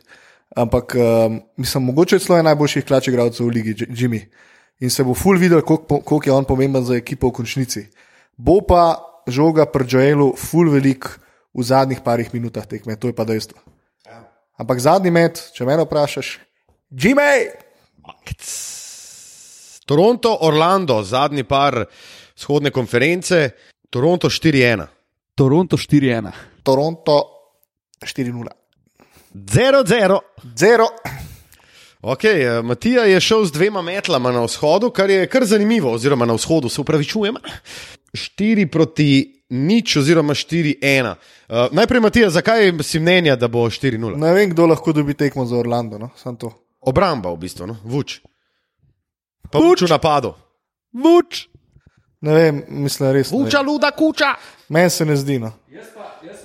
Ampak 0.57 0.95
um, 0.95 1.41
mislim, 1.57 1.83
mogoče 1.85 2.17
je 2.17 2.21
celo 2.21 2.39
en 2.39 2.45
najboljših 2.45 2.85
klač 2.85 3.09
igralcev 3.09 3.47
v 3.47 3.51
ligi, 3.51 3.75
Jimmy. 3.89 4.27
In 4.81 4.91
se 4.91 5.05
bo 5.05 5.15
ful 5.15 5.39
videl, 5.39 5.63
koliko 5.63 6.01
koliko 6.01 6.29
je 6.29 6.33
on 6.33 6.45
pomemben 6.45 6.85
za 6.85 6.97
ekipo 6.97 7.29
v 7.29 7.41
končnici. 7.41 7.87
Bo 8.37 8.61
pa 8.61 9.01
žoga 9.27 9.67
pri 9.67 9.87
Joelu 9.89 10.35
ful 10.37 10.71
velik 10.71 11.09
v 11.55 11.63
zadnjih 11.65 12.03
parih 12.05 12.29
minutah 12.35 12.67
tekme, 12.67 12.97
to 12.97 13.09
je 13.09 13.17
pa 13.17 13.25
dejstvo. 13.25 13.59
Ampak 14.57 14.81
zadnji 14.81 15.11
met, 15.13 15.41
če 15.53 15.65
me 15.65 15.77
vprašaš, 15.81 16.39
Jimmy! 16.91 17.49
Toronto, 19.87 20.33
Orlando, 20.43 21.03
zadnji 21.03 21.45
par 21.45 21.87
vzhodne 22.37 22.71
konference, 22.71 23.51
Toronto 23.91 24.29
4-1. 24.29 24.87
Toronto 25.35 25.77
4-1. 25.77 26.33
Toronto 26.63 27.15
4-0. 28.03 28.49
0-0. 29.35 30.21
Zero. 30.57 30.87
Okay, 32.07 32.59
eh, 32.59 32.63
Matija 32.63 33.05
je 33.05 33.21
šel 33.21 33.45
z 33.45 33.53
dvema 33.53 33.83
metlama 33.83 34.31
na 34.33 34.45
vzhodu, 34.45 34.91
kar 34.91 35.11
je 35.11 35.27
kar 35.27 35.45
zanimivo, 35.45 35.91
oziroma 35.91 36.27
na 36.27 36.35
vzhodu, 36.35 36.69
se 36.69 36.81
upravičujem. 36.81 37.35
4 38.13 38.67
proti 38.71 39.43
nič, 39.51 39.97
oziroma 39.97 40.35
4-1. 40.35 41.15
Uh, 41.49 41.57
najprej, 41.73 42.01
Matija, 42.01 42.31
zakaj 42.31 42.73
si 42.83 43.01
mnenja, 43.01 43.35
da 43.37 43.49
bo 43.49 43.65
4-0? 43.67 44.15
Ne 44.23 44.33
vem, 44.35 44.51
kdo 44.51 44.67
lahko 44.67 44.93
dobi 44.93 45.15
tekmo 45.15 45.47
za 45.47 45.57
Orlando. 45.57 45.99
No? 45.99 46.11
Obramba, 46.81 47.35
v 47.35 47.43
bistvu, 47.43 47.67
no? 47.67 47.77
vuč. 47.83 48.21
Pa 49.51 49.59
vuč 49.59 49.83
v 49.83 49.91
napadu. 49.91 50.35
Vuč! 50.95 51.49
Ne 52.27 52.35
vem, 52.35 52.63
mislim, 52.69 53.11
res. 53.15 53.31
Vuča, 53.31 53.61
luda, 53.63 53.93
kuča. 53.95 54.35
Meni 54.75 54.91
se 54.91 55.07
ne 55.07 55.17
zdi. 55.17 55.39
No. 55.39 55.53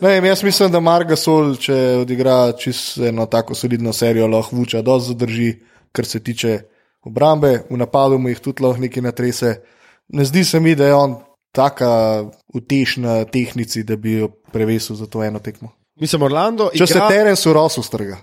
Ne 0.01 0.09
vem, 0.09 0.25
jaz 0.25 0.43
mislim, 0.45 0.71
da 0.73 0.79
Marga 0.83 1.15
Sol, 1.17 1.55
če 1.57 1.77
odigra 2.03 2.51
čisto 2.57 3.05
eno 3.09 3.25
tako 3.29 3.57
solidno 3.57 3.93
serijo, 3.93 4.27
lahko 4.29 4.55
vuča, 4.59 4.81
dosti 4.85 5.13
zadrži, 5.13 5.49
kar 5.91 6.05
se 6.05 6.21
tiče 6.23 6.59
obrambe, 7.09 7.63
v 7.69 7.79
napadu 7.81 8.19
mu 8.21 8.29
jih 8.29 8.39
tudi 8.39 8.63
lahko 8.65 8.81
nekaj 8.81 9.05
natrese. 9.09 9.55
Ne 10.13 10.25
zdi 10.27 10.43
se 10.45 10.59
mi, 10.59 10.75
da 10.75 10.89
je 10.89 10.95
on 10.95 11.15
taka 11.51 11.91
uteš 12.53 12.97
na 13.01 13.21
tehnici, 13.25 13.83
da 13.83 13.97
bi 13.97 14.19
jo 14.19 14.29
prevesil 14.51 14.95
za 14.95 15.07
to 15.09 15.23
eno 15.23 15.39
tekmo. 15.39 15.71
Mislim, 16.01 16.23
Orlando. 16.23 16.69
Če 16.73 16.87
se 16.87 16.97
igra- 16.97 17.09
teren 17.09 17.35
v 17.45 17.53
rosu 17.53 17.83
strga. 17.83 18.17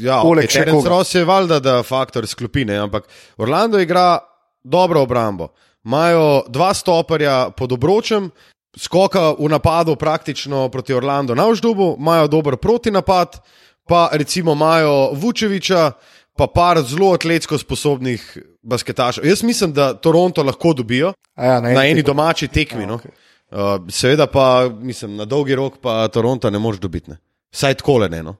Ja, 0.00 0.20
Poleg 0.22 0.46
okay, 0.48 0.62
Terence. 0.62 0.88
Ross 0.88 1.14
je 1.14 1.24
valjda, 1.24 1.58
da 1.60 1.82
faktor 1.82 2.26
skupine, 2.26 2.78
ampak 2.80 3.08
Orlando 3.36 3.80
igra 3.80 4.18
dobro 4.64 5.02
obrambo. 5.02 5.50
Imajo 5.84 6.42
dva 6.48 6.74
stoperja 6.74 7.50
pod 7.50 7.72
obročem, 7.72 8.30
skoka 8.76 9.30
v 9.38 9.48
napadu 9.48 9.96
praktično 9.96 10.68
proti 10.68 10.94
Orlando 10.94 11.34
na 11.34 11.48
vzdubu, 11.48 11.96
imajo 11.98 12.28
dober 12.28 12.56
protinapad, 12.56 13.40
pa 13.88 14.08
recimo 14.12 14.52
imajo 14.52 15.10
Vučeviča, 15.12 15.92
pa 16.36 16.46
par 16.46 16.82
zelo 16.82 17.12
atletsko 17.12 17.58
sposobnih 17.58 18.38
basketašev. 18.62 19.26
Jaz 19.26 19.42
mislim, 19.42 19.72
da 19.72 19.94
Toronto 19.94 20.42
lahko 20.42 20.72
dobijo 20.72 21.12
A 21.34 21.44
Ja, 21.44 21.60
na 21.60 21.70
eni 21.70 21.78
tekmi. 21.94 22.02
domači 22.02 22.48
tekmi. 22.48 22.84
A, 22.84 22.86
No. 22.86 22.94
okej. 22.94 23.10
Uh, 23.50 23.58
seveda 23.88 24.26
pa, 24.26 24.68
mislim, 24.72 25.16
na 25.16 25.24
dolgi 25.24 25.54
rok 25.54 25.78
pa 25.82 26.08
Toronto 26.08 26.50
ne 26.50 26.58
moreš 26.58 26.80
dobiti. 26.80 27.10
Ne. 27.10 27.16
Saj 27.50 27.74
tako 27.74 27.98
le 27.98 28.08
ne. 28.08 28.22
No. 28.22 28.36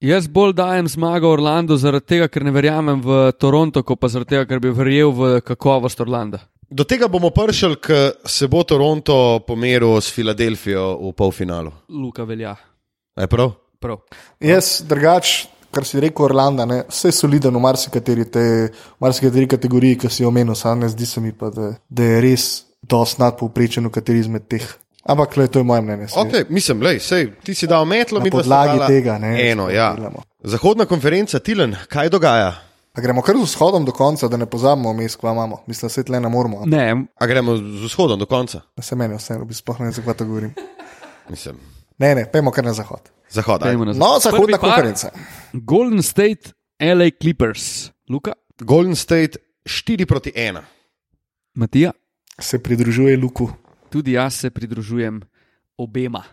Jaz 0.00 0.28
bolj 0.28 0.52
dajem 0.52 0.88
zmago 0.88 1.30
Orlando 1.30 1.76
zaradi 1.76 2.06
tega, 2.06 2.28
ker 2.28 2.44
ne 2.44 2.50
verjamem 2.50 3.00
v 3.00 3.32
Toronto, 3.32 3.82
pa 3.96 4.08
zaradi 4.08 4.28
tega, 4.28 4.46
ker 4.46 4.60
bi 4.60 4.70
verjel 4.70 5.10
v 5.10 5.40
kakovost 5.40 6.00
Orlanda. 6.00 6.38
Do 6.72 6.84
tega 6.88 7.04
bomo 7.08 7.28
prišli, 7.30 7.76
ker 7.84 8.14
se 8.24 8.48
bo 8.48 8.62
Toronto 8.64 9.14
pomeril 9.44 9.98
s 10.00 10.08
Filadelfijo 10.08 10.94
v 11.02 11.10
polfinalu. 11.12 11.72
Luka 11.92 12.24
velja. 12.24 12.54
Je 13.20 13.26
prav? 13.28 13.52
Prav. 13.82 13.98
Jaz 14.40 14.78
drugač, 14.88 15.34
kar 15.74 15.84
si 15.84 16.00
rekel, 16.00 16.24
Orlando, 16.30 16.64
ne, 16.68 16.82
vse 16.88 17.10
je 17.10 17.18
soliden 17.18 17.58
v 17.58 17.60
marsikateri, 17.60 18.24
te, 18.24 18.46
v 18.72 19.04
marsikateri 19.04 19.50
kategoriji, 19.52 19.98
ki 20.00 20.12
si 20.12 20.24
jo 20.24 20.32
omenil, 20.32 20.56
sam 20.56 20.80
ne 20.80 20.88
zdi 20.88 21.08
se 21.08 21.20
mi 21.20 21.34
pa, 21.36 21.52
da, 21.52 21.74
da 21.92 22.08
je 22.08 22.24
res 22.24 22.48
dosti 22.80 23.20
nadpovprečen 23.20 23.90
v 23.90 23.92
kateri 23.92 24.24
izmed 24.24 24.48
teh. 24.48 24.64
Ampak, 25.12 25.36
le, 25.36 25.50
to 25.52 25.60
je 25.60 25.68
moje 25.68 25.84
mnenje. 25.84 26.12
Okay, 26.24 26.48
mislim, 26.48 26.80
lej, 26.88 27.02
sej, 27.04 27.32
ti 27.44 27.58
si 27.58 27.68
dal 27.68 27.84
metlo, 27.90 28.22
Na 28.22 28.24
mi 28.24 28.32
dva 28.32 28.40
sta 28.40 28.48
podlagi 28.48 28.92
tega, 28.96 29.20
ne, 29.20 29.36
Eno, 29.50 29.68
ja. 29.68 29.92
delamo. 29.98 30.24
Zahodna 30.40 30.88
konferenca, 30.88 31.42
Tilen, 31.42 31.76
kaj 31.90 32.08
dogaja? 32.08 32.54
A 32.92 33.00
gremo 33.00 33.22
kar 33.22 33.36
z 33.36 33.42
vzhodom 33.42 33.84
do 33.84 33.92
konca, 33.92 34.28
da 34.28 34.36
ne 34.36 34.46
pozabimo, 34.46 34.92
mi 34.92 35.08
skva 35.08 35.32
imamo. 35.32 35.62
Mislim, 35.66 35.86
da 35.86 35.90
se 35.90 36.04
tle 36.04 36.20
ne 36.20 36.28
moramo. 36.28 36.62
Ne, 36.66 37.06
A 37.16 37.26
gremo 37.26 37.56
z 37.56 37.84
vzhodom 37.84 38.18
do 38.18 38.26
konca? 38.26 38.60
Da 38.76 38.82
se 38.82 38.96
meni 38.96 39.16
vseeno, 39.16 39.44
bi 39.44 39.54
sploh 39.54 39.80
ne 39.80 39.84
vem, 39.84 39.92
zakaj 39.92 40.14
to 40.14 40.24
govorim. 40.24 40.54
Mislim, 41.28 41.56
Ne, 41.98 42.14
ne, 42.14 42.26
pejmo 42.26 42.50
kar 42.50 42.64
na 42.64 42.72
zahod. 42.72 43.00
zahod. 43.30 43.62
ajde. 43.62 43.64
dajmo 43.66 43.84
nazaj. 43.84 44.00
No, 44.00 44.18
zahodna 44.18 44.40
Prvi 44.42 44.52
par, 44.52 44.60
konferenca. 44.62 45.10
Golden 45.54 46.02
State, 46.02 46.52
LA 46.78 47.10
Clippers. 47.12 47.90
Luka, 48.08 48.32
Golden 48.60 48.96
State 48.96 49.36
4 49.64 50.06
proti 50.06 50.32
1. 50.32 50.60
Matija, 51.54 51.92
Se 52.38 52.58
pridružuje 52.58 53.16
Luku. 53.16 53.48
tudi 53.90 54.12
jaz 54.12 54.34
se 54.34 54.50
pridružujem 54.50 55.20
obema. 55.78 56.24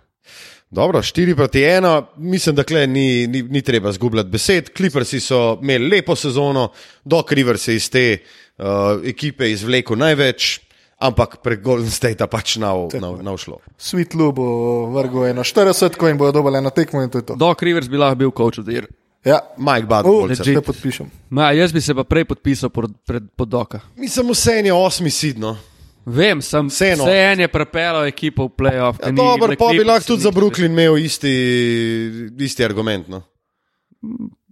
Dobro, 0.70 1.02
4 1.02 1.36
proti 1.36 1.60
1, 1.60 2.04
mislim, 2.18 2.56
da 2.56 2.64
klej 2.64 2.88
ni, 2.88 3.28
ni, 3.28 3.42
ni 3.42 3.62
treba 3.62 3.92
zgubljati 3.92 4.30
besed. 4.30 4.70
Clippersi 4.78 5.20
so 5.20 5.60
imeli 5.62 5.88
lepo 5.88 6.16
sezono, 6.16 6.72
Doc 7.04 7.32
Rivers 7.32 7.68
je 7.68 7.76
iz 7.76 7.90
te 7.90 8.18
uh, 8.58 8.66
ekipe 9.06 9.52
izvlekel 9.52 9.98
največ, 9.98 10.60
ampak 10.98 11.40
prek 11.44 11.64
Golden 11.64 11.90
State 11.90 12.28
pač 12.28 12.56
nav, 12.62 12.90
nav, 13.02 13.18
nav 13.24 13.38
šlo. 13.38 13.58
Sweet 13.80 14.14
Lu 14.14 14.32
bo 14.32 14.46
vrgel 14.94 15.26
eno 15.32 15.44
40, 15.44 15.98
ko 15.98 16.08
jim 16.08 16.18
bojo 16.18 16.32
dobili 16.32 16.58
eno 16.58 16.70
tekmo 16.70 17.02
in 17.02 17.10
to 17.10 17.18
je 17.18 17.26
to. 17.26 17.36
Doc 17.36 17.62
Rivers 17.62 17.90
bi 17.90 17.98
lahko 17.98 18.16
bil 18.16 18.32
coach 18.32 18.60
of 18.60 18.66
the 18.66 18.78
year. 18.78 18.86
Ja, 19.26 19.40
Mike 19.58 19.88
uh, 19.90 20.04
Budenholzer. 20.04 20.46
se 20.46 20.62
podpišem. 20.62 21.10
Ma, 21.30 21.52
jaz 21.52 21.74
bi 21.74 21.82
se 21.82 21.96
pa 21.96 22.04
prej 22.04 22.26
podpisal 22.26 22.70
pod, 22.70 22.92
pred, 23.06 23.24
pod 23.36 23.50
Doka. 23.50 23.80
Mislim, 23.98 24.30
vse 24.30 24.52
je 24.52 24.74
osmi 24.74 25.10
sidno. 25.10 25.58
Vem, 26.10 26.42
sem 26.42 26.70
Vseeno. 26.70 27.06
vse 27.06 27.18
en 27.32 27.44
je 27.44 27.48
prepeljal 27.48 28.08
ekipo 28.10 28.48
v 28.48 28.56
playoff. 28.58 29.00
Ja, 29.04 29.12
Dobro, 29.12 29.54
pa 29.60 29.70
bi 29.72 29.84
lahko 29.86 30.14
tudi 30.14 30.26
za 30.26 30.32
Brooklyn 30.34 30.74
imel 30.74 30.98
isti, 30.98 31.34
isti 32.40 32.66
argument. 32.66 33.08
No. 33.08 33.22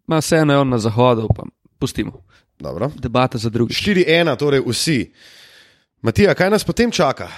Ma, 0.08 0.22
vseeno 0.22 0.54
je 0.54 0.60
on 0.60 0.70
na 0.70 0.80
zahodu, 0.80 1.28
pa 1.36 1.48
pustimo. 1.80 2.22
Dobro. 2.60 2.92
Debata 2.96 3.38
za 3.38 3.50
drugi. 3.50 3.74
4-1, 3.74 4.38
torej 4.38 4.62
vsi. 4.66 5.00
Matija, 6.02 6.34
kaj 6.38 6.50
nas 6.50 6.66
potem 6.66 6.92
čaka? 6.92 7.30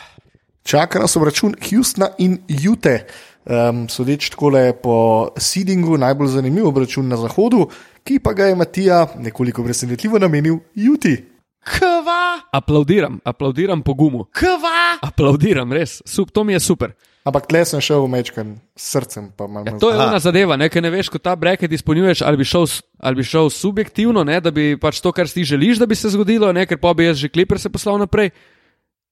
Čaka 0.64 1.00
nas 1.00 1.16
obračun 1.16 1.56
Houstona 1.70 2.12
in 2.18 2.38
Jute. 2.48 3.06
Um, 3.50 3.88
sodeč 3.90 4.30
tako 4.30 4.50
le 4.54 4.74
po 4.78 4.96
seedingu, 5.40 5.98
najbolj 5.98 6.28
zanimiv 6.36 6.68
obračun 6.68 7.08
na 7.08 7.18
zahodu, 7.18 7.70
ki 8.04 8.20
pa 8.20 8.34
ga 8.34 8.50
je 8.52 8.56
Matija 8.56 9.08
nekoliko 9.18 9.64
presenetljivo 9.64 10.20
namenil 10.20 10.60
Juti. 10.76 11.16
Kva, 11.70 12.42
Aplaudiram, 12.52 13.20
aplaudiram 13.26 13.82
po 13.86 13.94
gumu. 13.94 14.26
kva. 14.34 14.98
Aplaudiram, 15.06 15.70
res, 15.74 16.02
Sup, 16.06 16.32
to 16.34 16.44
mi 16.44 16.54
je 16.54 16.60
super. 16.60 16.96
Ampak 17.28 17.46
tle 17.52 17.62
sem 17.68 17.82
šel 17.84 18.02
v 18.02 18.10
mečkan 18.10 18.48
s 18.74 18.96
srcem. 18.96 19.30
pa 19.38 19.46
malo 19.46 19.68
Ja, 19.68 19.78
to 19.78 19.92
je 19.92 20.00
ena 20.02 20.20
zadeva, 20.20 20.58
ne, 20.58 20.70
ker 20.72 20.82
ne 20.82 20.90
veš, 20.90 21.12
ko 21.14 21.20
ta 21.22 21.36
breket 21.36 21.72
izpolnjuješ, 21.72 22.24
ali 22.26 22.38
bi 22.42 22.46
šel, 22.48 22.66
ali 22.98 23.16
bi 23.22 23.24
šel 23.24 23.52
subjektivno, 23.54 24.24
ne, 24.24 24.40
da 24.42 24.52
bi 24.52 24.74
pač 24.82 25.02
to, 25.04 25.12
kar 25.12 25.30
si 25.30 25.44
želiš, 25.44 25.78
da 25.78 25.86
bi 25.86 25.96
se 25.96 26.10
zgodilo, 26.10 26.50
ne, 26.56 26.66
ker 26.66 26.80
pa 26.82 26.94
bi 26.94 27.06
jaz 27.06 27.18
že 27.22 27.30
kliper 27.30 27.60
se 27.60 27.70
poslal 27.70 28.00
naprej. 28.02 28.32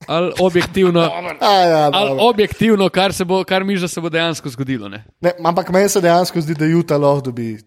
Ali 0.07 0.31
objektivno, 0.39 1.01
A, 1.41 1.53
ja, 1.53 1.89
ali 1.93 2.17
objektivno 2.21 2.89
kar, 2.89 3.13
se 3.13 3.25
bo, 3.25 3.43
kar 3.43 3.63
miš, 3.63 3.81
da 3.81 3.87
se 3.87 4.01
bo 4.01 4.09
dejansko 4.09 4.49
zgodilo. 4.49 4.89
Ne. 4.89 5.03
ne, 5.21 5.33
ampak 5.43 5.69
meni 5.69 5.89
se 5.89 6.01
dejansko 6.01 6.41
zdi, 6.41 6.53
da 6.57 6.65
Juta 6.65 6.97
lahko 6.97 7.29
dobi 7.29 7.57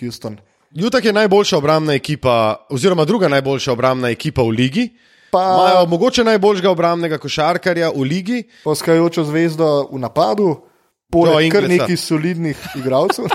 Houston. 0.00 0.38
Jutak 0.70 1.04
je 1.04 1.12
najboljša 1.12 1.56
obrambna 1.58 1.94
ekipa, 1.94 2.66
oziroma 2.70 3.04
druga 3.04 3.28
najboljša 3.28 3.72
obrambna 3.72 4.08
ekipa 4.10 4.42
v 4.42 4.48
ligi. 4.48 4.88
Pa 5.30 5.42
Imajo 5.42 5.86
mogoče 5.86 6.24
najboljšega 6.24 6.70
obrambnega 6.70 7.18
košarkarja 7.18 7.90
v 7.96 8.02
ligi. 8.02 8.42
poskajočo 8.64 9.24
zvezdo 9.24 9.88
v 9.92 9.98
napadu, 9.98 10.44
Joe 10.44 10.60
poleg 11.10 11.52
kar 11.52 11.62
Inglesa. 11.64 11.82
nekih 11.82 12.00
solidnih 12.00 12.56
igralcev. 12.76 13.24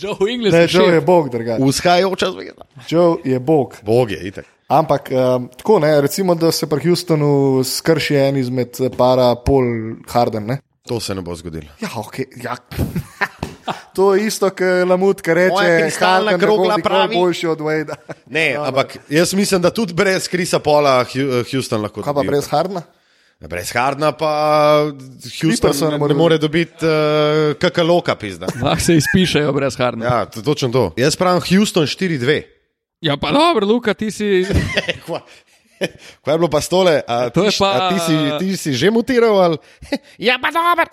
Joe 0.00 0.32
Ingles 0.32 0.52
Ne, 0.52 0.58
je 0.60 0.68
Joe 0.70 0.94
je 0.94 1.00
bog, 1.00 1.30
drugače. 1.30 1.64
Vzhajajoča 1.64 2.30
zvezda. 2.30 2.64
Joe 2.88 3.16
je 3.24 3.40
bog. 3.40 3.76
Bog 3.82 4.10
je, 4.10 4.20
itek. 4.28 4.44
Ampak 4.68 5.10
um, 5.10 5.48
tako 5.56 5.78
ne, 5.78 6.00
recimo, 6.00 6.34
da 6.34 6.52
se 6.52 6.66
pri 6.66 6.88
Houstonu 6.88 7.64
skrši 7.64 8.14
en 8.16 8.36
izmed 8.36 8.76
para 8.98 9.34
Paul 9.34 9.64
Harden. 10.08 10.46
Ne? 10.46 10.58
To 10.88 11.00
se 11.00 11.14
ne 11.14 11.20
bo 11.22 11.34
zgodilo. 11.34 11.68
Ja, 11.80 11.88
ok. 11.96 12.18
Ja. 12.42 12.56
To 13.96 14.12
je 14.12 14.26
isto, 14.26 14.50
kot 14.50 14.60
Lamut, 14.84 15.18
ki 15.18 15.32
reče, 15.32 15.90
bo 15.96 16.38
krogla 16.38 16.76
pravi. 16.78 17.14
boljši 17.14 17.46
od 17.48 17.58
Wade. 17.60 17.96
Ne, 18.28 18.54
ampak 18.54 18.96
jaz 19.08 19.32
mislim, 19.32 19.58
da 19.58 19.70
tudi 19.70 19.94
brez 19.94 20.28
Krisa 20.28 20.58
Pola 20.58 21.04
Hu- 21.06 21.42
Houston 21.46 21.80
lahko 21.80 22.02
Kaj 22.02 22.06
pa 22.06 22.12
dobi. 22.14 22.28
brez 22.28 22.46
Hardna? 22.46 22.82
Brez 23.38 23.68
Hardna 23.70 24.12
pa 24.12 24.32
Clippersa 25.30 25.66
Houston 25.82 26.00
ne 26.00 26.08
ne 26.08 26.14
more 26.14 26.38
dobiti 26.38 26.80
uh, 26.82 26.90
kakaloka, 27.54 28.14
pizda. 28.14 28.46
Lahko 28.62 28.80
se 28.82 28.96
izpišejo 28.96 29.52
brez 29.52 29.76
harna. 29.76 30.04
Ja. 30.04 30.24
To- 30.26 30.42
točno 30.42 30.68
to. 30.68 30.92
Jaz 30.96 31.16
pravim 31.16 31.40
Houston 31.42 31.84
4-2. 31.84 32.42
ja, 33.00 33.16
pa 33.16 33.30
dobro, 33.30 33.66
Luka, 33.66 33.94
ti 33.94 34.10
si. 34.10 34.46
Kva 36.16 36.32
je 36.32 36.38
bilo 36.38 36.48
pa 36.48 36.60
stole? 36.60 37.02
A, 37.06 37.28
To 37.28 37.42
ti, 37.42 37.52
pa- 37.58 37.72
a 37.78 37.90
ti, 37.90 37.98
si, 38.00 38.14
ti 38.40 38.56
si 38.56 38.72
že 38.72 38.88
mutiral? 38.90 39.36
Ali? 39.38 39.56
ja, 40.18 40.38
pa 40.38 40.48
dobro. 40.48 40.88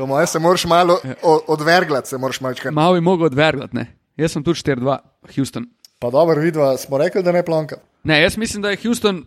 Po 0.00 0.06
mojem 0.06 0.26
se 0.26 0.38
moraš 0.38 0.64
malo 0.64 0.98
o- 1.22 1.40
odverglati, 1.46 2.08
se 2.08 2.18
moraš 2.18 2.40
malo 2.40 2.94
bi 2.94 3.00
mogel 3.00 3.26
odvergati, 3.26 3.76
ne. 3.76 3.86
Jaz 4.16 4.32
sem 4.32 4.44
tudi 4.44 4.58
4-2, 4.58 4.98
Houston. 5.36 5.66
Pa 5.98 6.10
dobro, 6.10 6.40
vidva, 6.40 6.76
smo 6.76 6.98
rekli, 6.98 7.22
da 7.22 7.32
ne 7.32 7.42
plonka. 7.44 7.76
Ne, 8.04 8.22
jaz 8.22 8.36
mislim, 8.36 8.62
da 8.62 8.70
je 8.70 8.78
Houston 8.82 9.26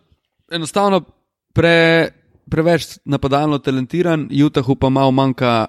enostavno 0.51 1.01
pre, 1.53 2.07
preveč 2.49 2.97
napadalno 3.05 3.57
talentiran, 3.57 4.29
Utahu 4.45 4.75
pa 4.75 4.89
malo 4.89 5.11
manjka. 5.11 5.65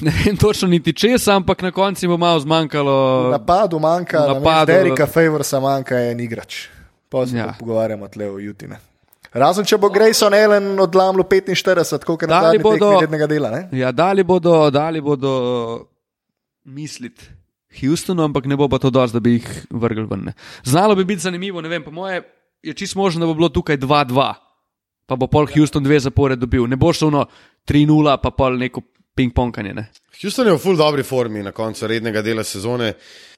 Ne 0.00 0.12
vem 0.24 0.36
točno 0.36 0.68
niti 0.68 0.92
česa, 0.92 1.36
ampak 1.36 1.62
na 1.62 1.70
koncu 1.70 2.08
bo 2.08 2.16
malo 2.16 2.40
zmanjkalo. 2.40 3.28
napadu 3.30 3.78
manjka, 3.78 4.18
napadu, 4.18 4.72
Derika 4.72 5.06
Favorsa 5.06 5.60
manjka 5.60 5.98
en 6.00 6.20
igrač. 6.20 6.66
Ja. 7.12 7.38
ja. 7.38 7.54
pogovarjamo 7.58 8.08
tle 8.08 8.30
o 8.30 8.38
Jutine. 8.38 8.87
Razen 9.32 9.64
če 9.68 9.76
bo 9.78 9.90
Grayson 9.92 10.34
Allen 10.34 10.78
odlamlo 10.80 11.24
45, 11.24 12.04
kot 12.04 12.22
je 12.22 12.28
Dali 12.28 12.58
bodo- 12.58 13.26
dela. 13.26 13.50
Ne? 13.50 13.68
Ja, 13.72 13.92
dali 13.92 14.24
bodo, 14.24 14.70
dali 14.70 15.00
bodo 15.00 15.88
misliti 16.64 17.24
Houstonu, 17.80 18.24
ampak 18.24 18.46
ne 18.46 18.56
bo 18.56 18.68
pa 18.68 18.78
to 18.78 18.90
dosti, 18.90 19.16
da 19.16 19.20
bi 19.20 19.36
jih 19.36 19.66
vrgli 19.70 20.06
ven. 20.08 20.32
Znalo 20.64 20.96
bi 20.96 21.04
biti 21.04 21.20
zanimivo, 21.20 21.60
ne 21.60 21.68
vem, 21.68 21.84
po 21.84 21.90
moje 21.90 22.22
je 22.62 22.74
čisto 22.74 22.98
možno, 22.98 23.20
da 23.20 23.26
bo 23.26 23.34
bilo 23.34 23.48
tukaj 23.48 23.76
2-2, 23.76 24.34
pa 25.06 25.16
bo 25.16 25.26
pol 25.26 25.46
Houston 25.46 25.84
dve 25.84 26.00
zapored 26.00 26.38
dobil. 26.38 26.66
Ne 26.66 26.76
bo 26.76 26.92
šlo 26.92 27.26
3-0, 27.68 28.16
pa 28.22 28.30
pol 28.30 28.56
neko 28.56 28.80
ping-ponganje. 29.14 29.74
Ne. 29.74 29.90
Houston 30.22 30.46
je 30.46 30.52
v 30.52 30.58
full 30.58 30.76
dobri 30.76 31.02
formi 31.06 31.42
na 31.42 31.52
koncu 31.52 31.86
rednega 31.86 32.22
dela 32.26 32.42
sezone. 32.44 32.94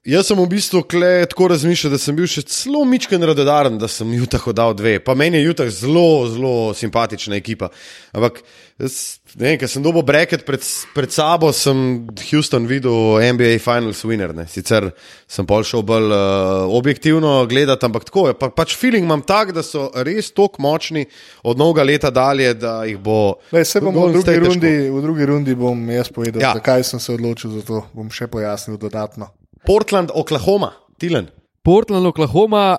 Jaz 0.08 0.30
sem 0.30 0.38
v 0.40 0.46
bistvu 0.48 0.80
kle, 0.88 1.26
tako 1.28 1.50
razmišljal, 1.52 1.92
da 1.92 1.98
sem 2.00 2.16
bil 2.16 2.24
še 2.24 2.40
zelo 2.48 2.86
mičken 2.88 3.20
radodaren, 3.20 3.74
da 3.76 3.84
sem 3.84 4.08
Jutah 4.16 4.46
dal 4.56 4.72
dve. 4.72 4.94
Pa 5.04 5.12
meni 5.12 5.36
je 5.36 5.50
Jutah 5.50 5.68
zelo, 5.68 6.24
zelo 6.32 6.52
simpatična 6.72 7.36
ekipa. 7.36 7.68
Ampak, 8.16 8.38
jaz, 8.80 8.94
ne 9.34 9.44
vem, 9.44 9.58
ker 9.60 9.68
sem 9.68 9.84
dobil 9.84 10.00
breket 10.08 10.46
pred, 10.48 10.64
pred 10.96 11.12
sabo, 11.12 11.50
sem 11.52 12.06
Houston 12.30 12.64
videl 12.70 13.20
NBA 13.36 13.58
Finals 13.60 14.00
winner. 14.08 14.32
Ne. 14.32 14.46
Sicer 14.48 14.88
sem 15.28 15.44
pol 15.44 15.68
šel 15.68 15.84
bolj 15.84 16.08
uh, 16.08 16.72
objektivno 16.78 17.34
gledati, 17.50 17.84
ampak 17.84 18.08
tako 18.08 18.30
je. 18.30 18.38
Pa, 18.40 18.48
pač 18.56 18.72
feeling 18.80 19.04
imam 19.04 19.20
tak, 19.20 19.52
da 19.52 19.60
so 19.60 19.90
res 20.00 20.32
tako 20.32 20.64
močni 20.64 21.04
od 21.44 21.60
novega 21.60 21.84
leta 21.84 22.08
dalje, 22.08 22.54
da 22.56 22.78
jih 22.88 22.96
bo. 23.04 23.36
Lej, 23.52 23.68
se 23.68 23.84
bom 23.84 24.00
v 24.00 24.16
drugi, 24.16 24.40
rundi, 24.48 24.74
v 24.88 25.04
drugi 25.04 25.28
rundi 25.28 25.60
bom 25.60 25.84
jaz 25.92 26.08
povedal, 26.08 26.40
Ja. 26.40 26.56
Ja. 26.70 26.80
zakaj 26.80 26.84
sem 26.84 27.00
se 27.00 27.12
odločil 27.12 27.50
za 27.50 27.62
to. 27.66 27.82
Bom 27.92 28.10
še 28.10 28.26
pojasnil 28.30 28.78
dodatno. 28.78 29.30
Portland, 29.66 30.10
Oklahoma, 30.14 30.72
Tilen. 30.98 31.28
Portland, 31.62 32.06
Oklahoma, 32.06 32.78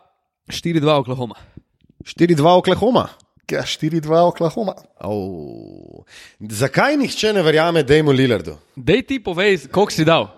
4-2 0.50 1.00
Oklahoma. 1.00 1.36
4-2 2.04 2.58
Oklahoma. 2.58 3.10
Ja, 3.52 3.66
4-2 3.68 4.08
Oklahoma. 4.32 4.74
Oh. 5.04 6.06
Zakaj 6.40 6.96
nihče 6.98 7.34
ne 7.36 7.44
verjame 7.44 7.84
Dejmu 7.84 8.14
Lillardu? 8.16 8.56
Dej 8.76 9.04
ti 9.04 9.20
povej, 9.20 9.68
koliko 9.68 9.92
si 9.92 10.06
dal. 10.08 10.32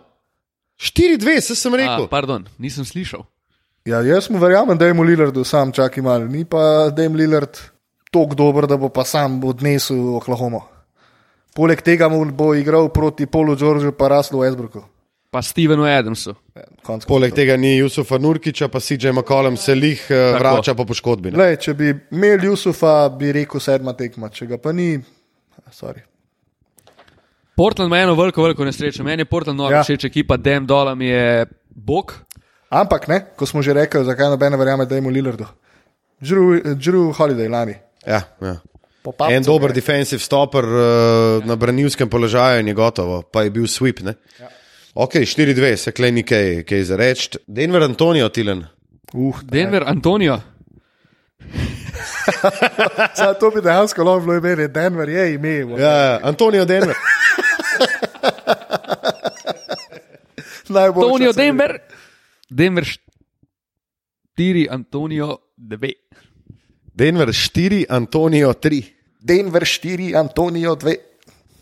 4-2, 0.81 1.37
se 1.41 1.55
sem 1.55 1.75
rekel. 1.77 2.07
A, 2.07 2.09
pardon, 2.09 2.47
nisem 2.57 2.85
slišal. 2.85 3.21
Ja, 3.85 4.01
jaz 4.01 4.31
mu 4.33 4.41
verjamem, 4.41 4.77
da 4.79 4.89
je 4.89 4.97
mu 4.97 5.05
Lillardu 5.05 5.43
sam 5.45 5.71
čakaj 5.71 6.03
malo. 6.03 6.25
Ni 6.25 6.41
pa 6.45 6.89
Dame 6.89 7.21
Lillard 7.21 7.59
tako 8.09 8.35
dober, 8.35 8.65
da 8.67 8.77
bo 8.81 8.89
pa 8.89 9.05
sam 9.05 9.43
odnesel 9.45 10.15
Oklahomo. 10.17 10.72
Poleg 11.55 11.81
tega 11.85 12.09
mu 12.09 12.23
bo 12.31 12.53
igral 12.57 12.89
proti 12.89 13.25
Polu 13.29 13.55
Georgeu 13.55 13.91
pa 13.93 14.07
Raslu 14.09 14.39
Westbrooku. 14.41 14.81
Pa 15.33 15.41
Stevenu 15.41 15.85
Adamsu. 15.85 16.33
Ja, 16.55 16.63
konec 16.85 17.05
Poleg 17.09 17.31
koncev. 17.31 17.35
tega 17.41 17.57
ni 17.57 17.77
Jusufa 17.77 18.17
Nurkiča, 18.21 18.67
pa 18.69 18.79
CJ 18.79 19.11
McCollum 19.11 19.57
se 19.57 19.75
lih 19.75 20.01
uh, 20.09 20.37
vrača 20.39 20.73
po 20.77 20.85
poškodbi. 20.85 21.31
Lej, 21.33 21.57
če 21.57 21.73
bi 21.73 21.93
imel 22.13 22.43
Jusufa, 22.49 23.09
bi 23.09 23.31
rekel 23.33 23.61
sedma 23.61 23.93
tekma, 23.97 24.29
če 24.29 24.45
ga 24.51 24.57
pa 24.61 24.71
ni, 24.71 24.99
sorry. 25.73 26.01
Portland 27.57 27.89
ima 27.89 27.97
eno 28.01 28.13
veliko, 28.17 28.41
veliko 28.43 28.65
nesrečo. 28.65 29.03
Meni 29.05 29.21
je 29.21 29.25
Portland 29.29 29.57
nova 29.57 29.71
Ja. 29.71 29.83
všeč 29.83 30.05
ekipa, 30.05 30.37
Dem 30.37 30.65
Dolam 30.65 31.01
je 31.01 31.45
bog. 31.69 32.13
Ampak 32.69 33.07
ne, 33.07 33.19
ko 33.37 33.45
smo 33.45 33.61
že 33.61 33.73
rekli, 33.73 34.01
zakaj 34.05 34.29
noben 34.33 34.51
ne 34.51 34.57
verjame, 34.57 34.85
da 34.85 34.95
je 34.95 35.01
mu 35.01 35.09
Lillardu. 35.09 35.45
Drew, 36.21 36.61
Drew 36.77 37.11
Holiday 37.13 37.49
lani. 37.49 37.75
Ja, 38.07 38.21
ja. 38.41 38.55
Po 39.03 39.11
papcu 39.11 39.35
En 39.35 39.43
dober 39.43 39.71
gre. 39.71 39.75
defensive 39.81 40.21
stopper 40.23 40.63
uh, 40.63 41.45
na 41.45 41.55
branilskem 41.55 42.09
položaju 42.09 42.59
in 42.59 42.67
je 42.67 42.73
gotovo, 42.73 43.21
pa 43.21 43.43
je 43.43 43.49
bil 43.51 43.67
sweep. 43.67 43.99
Ne? 44.01 44.15
Ja. 44.39 44.47
Ok, 44.93 45.13
4-2, 45.27 45.75
se 45.75 45.91
klej 45.91 46.11
ni 46.11 46.23
kaj, 46.23 46.83
za 46.83 46.95
reči. 46.95 47.29
Denver 47.47 47.83
Antonijo, 47.83 48.29
Tilen. 48.29 48.63
Uh, 49.13 49.41
Denver, 49.43 49.83
Antonijo. 49.87 50.39
Saj 53.17 53.33
to 53.39 53.51
bi 53.51 53.61
dejansko 53.61 54.03
lahko 54.03 54.25
bilo 54.25 54.37
ime, 54.37 54.67
Denver 54.67 55.09
je 55.09 55.33
ime. 55.33 55.49
Ja, 55.77 55.91
ja, 55.91 56.19
Antonijo 56.23 56.65
Denver. 56.65 56.95
Najboljša 60.69 61.05
Antonijo. 61.05 61.33
Denver. 61.33 61.77
Denver 62.49 62.85
4, 64.37 64.67
Antonijo 64.71 65.37
2. 65.57 65.91
Denver 66.93 67.27
4, 67.33 67.85
Antonijo 67.89 68.53
3. 68.53 68.83
Denver 69.19 69.61
4, 69.61 70.15
Antonijo 70.15 70.75
2. 70.75 70.95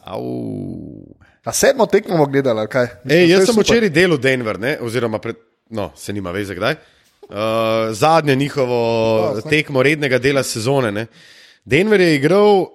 Au. 0.04 1.16
A 1.44 1.52
sedmo 1.54 1.86
tekmo 1.86 2.18
bomo 2.18 2.26
gledali, 2.26 2.60
ali 2.60 2.70
kaj? 2.70 2.88
Mislim, 3.04 3.20
Ej, 3.20 3.30
jaz 3.30 3.46
sem 3.46 3.54
super. 3.54 3.64
včeraj 3.66 3.90
delal 3.90 4.18
Denver, 4.18 4.60
ne? 4.60 4.78
oziroma 4.82 5.20
pred, 5.20 5.36
no, 5.70 5.92
se 5.96 6.14
nima 6.14 6.32
veze 6.32 6.56
kdaj. 6.56 6.76
Uh, 7.22 7.38
zadnje 7.92 8.36
njihovo 8.36 8.80
zdaj. 9.40 9.50
tekmo 9.50 9.84
rednega 9.84 10.20
dela 10.20 10.44
sezone. 10.44 10.92
Ne? 10.92 11.06
Denver 11.66 12.02
je 12.02 12.16
igral 12.16 12.66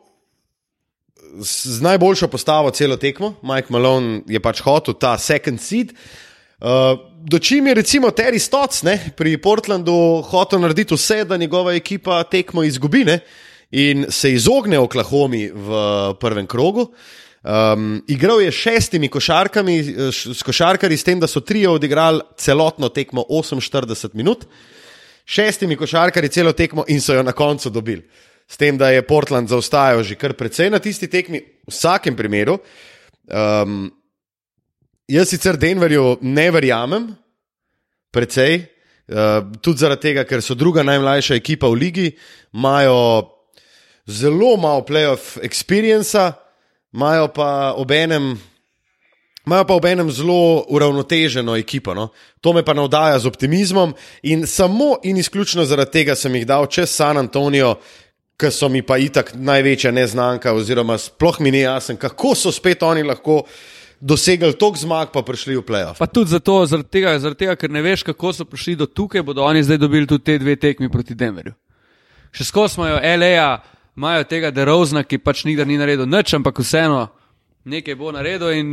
z 1.40 1.82
najboljšo 1.82 2.28
postavo 2.28 2.70
celo 2.70 2.96
tekmo, 2.96 3.34
Mike 3.42 3.66
Malone 3.70 4.22
je 4.26 4.40
pač 4.40 4.60
hotel 4.64 4.94
ta 4.94 5.18
second 5.18 5.60
seed. 5.60 5.92
Uh, 6.56 6.98
do 7.20 7.38
čim 7.38 7.66
je 7.66 7.74
recimo 7.74 8.10
Terry 8.10 8.38
ne, 8.82 9.12
pri 9.16 9.36
Portlandu 9.36 10.22
hotel 10.24 10.60
narediti 10.60 10.94
vse, 10.94 11.24
da 11.24 11.36
njegova 11.36 11.74
ekipa 11.74 12.22
tekmo 12.22 12.62
izgubi 12.62 13.04
ne, 13.04 13.20
in 13.70 14.06
se 14.08 14.32
izogne 14.32 14.78
Oklahomi 14.78 15.50
v 15.50 15.70
prvem 16.20 16.46
krogu. 16.46 16.92
Um, 17.46 18.02
igral 18.08 18.40
je 18.40 18.52
šestimi 18.52 19.08
košarkami, 19.08 19.78
š- 20.10 20.34
s 20.34 20.42
košarkarji, 20.42 20.96
s 20.96 21.04
tem, 21.04 21.20
da 21.20 21.26
so 21.26 21.40
trije 21.40 21.68
odigrali 21.68 22.20
celotno 22.36 22.88
tekmo 22.88 23.24
48 23.28 24.14
minut, 24.14 24.46
šestimi 25.24 25.76
košarkarji 25.76 26.28
celo 26.28 26.52
tekmo 26.52 26.84
in 26.88 27.00
so 27.00 27.14
jo 27.14 27.22
na 27.22 27.32
koncu 27.32 27.70
dobili. 27.70 28.02
S 28.48 28.56
tem, 28.56 28.78
da 28.78 28.90
je 28.90 29.02
Portland 29.06 29.48
zaostajal 29.48 30.02
že 30.02 30.14
kar 30.14 30.32
precej 30.32 30.70
na 30.70 30.78
tisti 30.78 31.06
tekmi, 31.06 31.38
v 31.38 31.70
vsakem 31.70 32.16
primeru. 32.16 32.58
Um, 33.26 33.92
jaz 35.08 35.28
sicer 35.28 35.56
Denverju 35.56 36.18
ne 36.20 36.50
verjamem, 36.50 37.08
precej, 38.10 38.60
uh, 39.08 39.38
tudi 39.62 39.84
zaradi 39.84 40.08
tega, 40.08 40.24
ker 40.26 40.42
so 40.42 40.56
druga 40.58 40.82
najmlajša 40.86 41.38
ekipa 41.38 41.70
v 41.70 41.80
ligi, 41.80 42.10
imajo 42.54 42.98
zelo 44.06 44.56
malo 44.56 44.84
playoff 44.86 45.36
experienca, 45.42 46.32
imajo 46.94 47.28
pa 47.34 47.74
obenem. 47.76 48.36
Imajo 49.46 49.64
pa 49.64 49.74
ob 49.78 49.84
enem 49.86 50.08
zelo 50.10 50.64
uravnoteženo 50.74 51.54
ekipo. 51.56 51.94
No? 51.94 52.08
To 52.42 52.50
me 52.52 52.64
pa 52.66 52.74
navdaja 52.74 53.18
z 53.18 53.28
optimizmom 53.30 53.92
in 54.22 54.42
samo 54.46 54.96
in 55.06 55.16
izključno 55.16 55.64
zaradi 55.64 55.92
tega 56.00 56.16
sem 56.18 56.34
jih 56.34 56.46
dal 56.46 56.66
čez 56.66 56.90
San 56.90 57.18
Antonijo, 57.18 57.76
ki 58.36 58.50
so 58.50 58.68
mi 58.68 58.82
pa 58.82 58.98
itak 58.98 59.30
največja 59.38 59.92
neznanka, 59.94 60.52
oziroma 60.52 60.98
sploh 60.98 61.38
mi 61.40 61.50
ni 61.54 61.60
jasen, 61.62 61.96
kako 61.96 62.34
so 62.34 62.52
spet 62.52 62.82
oni 62.82 63.06
lahko 63.06 63.44
dosegli 64.00 64.52
toliko 64.52 64.78
zmag, 64.78 65.12
pa 65.12 65.22
prišli 65.22 65.56
v 65.56 65.64
playoff. 65.64 65.98
Pa 65.98 66.06
tudi 66.06 66.30
zato, 66.30 66.66
zaradi 66.66 66.88
tega, 66.88 67.18
zaradi 67.18 67.44
tega, 67.44 67.56
ker 67.56 67.70
ne 67.70 67.82
veš, 67.82 68.04
kako 68.06 68.32
so 68.32 68.44
prišli 68.44 68.76
do 68.76 68.86
tukaj, 68.86 69.22
bodo 69.22 69.44
oni 69.44 69.62
zdaj 69.62 69.78
dobili 69.78 70.06
tudi 70.06 70.24
te 70.24 70.38
dve 70.38 70.56
tekmi 70.56 70.90
proti 70.92 71.14
Denverju. 71.14 71.54
Še 72.36 72.44
skozi 72.44 72.80
imajo 72.80 73.00
LA, 73.00 73.46
imajo 73.96 74.24
tega 74.28 74.50
Derozna, 74.50 75.04
ki 75.04 75.18
pač 75.18 75.46
nikdar 75.48 75.66
ni 75.66 75.78
naredil 75.80 76.08
nič, 76.08 76.34
ampak 76.36 76.60
vseeno 76.60 77.08
nekaj 77.64 77.96
bo 77.96 78.12
naredil 78.12 78.52
in 78.54 78.68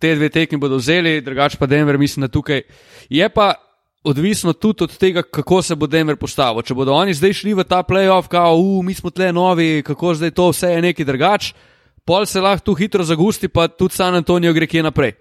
te 0.00 0.14
dve 0.16 0.30
tekmi 0.32 0.58
bodo 0.58 0.80
vzeli, 0.80 1.20
drugače 1.20 1.60
pa 1.60 1.66
Denver, 1.68 1.98
mislim, 1.98 2.24
da 2.24 2.32
tukaj. 2.32 2.62
Je 3.12 3.28
pa 3.28 3.54
odvisno 4.04 4.52
tudi 4.52 4.84
od 4.84 4.96
tega, 4.96 5.22
kako 5.22 5.62
se 5.62 5.76
bo 5.76 5.86
Denver 5.86 6.16
postavil. 6.16 6.62
Če 6.62 6.74
bodo 6.74 6.94
oni 6.96 7.14
zdaj 7.14 7.36
šli 7.42 7.52
v 7.54 7.66
ta 7.68 7.82
playoff, 7.84 8.30
kao, 8.32 8.56
uh, 8.56 8.84
mi 8.84 8.94
smo 8.96 9.10
tle 9.12 9.28
novi, 9.32 9.82
kako 9.84 10.14
zdaj 10.14 10.30
to 10.30 10.48
vse 10.50 10.72
je 10.72 10.82
neki 10.82 11.04
drugač, 11.04 11.52
pol 12.04 12.26
se 12.26 12.40
lahko 12.40 12.64
tu 12.64 12.74
hitro 12.74 13.04
zagusti, 13.04 13.48
pa 13.48 13.68
tudi 13.68 13.94
San 13.94 14.14
Antonijo 14.14 14.52
gre 14.52 14.66
kje 14.66 14.82
naprej. 14.82 15.14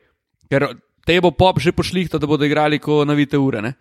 Ker 0.50 0.68
te 1.06 1.20
bo 1.22 1.32
pop 1.32 1.60
že 1.60 1.72
pošlihto, 1.72 2.20
da 2.20 2.28
bodo 2.28 2.46
igrali 2.46 2.80
ko 2.80 3.06
navite 3.06 3.38
ure. 3.38 3.62
Ne? 3.62 3.74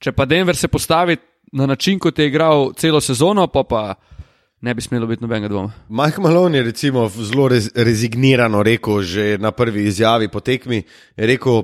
Če 0.00 0.12
pa 0.12 0.24
Denver 0.24 0.56
se 0.56 0.68
postavi 0.68 1.16
na 1.52 1.66
način, 1.66 1.98
kot 1.98 2.18
je 2.18 2.26
igral 2.26 2.72
celo 2.78 3.00
sezono, 3.00 3.46
pa 3.46 3.64
pa 3.64 3.94
ne 4.60 4.74
bi 4.74 4.82
smelo 4.82 5.06
biti 5.06 5.24
nobenega 5.24 5.48
dvoma. 5.48 5.72
Mike 5.88 6.20
Malone 6.20 6.58
je 6.58 6.64
recimo 6.64 7.08
zelo 7.08 7.48
rez, 7.48 7.70
rezignirano 7.74 8.62
rekel, 8.62 9.02
že 9.02 9.38
na 9.40 9.50
prvi 9.50 9.86
izjavi 9.88 10.28
po 10.28 10.40
tekmi, 10.40 10.82
je 11.16 11.26
rekel, 11.26 11.62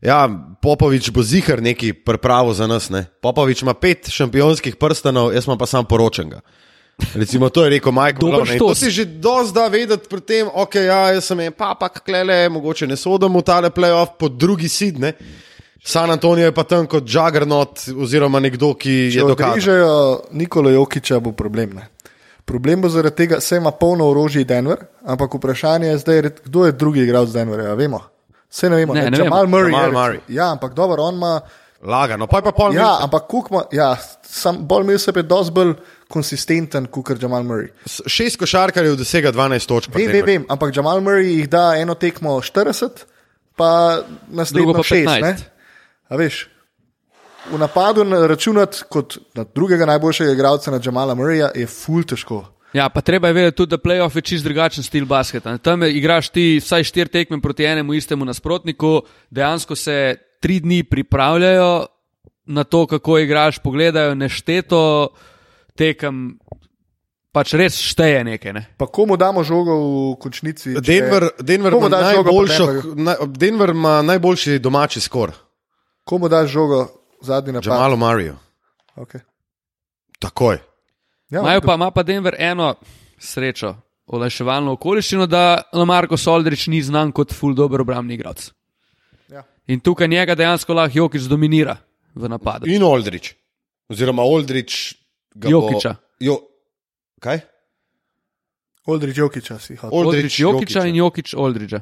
ja, 0.00 0.28
Popovič 0.62 1.10
bo 1.10 1.22
zihar 1.22 1.62
neki 1.62 1.92
pripravo 1.92 2.54
za 2.54 2.66
nas. 2.66 2.90
Ne? 2.90 3.04
Popovič 3.22 3.62
ima 3.62 3.74
pet 3.74 4.08
šampionskih 4.10 4.76
prstanov, 4.76 5.32
jaz 5.34 5.48
pa 5.58 5.66
sam 5.66 5.84
poročenega. 5.84 6.40
Recimo, 7.14 7.48
to 7.50 7.64
je 7.64 7.70
rekel 7.70 7.92
Mike 7.92 8.18
Malone. 8.22 8.58
To 8.58 8.74
si 8.74 8.90
že 8.90 9.04
dozda 9.04 9.66
vedeti 9.68 10.08
pri 10.08 10.20
tem, 10.20 10.46
ok, 10.46 10.74
ja, 10.74 11.00
jaz 11.14 11.26
sem 11.26 11.40
en 11.40 11.52
papak, 11.52 12.02
klele, 12.06 12.48
mogoče 12.48 12.86
ne 12.86 12.96
sodim 12.96 13.34
v 13.34 13.42
tale 13.42 13.70
playoff, 13.70 14.14
pod 14.18 14.38
drugi 14.38 14.68
sidne. 14.68 15.12
San 15.84 16.10
Antonijo 16.10 16.46
je 16.48 16.54
pa 16.54 16.64
tam 16.64 16.86
kot 16.86 17.04
juggernaut 17.04 17.82
oziroma 17.92 18.40
nekdo, 18.40 18.72
ki 18.74 19.10
Če 19.12 19.18
je 19.18 19.26
dokazal. 19.26 19.50
odrežejo 19.52 19.90
Nikola 20.32 20.70
Jokiča, 20.70 21.20
bo 21.20 21.34
problem. 21.36 21.74
Ne? 21.76 21.90
Problem 22.44 22.80
bo 22.80 22.88
zaradi 22.88 23.16
tega, 23.16 23.36
da 23.42 23.56
ima 23.56 23.70
polno 23.70 24.08
orožje 24.08 24.44
Denver, 24.44 24.86
ampak 25.04 25.34
vprašanje 25.34 25.88
je 25.88 25.98
zdaj, 25.98 26.22
kdo 26.46 26.66
je 26.66 26.72
drugi 26.72 27.04
igralec 27.04 27.34
Denverja. 27.34 27.74
Vemo. 27.74 28.00
Vse 28.48 28.70
ne 28.70 28.76
vemo. 28.76 28.94
Ne, 28.94 29.10
ne 29.10 29.18
Jamal 29.18 29.44
vemo. 29.44 29.58
Murray. 29.58 29.72
Jamal. 29.72 29.92
Murray. 29.92 30.20
Ja, 30.28 30.52
ampak 30.52 30.74
dobro, 30.74 31.02
on 31.02 31.14
ima. 31.14 31.40
Lagano, 31.84 32.26
pa 32.26 32.40
je 32.40 32.42
pa 32.42 32.52
pol 32.56 32.72
Ja, 32.72 33.04
ampak 33.04 33.26
Kukma, 33.28 33.66
ja, 33.72 33.96
sam 34.24 34.62
bolj 34.64 34.86
Millsap 34.88 35.16
je 35.20 35.22
dosti 35.28 35.52
bolj 35.52 35.74
konsistenten 36.08 36.86
kot 36.86 37.22
Jamal 37.22 37.42
Murray. 37.42 37.68
Šest 38.06 38.38
košarkarjev 38.40 38.96
dosega 38.96 39.32
12 39.32 39.68
točk. 39.68 39.94
Vem, 39.94 40.10
vem, 40.12 40.26
vem, 40.26 40.46
ampak 40.48 40.76
Jamal 40.76 41.00
Murray 41.00 41.38
jih 41.38 41.48
da 41.48 41.74
eno 41.78 41.94
tekmo 41.94 42.36
40, 42.40 43.04
pa 43.56 44.00
naslednjo 44.28 44.74
pa 44.74 44.82
6. 44.82 45.06
15. 45.06 45.22
Ne? 45.22 45.36
A 46.08 46.16
veš, 46.20 46.46
v 47.50 47.58
napadu 47.58 48.04
na- 48.04 48.26
računati 48.26 48.82
kot 48.88 49.18
na 49.34 49.44
drugega 49.44 49.86
najboljšega 49.86 50.32
igralca 50.32 50.70
na 50.70 50.80
Jamala 50.84 51.14
Murraya 51.14 51.50
je 51.54 51.66
ful 51.66 52.04
težko. 52.04 52.44
Ja, 52.74 52.88
pa 52.88 53.00
treba 53.00 53.28
je 53.28 53.34
vedeti 53.34 53.56
tudi, 53.56 53.70
da 53.70 53.78
playoff 53.78 54.16
je 54.16 54.22
čist 54.22 54.44
drugačen 54.44 54.82
stil 54.82 55.06
basketa. 55.06 55.58
Tam 55.58 55.82
igraš 55.82 56.28
ti 56.28 56.58
vsaj 56.58 56.84
štiri 56.84 57.08
tekme 57.08 57.40
proti 57.40 57.64
enemu 57.64 57.94
istemu 57.94 58.24
nasprotniku, 58.24 59.02
dejansko 59.30 59.76
se 59.76 60.16
tri 60.40 60.60
dni 60.60 60.82
pripravljajo 60.82 61.86
na 62.46 62.64
to, 62.64 62.86
kako 62.86 63.18
igraš, 63.18 63.58
pogledajo 63.58 64.14
nešteto 64.14 65.08
tekem, 65.78 66.38
pač 67.34 67.54
res 67.58 67.78
šteje 67.82 68.24
nekaj. 68.24 68.52
Ne? 68.52 68.62
Pa 68.78 68.86
komu 68.86 69.16
damo 69.16 69.42
žogo 69.44 69.74
v 69.74 70.16
končnici? 70.22 70.74
če- 70.74 70.80
Denver, 70.80 71.28
Denver, 71.42 71.72
ima 71.72 71.80
po 71.80 71.88
najboljšo, 71.88 72.66
na, 72.94 73.16
Denver 73.26 73.70
ima 73.70 74.02
najboljši 74.02 74.58
domači 74.58 75.00
skor, 75.00 75.32
Komu 76.04 76.28
daš 76.28 76.50
žogo 76.50 76.86
zadnji 77.22 77.52
napad? 77.52 77.66
Jamalu 77.72 77.96
Mariju. 77.96 78.36
Okay. 78.96 79.20
Takoj. 80.18 80.58
Ja, 81.30 81.60
pa, 81.64 81.74
ima 81.74 81.90
pa 81.90 82.02
Denver 82.02 82.36
eno 82.38 82.74
srečo, 83.18 83.74
olajševalno 84.06 84.72
okoliščino, 84.76 85.26
da 85.26 85.62
Lamarko 85.72 86.16
Soldrič 86.16 86.66
ni 86.66 86.82
znan 86.82 87.12
kot 87.12 87.32
full 87.32 87.54
dobro 87.54 87.82
obrambni 87.82 88.14
igralec. 88.14 88.50
Ja. 89.32 89.42
In 89.66 89.80
tukaj 89.80 90.08
njega 90.08 90.34
dejansko 90.34 90.74
lahko 90.74 90.98
Jokič 90.98 91.22
dominira 91.22 91.76
v 92.14 92.28
napadu. 92.28 92.68
In 92.68 92.82
Oldrič. 92.82 93.32
Oziroma 93.88 94.22
Oldrič. 94.22 95.03
Ga 95.34 95.48
bo- 95.48 95.52
Jokiča. 95.52 95.96
Jo, 96.20 96.38
kaj? 97.20 97.40
Oldrič 98.86 99.16
Jokiča 99.16 99.58
si 99.58 99.76
hotel. 99.76 99.98
Oldrič 99.98 100.38
Jokiča 100.38 100.84
in 100.84 100.94
Jokič 100.94 101.34
Oldriča. 101.34 101.80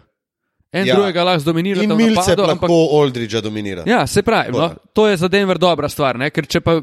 En 0.72 0.86
Ja. 0.86 0.94
drugega 0.94 1.24
lahko 1.24 1.44
dominira 1.44 1.82
In 1.82 1.90
Milce 1.90 2.16
napadu, 2.30 2.42
lahko 2.42 2.52
ampak 2.52 2.70
Oldriča 2.70 3.40
dominira. 3.40 3.82
ja, 3.86 4.06
se 4.06 4.22
pravi, 4.22 4.52
no, 4.52 4.74
to 4.92 5.06
je 5.06 5.16
za 5.16 5.28
Denver 5.28 5.58
dobra 5.58 5.88
stvar, 5.88 6.16
ne? 6.16 6.30
ker 6.30 6.46
če 6.46 6.60
pa. 6.60 6.80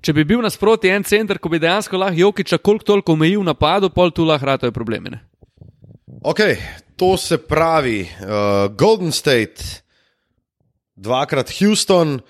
Če 0.00 0.12
bi 0.12 0.24
bil 0.24 0.40
nasproti 0.40 0.88
en 0.88 1.04
center, 1.04 1.38
ko 1.38 1.48
bi 1.48 1.58
dejansko 1.58 1.98
lahko 1.98 2.16
Jokiča 2.16 2.58
koliko 2.58 2.84
toliko 2.84 3.12
omejil 3.12 3.42
napadu, 3.42 3.90
pol 3.90 4.10
tu 4.10 4.24
lahko 4.24 4.46
ratajo 4.46 4.72
probleme. 4.72 5.10
Ne? 5.10 5.20
Ok, 6.22 6.40
to 6.96 7.16
se 7.16 7.38
pravi 7.38 8.02
uh, 8.02 8.68
Golden 8.70 9.12
State, 9.12 9.82
dvakrat 10.96 11.50
Houston 11.58 12.14
uh, 12.14 12.20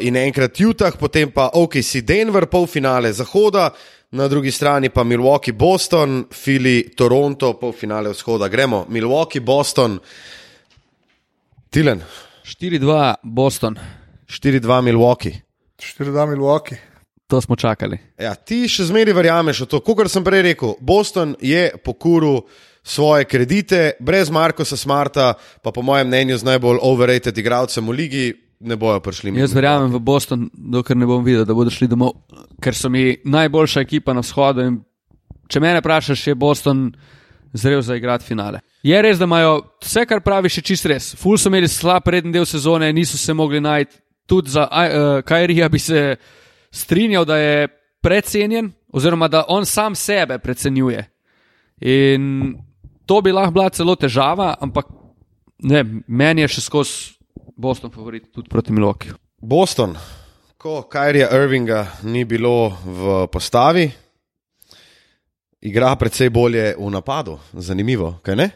in 0.00 0.16
enkrat 0.16 0.60
Utah, 0.60 0.96
potem 0.96 1.30
pa 1.32 1.50
OKC 1.54 2.00
Denver, 2.02 2.46
polfinale 2.46 3.12
Zahoda, 3.12 3.70
na 4.10 4.26
drugi 4.28 4.50
strani 4.50 4.90
pa 4.90 5.04
Milwaukee, 5.04 5.52
Boston, 5.52 6.26
Philly, 6.30 6.90
Toronto, 6.96 7.54
polfinale 7.54 8.10
vzhoda. 8.10 8.48
Gremo, 8.48 8.86
Milwaukee, 8.88 9.40
Boston, 9.40 10.00
Tilen, 11.70 12.02
4-2 12.44 13.14
Boston, 13.22 13.78
4-2 14.26 14.82
Milwaukee. 14.82 15.42
4-2 15.78 16.26
Milwaukee. 16.26 16.78
to 17.30 17.40
smo 17.40 17.56
čakali. 17.56 17.98
Ja, 18.18 18.34
ti 18.34 18.64
še 18.68 18.88
zmeraj 18.88 19.14
verjameš 19.14 19.62
v 19.62 19.70
to. 19.70 19.80
Kot 19.86 20.10
sem 20.10 20.26
prej 20.26 20.42
rekel, 20.50 20.74
Boston 20.82 21.36
je 21.38 21.68
pokuril 21.84 22.42
svoje 22.82 23.28
kredite, 23.30 23.94
brez 24.00 24.32
Markoša 24.34 24.76
Smarta, 24.76 25.34
pa 25.62 25.70
po 25.70 25.84
mojem 25.86 26.08
mnenju 26.10 26.40
z 26.40 26.48
najbolj 26.48 26.80
overrated 26.82 27.38
igralcem 27.38 27.86
v 27.86 27.94
ligi, 27.94 28.24
ne 28.60 28.76
bojo 28.76 29.00
prišli. 29.00 29.32
Jaz 29.38 29.54
verjamem 29.56 29.92
v 29.92 30.00
Boston, 30.04 30.50
dokler 30.52 30.98
ne 30.98 31.08
bom 31.08 31.24
videl, 31.24 31.44
da 31.48 31.56
bodo 31.56 31.72
šli 31.72 31.88
domov, 31.88 32.12
ker 32.62 32.76
so 32.76 32.90
mi 32.92 33.16
najboljša 33.24 33.80
ekipa 33.80 34.14
na 34.14 34.24
vzhodu. 34.24 34.66
in 34.68 34.80
Če 35.50 35.60
me 35.60 35.72
vprašaš, 35.80 36.26
je 36.26 36.34
Boston 36.34 36.92
zrel 37.52 37.82
za 37.82 37.96
igrati 37.96 38.24
finale. 38.24 38.60
Je 38.86 39.02
res, 39.02 39.18
da 39.18 39.26
imajo 39.26 39.56
vse, 39.82 40.04
kar 40.06 40.20
praviš, 40.22 40.60
čist 40.62 40.86
res. 40.86 41.14
Ful 41.18 41.38
so 41.38 41.50
imeli 41.50 41.68
slab 41.68 42.04
prednji 42.06 42.32
del 42.32 42.46
sezone, 42.46 42.92
niso 42.92 43.18
se 43.18 43.34
mogli 43.34 43.60
najti. 43.60 43.98
Tudi 44.30 44.50
za 44.50 44.68
uh, 44.70 45.24
Kajrija 45.26 45.68
bi 45.68 45.78
se 45.78 46.16
strinjal, 46.70 47.24
da 47.26 47.36
je 47.36 47.68
precenjen, 48.00 48.70
oziroma 48.92 49.28
da 49.28 49.44
on 49.48 49.66
sam 49.66 49.94
sebe 49.94 50.38
precenjuje. 50.38 51.02
In 51.80 52.54
to 53.06 53.20
bi 53.20 53.32
lahko 53.32 53.56
bila 53.56 53.70
celo 53.74 53.96
težava, 53.96 54.54
ampak 54.60 54.86
ne, 55.66 55.82
meni 56.06 56.46
je 56.46 56.54
še 56.54 56.62
skozi 56.68 57.19
Boston 57.60 57.90
favorit 57.90 58.32
tudi 58.32 58.48
proti 58.48 58.72
Milwaukeeju. 58.72 59.14
Boston, 59.40 59.96
ko 60.56 60.82
Kajrija 60.82 61.28
Irvinga 61.36 61.86
ni 62.02 62.24
bilo 62.24 62.72
v 62.84 63.26
postavi, 63.32 63.90
igra 65.60 65.92
precej 65.96 66.30
bolje 66.30 66.74
v 66.78 66.90
napadu. 66.90 67.36
Zanimivo, 67.52 68.14
kaj 68.24 68.36
ne? 68.36 68.48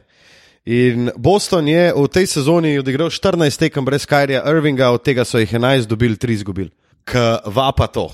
In 0.64 1.11
Boston 1.16 1.68
je 1.68 1.92
v 1.92 2.07
tej 2.09 2.30
sezoni 2.32 2.78
odigral 2.80 3.12
14 3.12 3.61
tekem 3.66 3.84
brez 3.84 4.07
Kajrija 4.09 4.40
Irvinga, 4.48 4.88
od 4.96 5.05
tega 5.05 5.24
so 5.28 5.38
jih 5.38 5.52
11 5.52 5.84
dobili, 5.84 6.16
3 6.16 6.40
izgubili. 6.40 6.70
Kva 7.05 7.68
pa 7.76 7.86
to. 7.92 8.09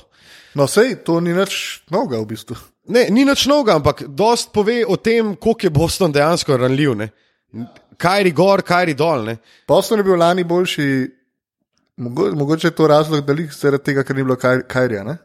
No, 0.58 0.66
sej, 0.66 0.96
to 1.06 1.20
ni 1.22 1.30
nič 1.30 1.84
novega 1.94 2.18
v 2.18 2.26
bistvu. 2.34 2.58
Ne, 2.90 3.06
ni 3.14 3.22
nič 3.22 3.46
novega, 3.46 3.78
ampak 3.78 4.08
dost 4.08 4.50
pove 4.50 4.82
o 4.82 4.98
tem, 4.98 5.36
koliko 5.38 5.68
je 5.68 5.70
Boston 5.70 6.10
dejansko 6.10 6.58
ranljiv. 6.58 6.98
Ne? 6.98 7.12
Kajri 8.00 8.32
gor, 8.32 8.62
kajri 8.64 8.94
dol. 8.96 9.26
Ne? 9.28 9.36
Boston 9.68 10.00
je 10.00 10.04
bil 10.06 10.16
lani 10.18 10.44
boljši, 10.44 10.86
mogo, 12.00 12.30
mogoče 12.34 12.70
je 12.70 12.76
to 12.78 12.86
razlog, 12.88 13.24
da 13.26 13.36
jih 13.36 13.52
zaradi 13.52 13.84
tega, 13.90 14.04
ker 14.04 14.16
ni 14.16 14.24
bilo 14.24 14.36
kaj, 14.40 14.62
Kajrija. 14.68 15.04
Ne? 15.04 15.18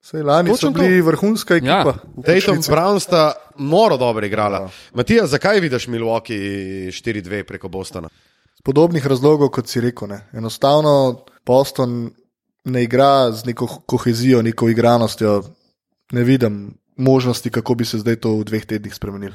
Sej 0.00 0.22
lani 0.22 0.50
Točno 0.50 0.70
so 0.70 0.74
bili 0.78 1.00
to. 1.00 1.06
vrhunska 1.06 1.56
ekipa. 1.58 1.92
v 2.16 2.22
Dayton 2.22 2.54
končnici. 2.54 2.70
Brown 2.70 3.00
sta 3.00 3.32
noro 3.58 3.96
dobro 3.96 4.26
igrala. 4.26 4.70
Matija, 4.94 5.26
zakaj 5.26 5.60
vidiš 5.60 5.88
Milwaukee 5.88 6.88
4-2 6.94 7.42
preko 7.42 7.68
Bostona? 7.68 8.08
Z 8.56 8.62
podobnih 8.64 9.06
razlogov, 9.06 9.50
kot 9.50 9.68
si 9.68 9.80
rekel. 9.80 10.08
Ne. 10.08 10.20
Enostavno 10.32 11.24
Boston 11.46 12.10
ne 12.64 12.82
igra 12.82 13.32
z 13.32 13.44
neko 13.44 13.66
kohezijo, 13.86 14.42
neko 14.42 14.68
igranostjo. 14.68 15.42
Ne 16.12 16.24
vidim 16.24 16.78
možnosti, 16.96 17.50
kako 17.50 17.74
bi 17.74 17.84
se 17.84 17.98
zdaj 17.98 18.16
to 18.16 18.38
v 18.38 18.44
dveh 18.44 18.64
tednih 18.66 18.94
spremenili. 18.94 19.34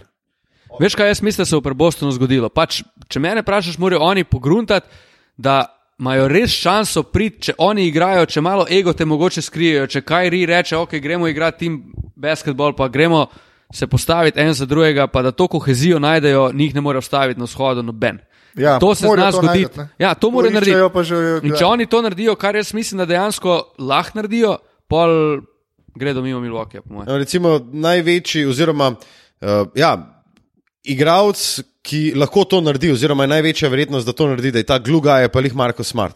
Veš, 0.80 0.96
kaj 0.96 1.08
jaz 1.08 1.22
mislim, 1.22 1.42
da 1.42 1.46
se 1.46 1.56
bo 1.56 1.62
pri 1.62 1.74
Bostonu 1.74 2.12
zgodilo? 2.12 2.50
Pač, 2.50 2.82
če 3.08 3.20
me 3.20 3.36
vprašaš, 3.42 3.78
morajo 3.78 4.02
oni 4.02 4.24
pogruntati, 4.24 4.88
da 5.38 5.66
imajo 6.00 6.28
res 6.28 6.52
šanso 6.52 7.04
priti, 7.04 7.42
če 7.42 7.54
oni 7.58 7.88
igrajo, 7.88 8.26
če 8.26 8.42
malo 8.42 8.66
ego 8.70 8.94
te 8.94 9.06
mogoče 9.06 9.42
skrijejo, 9.42 9.88
če 9.88 10.02
kaj 10.02 10.30
ri 10.30 10.46
reče, 10.46 10.78
ok, 10.78 10.96
gremo 11.00 11.28
igrati 11.28 11.60
tim 11.60 11.80
basketball, 12.16 12.74
pa 12.76 12.88
gremo 12.88 13.28
se 13.74 13.88
postaviti 13.88 14.40
en 14.40 14.54
za 14.54 14.66
drugega, 14.66 15.08
pa 15.08 15.22
da 15.22 15.32
to 15.32 15.48
kohezijo 15.48 16.00
najdejo, 16.00 16.52
njih 16.54 16.76
ne 16.76 16.82
more 16.82 16.98
ustaviti 17.00 17.40
na 17.40 17.46
vzhodu 17.46 17.84
noben. 17.84 18.20
Ja, 18.56 18.80
to 18.80 18.96
se 18.96 19.08
zna 19.08 19.32
zgoditi. 19.32 19.80
Ja, 20.00 20.14
to 20.14 20.32
mora 20.32 20.48
To 20.48 20.54
narediti. 20.54 20.78
že- 21.04 21.42
In 21.44 21.56
če 21.58 21.66
oni 21.66 21.86
to 21.86 22.02
naredijo, 22.02 22.36
kar 22.36 22.56
jaz 22.56 22.74
mislim, 22.74 22.98
da 22.98 23.06
dejansko 23.06 23.74
lahko 23.80 24.18
naredijo, 24.20 24.58
pol 24.88 25.42
gredo 25.96 26.22
mimo 26.22 26.40
Milwaukee. 26.40 26.82
No, 26.86 27.18
Recimo 27.18 27.60
največji, 27.72 28.46
oziroma 28.46 28.90
uh, 28.90 29.48
ja, 29.76 30.13
igralec, 30.84 31.44
ki 31.84 32.14
lahko 32.16 32.46
to 32.48 32.62
naredi, 32.64 32.92
oziroma 32.92 33.26
je 33.28 33.34
največja 33.36 33.70
verjetnost, 33.70 34.08
da 34.08 34.16
to 34.16 34.28
naredi, 34.28 34.52
da 34.52 34.64
je 34.64 34.68
ta 34.68 34.80
gluga, 34.80 35.20
je 35.24 35.32
pa 35.32 35.44
jih 35.44 35.56
Marko 35.56 35.84
Smart, 35.84 36.16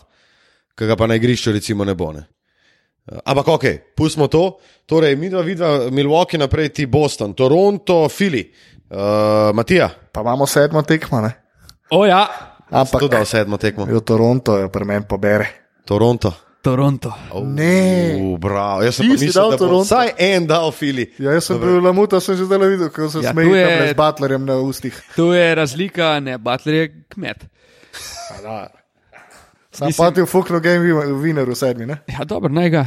ki 0.77 0.87
ga 0.87 0.95
pa 0.95 1.07
na 1.07 1.17
igrišču 1.19 1.51
recimo 1.55 1.85
ne 1.85 1.95
bo. 1.95 2.11
Ne. 2.15 2.23
Uh, 3.07 3.19
ampak 3.25 3.47
ok, 3.47 3.65
pustimo 3.95 4.27
to. 4.31 4.57
Torej, 4.87 5.15
mi 5.19 5.29
dva 5.29 5.43
vidva, 5.43 5.89
Milwaukee 5.91 6.39
naprej, 6.39 6.69
ti 6.69 6.85
Boston, 6.87 7.33
Toronto, 7.35 8.07
Philly, 8.07 8.47
uh, 8.91 9.51
Matija, 9.55 9.91
Pa 10.17 10.21
imamo 10.21 10.47
sedmo 10.49 10.81
tekmo, 10.81 11.21
ne? 11.21 11.29
O 11.93 12.05
ja, 12.05 12.25
ampak 12.73 12.99
tudi 13.05 13.25
sedmo 13.25 13.57
tekmo. 13.57 13.85
jo 13.85 13.99
Toronto 13.99 14.57
je 14.57 14.69
pri 14.69 14.85
meni 14.85 15.05
pobere. 15.05 15.45
Toronto. 15.85 16.46
Toronto. 16.61 17.13
Ne. 17.45 18.17
Uh, 18.17 18.37
bravo. 18.37 18.81
Jaz 18.81 18.95
sem 18.95 19.07
mislil, 19.07 19.31
dal 19.31 19.49
da 19.49 19.55
bo 19.55 19.61
Toronto? 19.61 19.85
vsaj 19.85 20.09
en 20.17 20.47
dal 20.47 20.71
Philly. 20.71 21.05
Ja, 21.17 21.31
jaz 21.31 21.45
sem 21.45 21.57
bil 21.57 21.79
lamuta, 21.79 22.19
sem 22.19 22.35
že 22.35 22.43
zdaj 22.43 22.59
videl, 22.65 22.89
kako 22.89 23.09
se 23.09 23.19
Ja, 23.19 23.31
smeji 23.31 23.51
je- 23.51 23.87
z 23.87 23.95
Butlerjem 23.95 24.43
na 24.43 24.55
ustih. 24.57 24.95
Tu 25.15 25.31
je 25.31 25.55
razlika, 25.55 26.19
ne, 26.19 26.37
Butler 26.37 26.75
je 26.75 26.85
kmet. 27.09 27.45
Sam 29.71 29.91
pa 29.93 30.09
ti 30.11 30.21
v 30.21 30.25
Fukno 30.25 30.59
game 30.59 30.81
winner 31.15 31.45
v 31.45 31.55
sedmi, 31.55 31.85
ne? 31.85 32.01
Ja, 32.09 32.25
dobro, 32.25 32.49
naj 32.49 32.69
ga. 32.69 32.83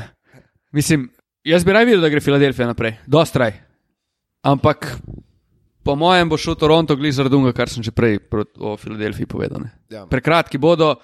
Mislim, 0.72 1.06
jaz 1.44 1.64
bi 1.64 1.72
raj 1.72 1.84
videl, 1.84 2.00
da 2.00 2.08
gre 2.08 2.20
Filadelfija 2.20 2.66
naprej, 2.66 2.96
dostraj. 3.06 3.52
Ampak 4.42 4.96
po 5.84 5.94
mojem 5.94 6.28
bo 6.28 6.36
šel 6.36 6.54
Toronto 6.54 6.96
glih 6.96 7.14
zaradi 7.14 7.36
tega, 7.36 7.52
kar 7.52 7.68
sem 7.68 7.82
že 7.82 7.92
prej 7.92 8.18
o 8.58 8.76
Filadelfiji 8.76 9.26
povedal. 9.26 9.60
ne. 9.60 9.70
Ja. 9.88 10.06
Prekratki 10.06 10.58
bodo. 10.58 10.96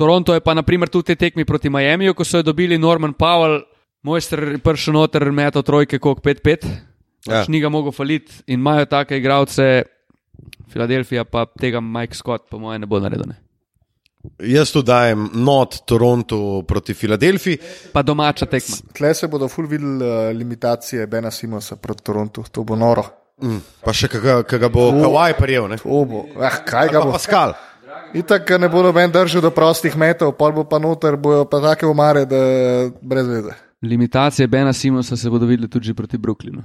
Toronto 0.00 0.34
je 0.34 0.40
pa 0.40 0.54
naprimer 0.56 0.88
tudi 0.88 1.12
te 1.12 1.18
tekmi 1.26 1.44
proti 1.44 1.70
Miamiju, 1.70 2.14
ko 2.16 2.24
so 2.24 2.40
jo 2.40 2.46
dobili 2.46 2.78
Norman 2.80 3.12
Powell, 3.12 3.60
mojster 4.02 4.56
pršel 4.64 4.96
noter, 4.96 5.28
metal 5.28 5.62
trojke, 5.66 6.00
kot 6.00 6.24
5-5. 6.24 6.70
Ja. 7.28 7.42
Pač 7.42 7.50
ni 7.52 7.60
ga 7.60 7.68
mogel 7.68 7.92
faliti 7.92 8.40
in 8.48 8.62
imajo 8.62 8.88
take 8.88 9.20
igralce, 9.20 9.82
Filadelfija 10.72 11.26
pa 11.28 11.44
tega 11.60 11.82
Mike 11.84 12.16
Scott, 12.16 12.48
po 12.48 12.58
mojem, 12.62 12.80
ne 12.80 12.88
bo 12.88 13.00
naredil. 13.02 13.28
Ne. 13.28 13.36
Jaz 14.44 14.72
tu 14.72 14.82
dajem 14.84 15.28
not 15.44 15.82
Toronto 15.88 16.62
proti 16.68 16.94
Filadelfiji. 16.94 17.58
Pa 17.92 18.02
domača 18.02 18.48
tekma. 18.48 18.76
Tle 18.96 19.14
se 19.16 19.28
bodo 19.28 19.48
ful 19.48 19.68
videli 19.68 20.04
uh, 20.04 20.28
limitacije 20.36 21.06
Bena 21.06 21.30
Simonsa 21.30 21.76
proti 21.76 22.04
Torontu, 22.04 22.44
to 22.52 22.64
bo 22.64 22.76
noro. 22.76 23.04
Mm, 23.40 23.60
pa 23.84 23.92
še 23.96 24.08
kaj 24.12 24.44
ga 24.60 24.68
bo 24.72 24.90
Hawaii 24.92 25.36
prijel. 25.36 25.68
Ne? 25.72 25.80
To 25.80 26.04
bo, 26.08 26.26
eh, 26.36 26.62
kaj 26.68 26.92
ga 26.92 27.00
Pa 27.00 27.08
bo. 27.08 27.16
Pascal. 27.16 27.56
Itak 28.14 28.50
ne 28.58 28.68
bo 28.68 28.82
noben 28.82 29.12
držal 29.12 29.42
do 29.42 29.50
prostih 29.50 29.96
metov, 29.96 30.32
pol 30.38 30.52
bo 30.52 30.64
pa 30.64 30.78
noter, 30.78 31.16
bojo 31.16 31.44
pa 31.44 31.60
take 31.60 31.86
umare, 31.86 32.24
da 32.26 32.40
brez 33.02 33.28
veze. 33.28 33.54
Limitacije 33.82 34.48
Bena 34.48 34.72
Simonsa 34.72 35.16
se 35.16 35.30
bodo 35.30 35.46
videli 35.46 35.70
tudi 35.70 35.94
proti 35.94 36.18
Brooklynu. 36.18 36.62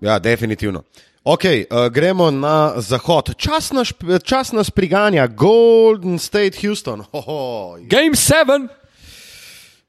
Ja, 0.00 0.18
definitivno. 0.18 0.82
Ok, 1.24 1.44
uh, 1.44 1.92
gremo 1.92 2.30
na 2.30 2.72
zahod. 2.76 3.34
Čas 3.36 3.72
nas, 3.72 3.92
čas 4.24 4.52
nas 4.52 4.70
priganja, 4.70 5.26
Golden 5.26 6.18
State, 6.18 6.60
Houston. 6.62 7.04
Hoho, 7.12 7.76
Game 7.90 8.14
7! 8.14 8.68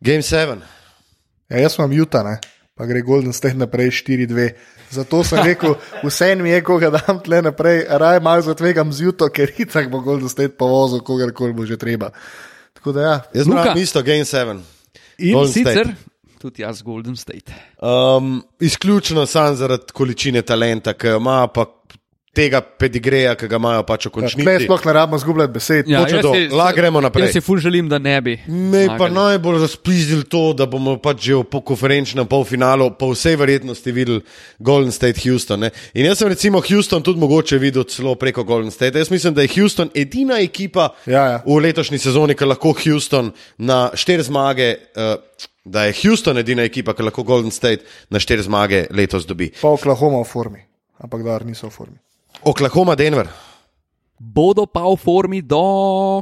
game 0.02 0.22
7. 0.22 0.62
Ja, 1.50 1.58
jaz 1.58 1.76
sem 1.76 1.92
Utah, 1.92 2.24
ne? 2.24 2.40
pa 2.76 2.88
gre 2.88 3.02
Golden 3.04 3.34
State 3.36 3.60
naprej 3.60 3.92
4-2. 4.08 4.54
Zato 4.92 5.24
sem 5.24 5.44
rekel, 5.46 5.76
vse 6.04 6.36
mi 6.36 6.50
je, 6.50 6.62
ko 6.66 6.80
ga 6.82 6.90
dam 6.90 7.20
tle 7.24 7.42
naprej, 7.46 7.84
raj 7.90 8.20
malo 8.26 8.42
zatvegam 8.42 8.94
z 8.94 9.12
Utah, 9.12 9.30
ker 9.30 9.52
itak 9.58 9.90
bo 9.92 10.02
Golden 10.02 10.30
State 10.30 10.58
povozil, 10.58 11.04
kogarkoli 11.06 11.54
bo 11.54 11.66
že 11.66 11.78
treba. 11.78 12.10
Tako 12.74 12.92
da 12.92 13.02
ja, 13.02 13.16
Jaz 13.34 13.48
Luka. 13.48 13.64
imam 13.64 13.78
isto, 13.78 14.02
game 14.04 14.26
7. 14.26 14.62
In 15.18 15.34
Golden 15.34 15.54
sicer 15.54 15.86
State. 15.86 16.40
tudi 16.42 16.62
jaz 16.62 16.82
Golden 16.82 17.16
State. 17.16 17.54
Um, 17.82 18.42
izključno 18.60 19.26
sam 19.26 19.56
zaradi 19.56 19.94
količine 19.94 20.42
talenta, 20.42 20.94
ki 20.94 21.08
jo 21.08 21.18
ima, 21.18 21.48
pa 21.48 21.66
tega 22.36 22.62
pedigreja, 22.62 23.34
ki 23.36 23.48
ga 23.50 23.58
imajo 23.58 23.84
pač 23.88 24.06
v 24.06 24.10
tle 24.10 24.14
končnici. 24.22 24.66
sploh 24.66 24.86
ne 24.86 24.94
rabimo 24.94 25.18
zgubljati 25.20 25.54
besed. 25.54 25.88
Ja, 25.90 26.04
jaz 26.08 26.22
to. 26.22 26.34
Lahko 26.56 26.78
gremo 26.78 27.02
naprej. 27.02 27.26
Jaz 27.28 27.34
si 27.34 27.42
ful 27.42 27.58
želim, 27.58 27.90
da 27.90 28.00
ne 28.00 28.16
bi. 28.22 28.38
Me 28.48 28.86
pa 28.98 29.10
najbolj 29.10 29.62
razpizdil 29.66 30.24
to, 30.30 30.54
da 30.54 30.66
bomo 30.70 30.98
pač 31.02 31.30
že 31.30 31.36
v 31.36 31.44
po 31.44 31.62
konferenčnem 31.66 32.28
polfinalu 32.30 32.92
po 32.96 33.12
vsej 33.14 33.36
verjetnosti 33.36 33.92
videli 33.92 34.22
Golden 34.60 34.92
State 34.92 35.20
Houston. 35.26 35.60
Ne? 35.60 35.72
In 35.94 36.06
jaz 36.06 36.22
sem 36.22 36.30
recimo 36.30 36.62
Houston 36.62 37.04
tudi 37.04 37.20
mogoče 37.20 37.58
videl 37.58 37.84
celo 37.84 38.16
preko 38.16 38.44
Golden 38.44 38.72
State. 38.72 38.98
Jaz 39.00 39.10
mislim, 39.12 39.34
da 39.34 39.42
je 39.42 39.54
Houston 39.58 39.90
edina 39.96 40.40
ekipa 40.40 40.94
Ja, 41.06 41.26
ja. 41.26 41.38
v 41.46 41.60
letošnji 41.60 41.98
sezoni, 42.00 42.36
ki 42.36 42.46
lahko 42.46 42.74
Houston 42.86 43.32
na 43.58 43.90
štiri 43.94 44.24
zmage. 44.24 44.76
Uh, 44.96 45.18
Da 45.70 45.84
je 45.86 45.94
Houston 46.02 46.38
edina 46.40 46.64
ekipa, 46.66 46.96
ki 46.98 47.04
lahko 47.04 47.22
Golden 47.24 47.52
State 47.52 47.84
na 48.10 48.18
štiri 48.20 48.42
zmage 48.42 48.88
letos 48.90 49.28
dobi. 49.28 49.52
Pa 49.62 49.70
Oklahoma 49.70 50.24
v 50.24 50.26
formi, 50.26 50.62
ampak 50.98 51.22
da 51.22 51.38
niso 51.46 51.68
v 51.70 51.76
formi. 51.76 52.00
Oklahoma, 52.44 52.96
Denver. 52.96 53.28
Bodo 54.20 54.66
pa 54.68 54.84
v 54.84 54.96
formi 55.00 55.40
do 55.40 55.60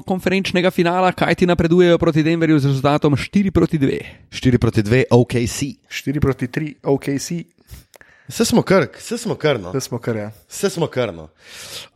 konferenčnega 0.06 0.70
finala, 0.70 1.10
kaj 1.14 1.42
ti 1.42 1.46
napredujejo 1.50 1.98
proti 1.98 2.22
Denverju 2.22 2.60
z 2.62 2.70
rezultatom 2.70 3.18
4 3.18 3.50
proti 3.50 3.78
2. 3.82 4.30
4 4.30 4.58
proti 4.62 4.82
2, 4.86 5.04
OKC. 5.10 5.82
4 5.90 6.22
proti 6.22 6.48
3, 6.48 6.74
OKC. 6.86 7.28
Vse 8.28 8.46
smo 8.46 8.62
krk, 8.62 8.98
vse 9.00 9.18
smo 9.18 9.36
krno. 9.36 9.72
Da 9.72 9.80
smo 9.80 9.98
kar 9.98 10.16
je. 10.16 10.32
Vse 10.50 10.70
smo 10.70 10.88
krno. 10.88 11.30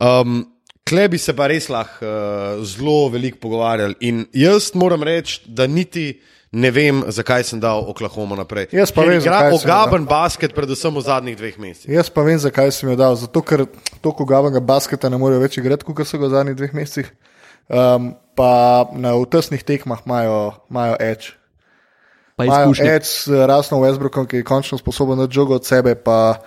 Um, 0.00 0.48
Kle 0.82 1.06
bi 1.08 1.18
se 1.18 1.30
pa 1.36 1.46
res 1.46 1.68
lahko 1.70 2.04
uh, 2.04 2.64
zelo 2.66 3.08
veliko 3.08 3.38
pogovarjali. 3.44 3.94
In 4.00 4.24
jaz 4.34 4.72
moram 4.74 5.02
reči, 5.06 5.40
da 5.46 5.66
niti 5.70 6.20
ne 6.52 6.70
vem, 6.70 7.02
zakaj 7.08 7.44
sem 7.48 7.60
dal 7.60 7.80
Oklahoma 7.88 8.36
naprej. 8.36 8.68
Jaz 8.76 8.92
pa 8.92 9.02
Ker 9.02 9.10
vem, 9.14 9.20
igra 9.24 9.40
zakaj 9.40 9.56
ogaben 9.56 10.06
basket, 10.08 10.54
predvsem 10.54 10.94
v 10.94 11.04
zadnjih 11.08 11.36
dveh 11.40 11.58
mesecih. 11.58 11.90
Jaz 11.96 12.12
pa 12.12 12.24
vem, 12.26 12.38
zakaj 12.38 12.72
sem 12.76 12.92
jo 12.92 12.96
dal. 13.00 13.16
Zato, 13.16 13.40
ker 13.40 13.64
toliko 14.04 14.28
gavanga 14.28 14.60
basketa 14.60 15.08
ne 15.08 15.20
morejo 15.20 15.40
več 15.42 15.56
igrati, 15.58 15.88
kot 15.88 16.04
so 16.08 16.20
ga 16.20 16.28
v 16.28 16.34
zadnjih 16.36 16.58
dveh 16.60 16.74
mesecih. 16.76 17.12
Um, 17.72 18.12
pa 18.36 18.84
na 18.92 19.14
tesnih 19.24 19.64
tekmah 19.64 20.04
imajo, 20.04 20.40
imajo 20.68 20.98
edge. 21.00 21.38
Edge 22.42 23.06
s 23.06 23.28
Rasnom 23.28 23.80
Westbrookom, 23.84 24.26
ki 24.28 24.42
je 24.42 24.44
končno 24.44 24.76
sposoben 24.80 25.20
na 25.20 25.28
žogo 25.30 25.56
od 25.56 25.64
sebe, 25.64 25.94
pa 25.94 26.42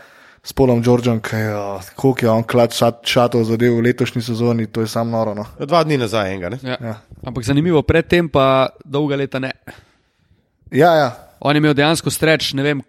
s 0.46 0.54
Polom 0.54 0.84
Georgeom, 0.86 1.18
ki 1.26 1.36
je, 1.36 1.54
koliko 1.98 2.26
je 2.26 2.30
on 2.30 2.44
klad 2.44 2.74
šat, 2.78 3.02
šatov 3.10 3.48
zadev 3.50 3.80
v 3.80 3.88
letošnji 3.90 4.22
sezoni, 4.22 4.68
to 4.70 4.86
je 4.86 4.92
samo 4.92 5.18
noro. 5.18 5.34
No. 5.34 5.46
Dva 5.58 5.82
dni 5.84 5.98
nazaj 5.98 6.34
enega. 6.34 6.54
Ne? 6.54 6.60
Ja. 6.62 6.78
Ja. 6.82 6.96
Ampak 7.26 7.48
zanimivo, 7.48 7.82
predtem 7.82 8.30
pa 8.30 8.70
dolga 8.86 9.18
leta 9.18 9.42
ne. 9.42 9.56
Ja, 10.72 10.94
ja. 10.98 11.10
On 11.40 11.56
je 11.56 11.62
imel 11.62 11.76
dejansko 11.78 12.10
streč, 12.10 12.54
ne 12.58 12.64
vem, 12.66 12.82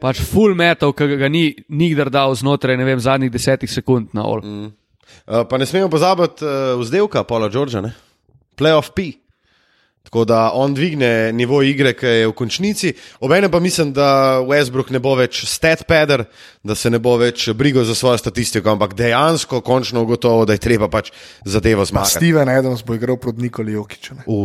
pač 0.00 0.22
full 0.24 0.56
metal, 0.56 0.94
ki 0.96 1.18
ga 1.20 1.28
ni 1.28 1.50
nikdar 1.68 2.10
dal 2.12 2.34
znotraj, 2.36 2.78
vem, 2.80 3.00
zadnjih 3.00 3.32
desetih 3.32 3.70
sekund 3.70 4.14
na 4.16 4.24
ol. 4.28 4.44
Mm. 4.44 4.72
Uh, 5.24 5.44
pa 5.48 5.60
ne 5.60 5.66
smemo 5.68 5.90
pozabiti 5.92 6.44
uh, 6.44 6.74
vzdelka 6.80 7.24
Paula 7.28 7.50
Georgea, 7.52 7.84
ne? 7.84 7.92
playoff 8.56 8.94
P. 8.94 9.12
Tako 10.04 10.24
da 10.24 10.50
on 10.54 10.74
dvigne 10.74 11.32
nivo 11.32 11.62
igre, 11.62 11.92
ki 11.92 12.06
je 12.06 12.26
v 12.26 12.32
končnici. 12.32 12.90
Obenem 13.20 13.50
pa 13.50 13.60
mislim, 13.60 13.92
da 13.92 14.38
Westbrook 14.40 14.90
ne 14.90 14.98
bo 14.98 15.14
več 15.14 15.44
stat 15.48 15.86
pader, 15.88 16.24
da 16.62 16.74
se 16.74 16.90
ne 16.90 16.98
bo 16.98 17.16
več 17.16 17.48
brigal 17.50 17.84
za 17.84 17.94
svojo 17.94 18.18
statistiko, 18.18 18.70
ampak 18.70 18.94
dejansko 18.94 19.60
končno 19.60 20.02
ugotovo, 20.02 20.44
da 20.44 20.52
je 20.52 20.58
treba 20.58 20.88
pač 20.88 21.10
zadevo 21.44 21.84
zmagati. 21.84 22.10
Steven 22.10 22.48
Adams 22.48 22.84
bo 22.84 22.94
igral 22.94 23.16
proti 23.16 23.42
Nikoli. 23.42 23.76
Uh, 23.76 23.88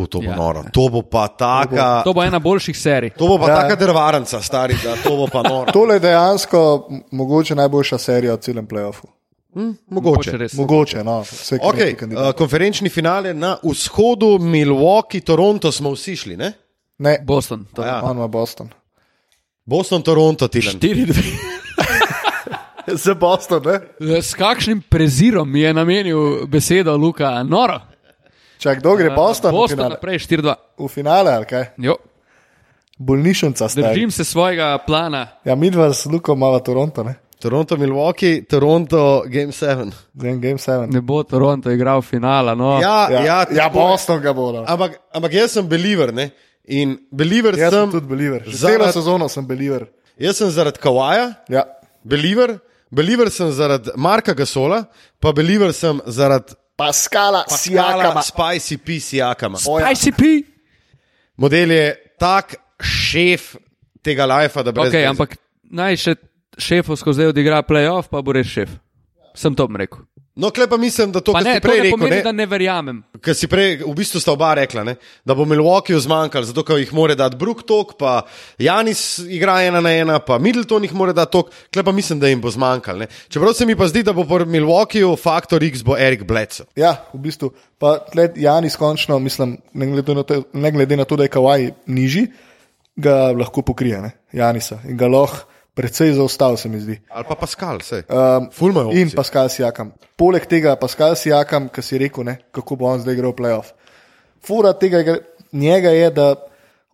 to 0.07 0.19
bo 0.19 0.25
Ja. 0.25 0.35
noro. 0.35 0.63
To 0.73 0.89
bo 0.89 1.01
pa 1.01 1.27
taka. 1.27 2.01
To 2.03 2.13
bo 2.13 2.23
ena 2.23 2.39
boljših 2.39 2.77
serij. 2.77 3.09
To 3.11 3.27
bo 3.27 3.37
pa 3.37 3.49
Ja. 3.49 3.55
taka 3.61 3.75
drvarnica, 3.75 4.41
stari, 4.41 4.79
da 4.83 4.95
to 4.95 5.17
bo 5.17 5.27
pa 5.27 5.43
noro. 5.43 5.71
Tole 5.75 5.95
je 5.95 5.99
dejansko 5.99 6.87
mogoče 7.11 7.55
najboljša 7.55 7.97
serija 7.97 8.33
v 8.33 8.37
celem 8.39 8.67
playoffu. 8.67 9.18
Mogoče. 9.89 10.37
res. 10.37 10.53
Mogoče, 10.53 11.03
no, 11.03 11.21
vse 11.21 11.57
Okay, 11.63 11.95
uh, 12.05 12.31
konferenčni 12.37 12.89
finale 12.89 13.33
na 13.33 13.57
vzhodu, 13.63 14.37
Milwaukee, 14.39 15.21
Toronto 15.21 15.71
smo 15.71 15.91
vsi 15.91 16.15
šli, 16.15 16.37
ne? 16.37 16.53
Ne, 16.97 17.17
Boston. 17.23 17.65
To. 17.73 17.81
Ja. 17.81 18.01
on 18.03 18.17
ima 18.17 18.27
Boston. 18.27 18.69
Boston, 19.65 20.01
Toronto, 20.01 20.47
Tilan. 20.47 20.75
4-2. 20.75 21.13
Za 23.05 23.13
Boston, 23.13 23.63
ne? 23.65 24.21
S 24.21 24.33
kakšnim 24.33 24.81
prezirom 24.89 25.51
mi 25.51 25.61
je 25.61 25.73
namenil 25.73 26.45
besedo 26.47 26.97
Luka 26.97 27.43
Noro? 27.43 27.79
Čak, 28.57 28.79
kdo 28.79 28.95
gre 28.95 29.09
Boston? 29.09 29.51
v 29.51 29.55
Boston 29.55 29.89
naprej 29.89 30.19
4-2. 30.19 30.55
V 30.77 30.87
finale, 30.87 31.31
ali 31.31 31.45
kaj? 31.45 31.65
Jo, 31.77 31.95
Bolnišnica 32.97 33.69
stari. 33.69 33.87
držim 33.87 34.11
se 34.11 34.23
svojega 34.23 34.77
plana. 34.87 35.27
Ja, 35.45 35.55
mi 35.55 35.69
dva 35.71 35.93
z 35.93 36.05
Lukom 36.05 36.39
malo 36.39 36.59
Toronto, 36.59 37.03
ne? 37.03 37.15
Toronto, 37.39 37.77
Milwaukee, 37.77 38.41
Toronto, 38.43 39.23
Game 39.31 39.51
7. 39.51 39.91
Game, 40.13 40.39
game 40.39 40.57
7. 40.57 40.89
Ne 40.91 41.01
bo 41.01 41.23
Toronto 41.23 41.71
igral 41.71 42.01
finala. 42.01 42.53
No. 42.55 42.79
Ja, 42.81 43.07
Ja, 43.11 43.23
ja, 43.23 43.45
ja, 43.51 43.69
Boston 43.69 44.21
ga 44.21 44.33
bo. 44.33 44.51
No. 44.51 44.65
Ampak, 44.67 44.99
ampak 45.15 45.33
jaz 45.33 45.51
sem 45.55 45.67
believer, 45.67 46.11
ne? 46.13 46.31
In 46.67 46.97
believer 47.11 47.55
Jaz 47.57 47.71
sem 47.73 47.81
sem, 47.87 47.91
tudi 47.91 48.07
believer. 48.07 48.43
Že 48.45 48.57
zaradi- 48.57 48.77
Celo 48.83 48.91
sezono 48.91 49.27
sem 49.29 49.45
believer. 49.47 49.87
jaz 50.19 50.37
sem 50.37 50.49
zaradi 50.51 50.79
Kawaja, 50.79 51.35
Ja. 51.49 51.63
believer, 52.03 52.59
believer 52.91 53.29
sem 53.31 53.49
zaradi 53.51 53.89
Marka 53.95 54.33
Gasola, 54.33 54.85
pa 55.19 55.31
believer 55.31 55.71
sem 55.73 55.99
zaradi 56.07 56.53
Paskala, 56.77 57.43
Pascala 57.47 57.57
Sijakama. 57.57 58.21
Spicy 58.21 58.77
P. 58.77 58.99
Sijakama. 58.99 59.57
ja. 59.79 59.91
ICP. 59.91 60.45
Model 61.37 61.71
je 61.71 61.95
tak 62.19 62.55
šef 62.81 63.55
tega 64.03 64.25
lajfa, 64.25 64.63
da 64.63 64.71
brez 64.71 64.91
Okay, 64.93 65.05
ampak 65.07 65.37
naj 65.71 65.95
še 65.97 66.15
šefovsko 66.59 67.13
zdaj 67.13 67.33
odigra 67.33 67.63
playoff, 67.63 68.11
pa 68.11 68.21
bo 68.21 68.35
res 68.35 68.47
šef. 68.47 68.77
Sem 69.37 69.55
to 69.55 69.67
rekel. 69.71 70.03
No, 70.39 70.53
klej 70.55 70.69
pa 70.71 70.77
mislim, 70.77 71.11
da 71.11 71.19
to, 71.19 71.33
Pa 71.35 71.41
kar 71.41 71.47
ne, 71.49 71.53
si 71.57 71.59
to 71.59 71.67
prej 71.67 71.77
ne 71.77 71.83
rekel, 71.83 71.97
pomeni, 71.97 72.15
ne, 72.15 72.23
da 72.23 72.31
ne 72.31 72.45
verjamem. 72.47 72.99
Ker 73.19 73.35
si 73.35 73.47
prej, 73.51 73.81
v 73.83 73.91
bistvu 73.97 74.21
sta 74.23 74.31
oba 74.31 74.53
rekla, 74.55 74.85
ne, 74.87 74.93
da 75.27 75.35
bo 75.35 75.43
Milwaukeeju 75.49 75.99
zmanjkalo, 76.05 76.47
zato 76.47 76.63
ker 76.63 76.79
jih 76.79 76.93
mora 76.95 77.17
dati 77.19 77.35
Brook 77.39 77.65
tok, 77.67 77.97
pa 77.99 78.21
Janis 78.61 79.01
igra 79.27 79.57
ena 79.67 79.81
na 79.83 79.91
ena, 79.91 80.21
pa 80.23 80.37
Middleton 80.39 80.87
jih 80.87 80.95
mora 80.95 81.15
dati 81.17 81.35
tok, 81.35 81.51
klej 81.73 81.83
pa 81.83 81.95
mislim, 81.95 82.21
da 82.23 82.31
jim 82.31 82.39
bo 82.39 82.53
zmanjkalo. 82.55 83.03
ne. 83.03 83.09
Čeprav 83.27 83.51
se 83.57 83.67
mi 83.67 83.75
pa 83.75 83.89
zdi, 83.91 84.05
da 84.07 84.15
bo 84.15 84.23
po 84.29 84.39
Milwaukeeju 84.45 85.11
faktor 85.19 85.63
X 85.67 85.83
bo 85.83 85.99
Erik 85.99 86.23
Bledsoe. 86.23 86.69
Ja, 86.79 86.95
v 87.11 87.19
bistvu. 87.27 87.51
Pa 87.79 87.97
tled 88.07 88.39
Janis 88.39 88.79
končno, 88.79 89.19
mislim, 89.19 89.57
ne 89.73 89.91
glede 89.91 90.15
na 90.15 90.23
to, 90.23 90.43
ne 90.53 90.71
glede 90.71 90.95
na 90.95 91.03
to 91.03 91.19
da 91.19 91.27
je 91.27 91.35
Kawaj 91.35 91.71
nižji, 91.91 92.29
ga 92.95 93.33
lahko 93.35 93.61
pokrije, 93.67 94.01
ne? 94.07 94.15
Janisa. 94.31 94.79
In 94.87 94.95
ga 94.95 95.11
lahko 95.11 95.49
precej 95.79 96.11
zaostal, 96.17 96.57
se 96.59 96.67
mi 96.69 96.81
zdi. 96.83 96.97
Ali 97.09 97.25
pa 97.29 97.37
Pascal, 97.39 97.79
vse. 97.79 98.03
Um, 98.11 98.49
in 98.91 99.11
Pascal 99.15 99.47
Sijakam. 99.49 99.93
Poleg 100.19 100.45
tega, 100.51 100.75
Pascal 100.75 101.15
Sijakam, 101.15 101.69
ki 101.71 101.81
si 101.85 101.97
rekel, 102.01 102.27
ne, 102.27 102.35
kako 102.51 102.75
bo 102.75 102.91
on 102.91 102.99
zdaj 102.99 103.15
igral 103.15 103.31
playoff. 103.37 103.71
Fura 104.43 104.73
tega 104.75 104.99
igra- 105.03 105.23
njega 105.53 105.95
je, 105.95 106.11
da 106.11 106.35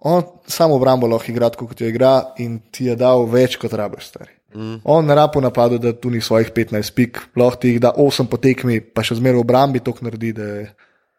on 0.05 0.23
samo 0.47 0.77
obrambo 0.77 1.09
lahko 1.09 1.31
igra, 1.33 1.49
kot 1.49 1.81
jo 1.81 1.89
igra, 1.89 2.33
in 2.37 2.59
ti 2.71 2.85
je 2.85 2.95
dal 2.95 3.25
več 3.25 3.57
kot 3.57 3.73
rabiš, 3.73 4.11
stari. 4.13 4.31
Mm. 4.55 4.77
On 4.87 5.05
ne 5.05 5.15
rapo 5.15 5.41
napadu, 5.41 5.77
da 5.81 5.91
tu 5.91 6.09
ni 6.09 6.21
svojih 6.21 6.51
15 6.55 6.93
pik, 6.95 7.19
lahko 7.35 7.59
ti 7.59 7.73
jih 7.73 7.81
da 7.83 7.91
8 7.97 8.29
po 8.31 8.37
tekmi, 8.37 8.79
pa 8.81 9.03
še 9.03 9.17
zmeraj 9.19 9.41
v 9.41 9.43
obrambi 9.43 9.81
to 9.83 9.93
naredi. 10.05 10.31
Je, 10.37 10.67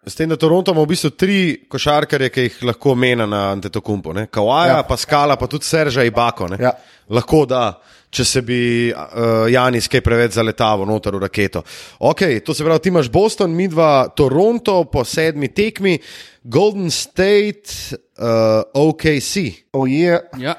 S 0.06 0.14
tem, 0.14 0.28
da 0.30 0.36
Toronto 0.38 0.70
ima 0.70 0.84
v 0.84 0.92
bistvu 0.94 1.10
tri 1.18 1.38
košarkarje, 1.68 2.28
ki 2.30 2.42
jih 2.44 2.58
lahko 2.70 2.94
mena 2.94 3.26
na 3.26 3.48
Antetokumpu. 3.50 4.12
Kawaja, 4.30 4.76
ja. 4.78 4.82
Pascala, 4.86 5.34
pa 5.36 5.48
tudi 5.50 5.66
Serža 5.66 6.04
Ibako. 6.06 6.46
ne. 6.54 6.58
Ja. 6.62 6.72
Lahko 7.08 7.44
da, 7.46 7.78
če 8.10 8.24
se 8.24 8.40
bi 8.42 8.58
uh, 8.90 9.46
Janis 9.46 9.86
kaj 9.88 10.00
preveč 10.00 10.32
zaletavo 10.34 10.84
noter 10.84 11.14
v 11.14 11.20
raketo. 11.20 11.62
Okay, 12.00 12.40
to 12.40 12.54
se 12.54 12.64
pravi, 12.64 12.80
ti 12.80 12.88
imaš 12.88 13.10
Boston, 13.10 13.54
mi 13.54 13.68
dva 13.68 14.08
Toronto 14.08 14.84
po 14.84 15.04
sedmi 15.04 15.48
tekmi, 15.48 15.98
Golden 16.42 16.90
State, 16.90 17.94
uh, 18.18 18.62
OKC. 18.74 19.66
oh 19.72 19.86
je, 19.86 20.20
Ja. 20.38 20.54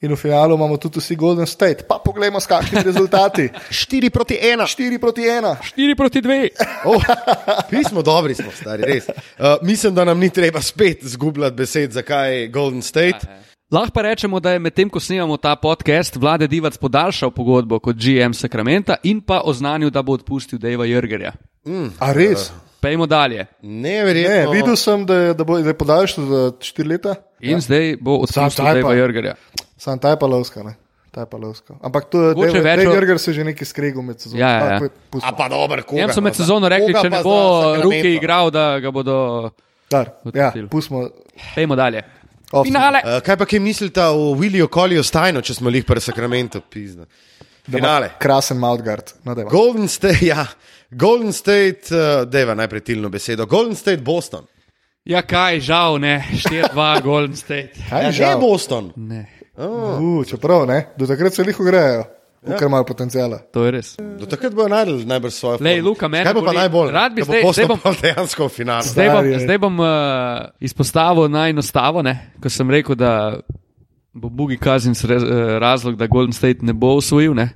in 0.00 0.12
v 0.12 0.16
finalu 0.16 0.54
imamo 0.54 0.76
tudi 0.76 1.00
vsi 1.00 1.16
Golden 1.16 1.46
State. 1.46 1.82
Pa 1.82 1.98
poglejmo, 1.98 2.38
s 2.40 2.46
kakšnimi 2.46 2.84
rezultati. 2.92 3.48
4 3.70 4.10
proti 4.10 4.36
1. 4.36 4.62
4 4.62 4.98
proti 4.98 5.22
1. 5.22 5.56
4 5.74 5.96
proti 5.96 6.20
2. 6.20 6.48
Oh, 6.84 7.02
mi 7.70 7.84
smo 7.84 8.02
dobri, 8.02 8.34
smo 8.34 8.52
stari, 8.52 8.82
res. 8.84 9.08
Uh, 9.08 9.56
mislim, 9.62 9.94
da 9.94 10.04
nam 10.04 10.18
ni 10.18 10.30
treba 10.30 10.60
spet 10.60 11.02
zgubljati 11.02 11.56
besed, 11.56 11.92
zakaj 11.92 12.48
Golden 12.48 12.82
State. 12.82 13.26
Lahko 13.70 13.90
pa 13.90 14.02
rečemo, 14.02 14.40
da 14.40 14.52
je 14.52 14.58
medtem, 14.58 14.88
ko 14.88 15.00
snemamo 15.00 15.36
ta 15.36 15.56
podcast, 15.56 16.16
vlade 16.16 16.46
Divac 16.48 16.76
podaljšal 16.80 17.30
pogodbo 17.30 17.76
kot 17.78 17.96
GM 18.00 18.32
Sakramenta 18.32 18.96
in 19.04 19.20
pa 19.20 19.42
oznanil, 19.44 19.90
da 19.92 20.00
bo 20.02 20.14
odpustil 20.16 20.58
Dejva 20.58 20.86
Jurgerja. 20.88 21.34
A 22.00 22.12
res? 22.16 22.48
Pejmo 22.80 23.06
dalje. 23.06 23.44
Ne, 23.62 23.98
Ne, 23.98 24.04
verjetno. 24.04 24.54
videl 24.56 24.76
sem, 24.76 25.04
da 25.06 25.14
je, 25.14 25.34
da 25.34 25.44
bo, 25.44 25.58
da 25.60 25.68
je 25.68 25.76
podaljšal 25.76 26.24
za 26.24 26.40
4 26.64 26.88
leta. 26.88 27.14
In 27.40 27.58
ja. 27.58 27.60
zdaj 27.60 27.96
bo 28.00 28.16
odpustil 28.22 28.56
taj 28.56 28.72
pa. 28.72 28.74
Dejva 28.80 28.94
Jurgerja. 28.94 29.36
Sam 29.76 29.98
ta 29.98 30.16
je 30.16 30.18
pa 30.18 30.26
lovska, 30.26 30.62
ne. 30.62 30.74
Ta 31.10 31.20
je 31.20 31.30
pa 31.30 31.36
lovska. 31.36 31.76
Ampak 31.82 32.08
to 32.08 32.22
je, 32.22 32.34
da 32.34 32.60
več 32.72 32.86
je 32.86 32.88
Jurger 32.88 33.18
se 33.20 33.32
že 33.32 33.44
nekaj 33.44 33.68
skregel 33.68 34.02
med 34.02 34.20
sezono. 34.20 34.40
Ja, 34.40 34.48
ja, 34.48 34.80
ja. 34.80 34.90
A, 35.20 35.32
pa 35.36 35.48
dobro, 35.52 35.82
koga? 35.84 36.00
Jem 36.00 36.12
so 36.16 36.24
med 36.24 36.32
no, 36.32 36.40
sezono 36.40 36.68
rekli, 36.72 36.96
če 36.96 37.10
ne 37.12 37.20
bo? 37.20 37.40
Ruki 37.84 38.16
igral, 38.16 38.48
da 38.48 38.78
ga 38.80 38.90
bodo. 38.90 39.50
Dar, 39.92 40.16
ja, 40.32 40.54
pustimo. 40.70 41.10
Pejmo 41.54 41.76
dalje. 41.76 42.08
Off 42.52 42.64
Finale. 42.66 43.02
Uh, 43.04 43.18
kaj 43.24 43.36
pa 43.36 43.44
kaj 43.46 43.60
mislite 43.60 44.04
o 44.04 44.32
Williju 44.34 44.68
Koliju 44.72 45.02
Stajnu, 45.04 45.42
če 45.44 45.54
smo 45.54 45.70
jih 45.70 45.84
pri 45.84 46.00
Sakramentu 46.00 46.60
pizna? 46.70 47.04
Finale. 47.68 48.10
Krasen 48.18 48.56
Mountgard. 48.58 49.12
No, 49.24 49.34
dajva. 49.36 49.50
Golden 49.52 49.88
State, 49.88 50.24
ja. 50.26 50.46
Golden 50.90 51.32
State, 51.32 51.92
uh, 51.92 52.22
deva 52.24 52.54
najprej 52.56 52.80
tilno 52.80 53.08
besedo. 53.12 53.46
Golden 53.46 53.76
State, 53.76 54.00
Boston. 54.02 54.46
Ja, 55.04 55.20
kaj, 55.22 55.60
žal 55.60 55.98
ne, 56.00 56.14
4-2 56.32 56.88
Golden 57.08 57.36
State. 57.36 57.76
Kaj 57.90 58.04
Ja, 58.04 58.12
žal? 58.12 58.40
Boston. 58.40 58.92
Ne, 58.96 59.26
Uh, 59.58 60.22
čeprav 60.22 60.68
ne, 60.70 60.84
do 60.96 61.02
takrat 61.06 61.34
se 61.34 61.42
liho 61.42 61.64
grejo, 61.66 62.04
ja. 62.46 62.56
ker 62.56 62.66
imajo 62.66 62.84
potencijala. 62.84 63.38
to 63.52 63.64
je 63.64 63.70
res. 63.70 63.96
Do 64.18 64.26
takrat 64.26 64.54
bojo 64.54 64.68
najdel 64.68 65.02
najbrž 65.06 65.32
svojo 65.32 65.58
formo. 65.58 65.84
Luka, 65.84 66.08
Kaj 66.08 66.34
bo 66.34 66.52
najbolj? 66.52 66.90
Rad 66.90 67.12
bi 67.12 67.22
Da 67.22 67.26
bo 67.26 67.32
zdaj- 67.32 67.52
zdaj 67.54 67.66
bom- 67.66 68.02
dejansko 68.02 68.44
v 68.44 68.48
finalu. 68.50 68.82
Zdaj 68.84 69.08
bom, 69.10 69.24
zdaj 69.40 69.58
bom 69.58 69.80
uh, 69.80 69.86
izpostavil 70.60 71.28
najnostavo, 71.28 72.02
ko 72.42 72.48
sem 72.48 72.70
rekel, 72.70 72.94
da 72.94 73.40
bo 74.14 74.28
Bugi 74.28 74.56
Kazins 74.56 75.04
re, 75.04 75.16
uh, 75.16 75.22
razlog, 75.58 75.96
da 75.96 76.06
Golden 76.06 76.32
State 76.32 76.62
ne 76.62 76.72
bo 76.72 76.94
usvojil. 76.94 77.34
Ne. 77.34 77.50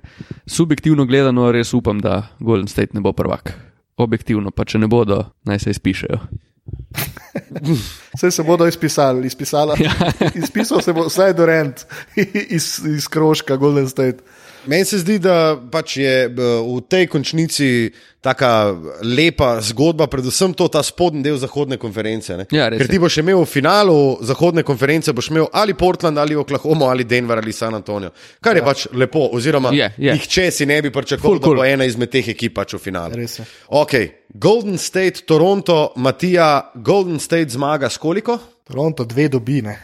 Subjektivno 0.46 1.04
gledano 1.04 1.52
res 1.52 1.74
upam, 1.74 1.98
da 1.98 2.22
Golden 2.40 2.68
State 2.68 2.94
ne 2.94 3.00
bo 3.00 3.12
prvak. 3.12 3.52
Objektivno 3.96 4.50
pa, 4.50 4.64
če 4.64 4.78
ne 4.78 4.86
bodo, 4.86 5.24
naj 5.44 5.58
se 5.58 5.70
izpišejo. 5.70 6.18
Vse 8.14 8.30
se 8.30 8.42
bodo 8.42 8.66
izpisali, 8.66 9.26
izpisala. 9.26 9.76
Izpisal 10.34 10.80
se 10.80 10.92
bo 10.92 11.06
vsaj 11.06 11.32
do 11.32 11.46
rent 11.46 11.84
iz, 12.50 12.80
iz 12.86 13.08
krožka 13.08 13.56
Golden 13.56 13.88
State. 13.88 14.18
Meni 14.66 14.84
se 14.84 14.98
zdi, 15.02 15.18
da 15.18 15.56
pač 15.70 15.96
je 15.96 16.28
b, 16.30 16.42
v 16.62 16.80
tej 16.86 17.06
končnici 17.10 17.90
tako 18.22 18.78
lepa 19.02 19.56
zgodba, 19.60 20.06
predvsem 20.06 20.52
to, 20.54 20.68
ta 20.70 20.78
spodnji 20.86 21.24
del 21.26 21.38
zahodne 21.42 21.74
konference. 21.82 22.36
ne. 22.38 22.46
Ja, 22.54 22.68
Ker 22.70 22.86
ti 22.86 23.00
boš 23.02 23.16
imel 23.18 23.40
v 23.42 23.48
finalu 23.50 23.96
zahodne 24.22 24.62
konference, 24.62 25.10
boš 25.12 25.32
imel 25.34 25.48
ali 25.52 25.74
Portland, 25.74 26.18
ali 26.18 26.38
Oklahoma, 26.38 26.86
ali 26.94 27.04
Denver, 27.04 27.38
ali 27.42 27.52
San 27.52 27.74
Antonijo. 27.74 28.12
Kar 28.40 28.54
je 28.56 28.62
ja. 28.62 28.64
pač 28.64 28.86
lepo, 28.94 29.26
oziroma 29.34 29.72
Je, 29.74 29.90
je. 29.98 30.14
nihče 30.14 30.50
si 30.50 30.66
ne 30.66 30.78
bi 30.82 30.92
pričakoval, 30.94 31.38
da 31.42 31.44
cool. 31.48 31.56
bo 31.56 31.64
ena 31.66 31.84
izmed 31.84 32.10
teh 32.14 32.28
ekip 32.28 32.54
pač 32.54 32.76
v 32.78 32.78
finalu. 32.78 33.18
Res 33.18 33.38
je. 33.42 33.48
Ok, 33.74 33.94
Golden 34.34 34.78
State, 34.78 35.26
Toronto, 35.26 35.92
Matija, 35.96 36.70
Golden 36.74 37.18
State 37.18 37.50
zmaga 37.50 37.90
s 37.90 37.98
koliko? 37.98 38.38
Toronto 38.62 39.04
dve 39.04 39.26
dobine. 39.28 39.74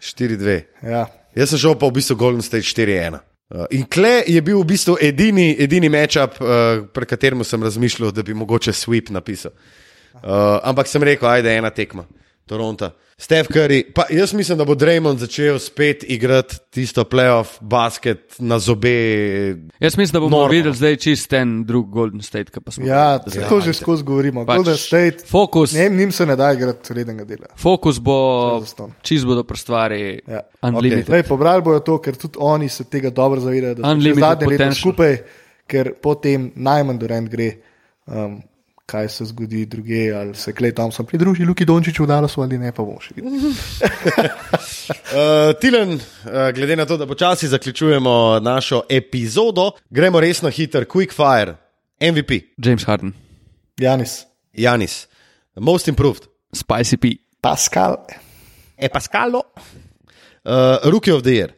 4-2. 0.00 0.62
Ja. 0.86 1.06
Jaz 1.34 1.50
sem 1.50 1.58
šel 1.58 1.74
pa 1.78 1.86
v 1.90 1.98
bistvu 1.98 2.16
Golden 2.20 2.42
State 2.42 2.66
4-1. 2.70 3.18
Uh, 3.52 3.66
in 3.70 3.84
Kle 3.84 4.22
je 4.26 4.40
bil 4.40 4.56
v 4.62 4.64
bistvu 4.64 4.96
edini, 5.04 5.50
edini 5.60 5.90
matchup, 5.92 6.38
uh, 6.40 6.86
pri 6.88 7.06
katerem 7.06 7.44
sem 7.44 7.62
razmišljal, 7.62 8.08
da 8.16 8.24
bi 8.24 8.32
mogoče 8.32 8.72
sweep 8.72 9.10
napisal. 9.12 9.52
Uh, 10.14 10.56
ampak 10.64 10.88
sem 10.88 11.02
rekel, 11.04 11.28
ajde, 11.28 11.52
ena 11.60 11.68
tekma, 11.70 12.06
Toronto. 12.52 12.90
Steph 13.22 13.48
Curry, 13.54 13.84
pa 13.94 14.04
jaz 14.10 14.32
mislim, 14.34 14.58
da 14.58 14.64
bo 14.64 14.74
Draymond 14.74 15.20
začel 15.22 15.58
spet 15.58 16.04
igrati 16.08 16.56
tisto 16.70 17.04
playoff 17.04 17.46
basket 17.60 18.34
na 18.38 18.58
zobe. 18.58 18.88
Jaz 19.80 19.96
mislim, 19.96 20.12
da 20.12 20.20
bomo 20.20 20.46
videli 20.50 20.74
zdaj 20.76 20.96
čist 20.96 21.32
en 21.32 21.62
drug 21.64 21.88
Golden 21.90 22.22
State, 22.22 22.50
ki 22.50 22.60
pa 22.60 22.74
smo. 22.74 22.86
Ja, 22.86 23.18
tako 23.18 23.60
že 23.60 23.72
skozi 23.78 24.04
govorimo. 24.04 24.44
Pač 24.46 24.56
Golden 24.56 24.76
State, 24.76 25.24
Fokus, 25.28 25.72
njim, 25.72 25.96
njim 25.96 26.12
se 26.12 26.26
ne 26.26 26.36
da 26.36 26.52
igrati 26.52 26.94
rednega 26.94 27.24
dela. 27.24 27.46
fokus 27.56 28.00
bo 28.00 28.18
čist 29.02 29.26
bodo 29.26 29.44
prostvari. 29.44 30.20
Ja. 30.28 30.40
Unlimited. 30.62 31.08
Lej, 31.08 31.22
pobrali 31.22 31.62
bojo 31.62 31.80
to, 31.80 31.98
ker 32.02 32.16
tudi 32.16 32.40
oni 32.40 32.68
se 32.68 32.84
tega 32.84 33.10
dobro 33.10 33.40
zavedajo, 33.40 33.74
da 33.74 33.82
so 33.82 33.88
zadnje 33.94 34.14
leto 34.14 34.44
potential. 34.44 34.74
skupaj, 34.74 35.18
ker 35.66 35.94
potem 36.02 36.50
najmanj 36.56 36.98
do 36.98 37.06
rent 37.06 37.30
gre, 37.30 37.52
um, 38.06 38.42
kaj 38.92 39.08
se 39.08 39.24
zgodi 39.24 39.64
druge, 39.66 40.12
ali 40.12 40.34
se 40.36 40.52
klej 40.52 40.74
tam 40.76 40.92
sem 40.92 41.06
pridružil 41.06 41.48
Luki 41.48 41.64
Dončiću 41.64 42.04
v 42.04 42.10
Dallasu 42.10 42.42
ali 42.44 42.58
ne, 42.60 42.72
pa 42.72 42.84
bomo 42.84 43.00
še. 43.00 43.14
Uh, 43.16 43.24
Tilen, 45.62 45.96
uh, 45.96 46.50
glede 46.54 46.76
na 46.76 46.86
to, 46.86 46.98
da 47.00 47.08
počasi 47.08 47.48
zaključujemo 47.48 48.40
našo 48.44 48.82
epizodo, 48.90 49.70
gremo 49.90 50.20
res 50.20 50.42
na 50.44 50.52
hiter, 50.52 50.84
quick 50.84 51.16
fire, 51.16 51.56
MVP, 52.00 52.40
James 52.58 52.84
Harden, 52.84 53.14
Janis, 53.80 54.26
Janis, 54.52 55.06
most 55.56 55.88
improved, 55.88 56.28
Spicy 56.52 57.00
P, 57.00 57.16
Pascal, 57.40 57.96
E 58.76 58.88
Pascalo, 58.92 59.42
uh, 60.44 60.90
Rookie 60.92 61.14
of 61.14 61.22
the 61.22 61.30
Year, 61.38 61.54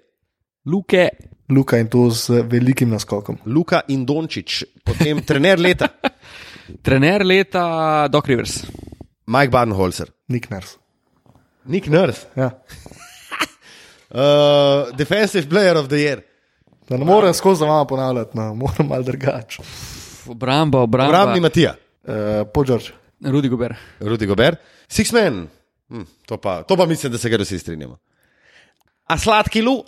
Luke, 0.65 1.11
Luka 1.49 1.79
in 1.79 1.89
to 1.89 2.11
z 2.11 2.43
velikim 2.49 2.91
naskokom. 2.91 3.39
Luka 3.47 3.83
in 3.89 4.07
Dončić, 4.07 4.65
potem 4.85 5.21
trener 5.23 5.61
leta, 5.61 5.89
trener 6.83 7.25
leta 7.25 8.09
Doc 8.09 8.27
Rivers, 8.29 8.65
Mike 9.27 9.51
Badenholzer, 9.51 10.09
Nick 10.29 10.51
Nurse. 10.51 10.77
Nick 11.65 11.87
Nurse, 11.87 12.27
Ja. 12.37 12.51
uh, 14.11 14.97
Defensive 14.97 15.49
Player 15.49 15.77
of 15.77 15.89
the 15.89 15.97
Year, 15.97 16.21
Da 16.89 16.97
ne 16.97 17.05
morem 17.05 17.35
skozi 17.35 17.59
za 17.59 17.65
vama 17.67 17.85
ponavljati, 17.87 18.37
no, 18.37 18.55
moram 18.55 18.87
malo 18.89 19.03
drugače. 19.03 19.63
obramba, 20.29 20.81
obramba. 20.81 21.09
Obrambni 21.19 21.41
Matija, 21.41 21.75
Uh, 22.05 22.13
po 22.55 22.65
George. 22.65 22.85
Rudi 23.25 23.49
Gober, 23.49 23.75
Rudy 24.01 24.27
Gobert, 24.27 24.59
Six 24.89 25.13
Men, 25.13 25.49
hm, 25.89 26.03
to, 26.27 26.37
pa, 26.37 26.63
to 26.63 26.77
pa 26.77 26.87
mislim, 26.87 27.13
da 27.13 27.19
se 27.19 27.29
ga 27.29 27.37
vsi 27.37 27.59
strinjamo. 27.59 27.97
A 29.07 29.19
sladki 29.19 29.63
lu, 29.63 29.85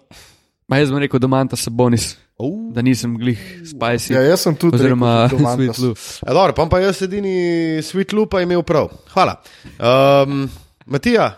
pa 0.69 0.79
jaz 0.79 0.91
bom 0.91 0.99
rekel 0.99 1.21
Domanta 1.21 1.57
Sabonis, 1.57 2.17
uh. 2.39 2.55
da 2.75 2.85
nisem 2.85 3.17
glih 3.19 3.41
Spicy. 3.65 4.13
Ja, 4.15 4.23
jaz 4.27 4.45
sem 4.47 4.57
tudi 4.57 4.81
Oziroma. 4.81 5.29
Sweet 5.33 5.83
Lou. 5.83 5.97
Ja, 6.23 6.33
dobro, 6.33 6.55
pa, 6.57 6.69
pa 6.77 6.85
jaz 6.85 7.03
edini 7.07 7.37
Sweet 7.83 8.15
Loop 8.17 8.35
pa 8.37 8.45
imel 8.45 8.65
prav. 8.67 8.91
Hvala. 9.15 9.39
Um, 9.79 10.47
Matija, 10.87 11.33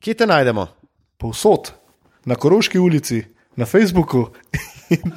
kje 0.00 0.14
te 0.22 0.26
najdemo? 0.28 0.68
povsod, 1.24 1.72
na 2.24 2.36
Koroški 2.36 2.78
ulici, 2.78 3.22
na 3.56 3.64
Facebooku, 3.66 4.28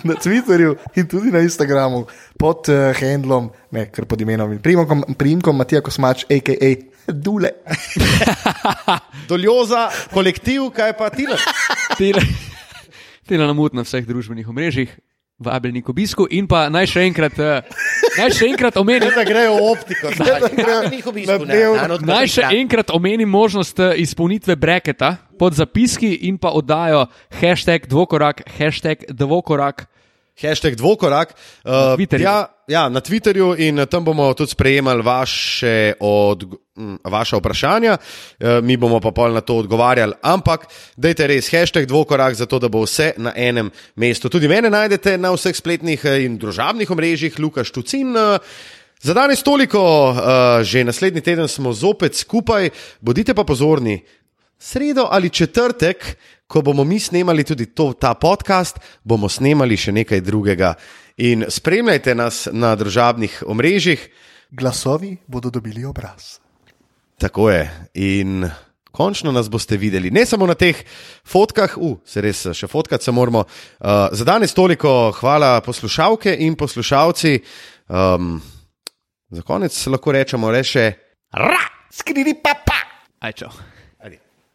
na 0.07 0.15
Twitterju 0.15 0.75
in 0.95 1.07
tudi 1.07 1.31
na 1.31 1.39
Instagramu 1.43 2.05
pod 2.39 2.69
uh, 2.71 2.95
handlom, 2.95 3.49
ne 3.71 3.87
kar 3.91 4.07
pod 4.07 4.21
imenom 4.21 4.53
in 4.55 4.61
primkom, 4.63 5.03
primkom 5.17 5.57
Matija 5.57 5.81
Kosmač, 5.83 6.23
a.k.a. 6.31 6.75
Dule. 7.07 7.51
Doljoza, 9.29 9.87
kolektiv, 10.13 10.69
kaj 10.75 10.95
pa 10.99 11.09
ti? 11.11 11.27
Tile, 11.99 12.23
tile 13.27 13.47
namut 13.47 13.75
na 13.75 13.83
vseh 13.87 14.07
družbenih 14.07 14.47
omrežjih, 14.47 14.91
vabljeni 15.39 15.81
k 15.81 15.89
obisku 15.89 16.25
in 16.31 16.47
pa 16.49 16.65
naj 16.69 16.87
še 16.89 17.03
enkrat, 17.05 17.37
eh, 17.39 17.61
naj 18.17 18.31
še 18.33 18.47
enkrat 18.49 18.77
omenim. 18.77 19.11
Da 19.13 19.23
grejo 19.23 19.57
v 19.57 19.67
optiko. 19.69 20.09
Na 20.17 21.37
dnevno. 21.37 21.99
Naj 22.01 22.31
še 22.33 22.47
enkrat 22.57 22.89
omenim 22.89 23.29
možnost 23.29 23.79
eh, 23.79 23.93
izpolnitve 24.01 24.55
breketa 24.57 25.17
pod 25.37 25.53
zapiski 25.53 26.25
in 26.25 26.39
pa 26.41 26.49
oddajo 26.57 27.05
hashtag 27.41 27.85
dvokorak, 27.85 28.41
hashtag 28.57 29.05
dvokorak. 29.13 29.85
Hashtag 30.37 30.75
dvokorak. 30.77 31.33
Uh, 31.65 31.97
Twitterju. 31.97 32.23
ja, 32.23 32.45
ja, 32.67 32.89
na 32.89 33.01
Twitterju 33.01 33.55
in 33.57 33.81
tam 33.89 34.05
bomo 34.05 34.33
tudi 34.33 34.51
sprejemali 34.53 35.01
vaše, 35.01 35.93
od, 35.99 36.43
m, 36.77 36.99
vaše 37.03 37.39
vprašanja, 37.41 37.97
uh, 37.97 38.47
mi 38.61 38.77
bomo 38.77 38.99
pa 39.01 39.11
pol 39.11 39.33
na 39.33 39.41
to 39.41 39.57
odgovarjali. 39.57 40.13
Ampak 40.21 40.67
dajte 40.97 41.27
res 41.27 41.49
hashtag 41.49 41.89
dvokorak, 41.89 42.37
zato 42.37 42.59
da 42.59 42.69
bo 42.69 42.85
vse 42.85 43.15
na 43.17 43.33
enem 43.35 43.71
mestu. 43.95 44.29
Tudi 44.29 44.47
mene 44.47 44.69
najdete 44.69 45.17
na 45.17 45.33
vseh 45.33 45.57
spletnih 45.57 46.05
eh, 46.05 46.25
in 46.29 46.37
družabnih 46.37 46.91
omrežjih, 46.91 47.39
Lukaš 47.39 47.73
Tucin. 47.73 48.13
Uh, 48.13 48.37
Za 48.97 49.13
danes 49.13 49.43
toliko, 49.45 50.09
uh, 50.09 50.17
že 50.65 50.81
naslednji 50.83 51.21
teden 51.21 51.47
smo 51.47 51.69
zopet 51.73 52.17
skupaj, 52.17 52.69
bodite 52.97 53.33
pa 53.37 53.43
pozorni. 53.45 54.01
Sredo 54.59 55.07
ali 55.11 55.29
četrtek, 55.29 56.17
ko 56.47 56.61
bomo 56.61 56.83
mi 56.83 56.99
snemali 56.99 57.43
tudi 57.43 57.65
to, 57.65 57.93
ta 57.93 58.13
podcast, 58.13 58.79
bomo 59.03 59.29
snemali 59.29 59.77
še 59.77 59.91
nekaj 59.91 60.21
drugega. 60.21 60.73
In 61.17 61.45
spremljajte 61.49 62.15
nas 62.15 62.47
na 62.51 62.75
družabnih 62.75 63.43
omrežjih, 63.47 64.09
Glasovi 64.51 65.17
bodo 65.27 65.49
dobili 65.49 65.85
obraz. 65.85 66.39
tako 67.17 67.49
je. 67.49 67.89
In 67.93 68.49
končno 68.91 69.31
nas 69.31 69.49
boste 69.49 69.77
videli, 69.77 70.11
ne 70.11 70.25
samo 70.25 70.47
na 70.47 70.53
teh 70.53 70.75
fotkah, 71.25 71.77
uh, 71.77 71.97
se 72.05 72.21
res 72.21 72.47
še 72.53 72.67
fotkati 72.67 73.03
se 73.03 73.11
moramo. 73.11 73.39
Uh, 73.39 74.07
za 74.11 74.25
danes 74.25 74.53
toliko, 74.53 75.11
hvala 75.19 75.61
poslušalke 75.61 76.35
in 76.39 76.55
poslušalci. 76.55 77.39
Um, 77.87 78.41
za 79.29 79.41
konec 79.41 79.87
lahko 79.87 80.11
rečemo 80.11 80.51
le 80.51 80.63
še. 80.63 80.91
Ra! 81.33 81.63
Skrivi 81.91 82.35
papa! 82.43 82.77
Aj, 83.19 83.33
čau. 83.33 83.76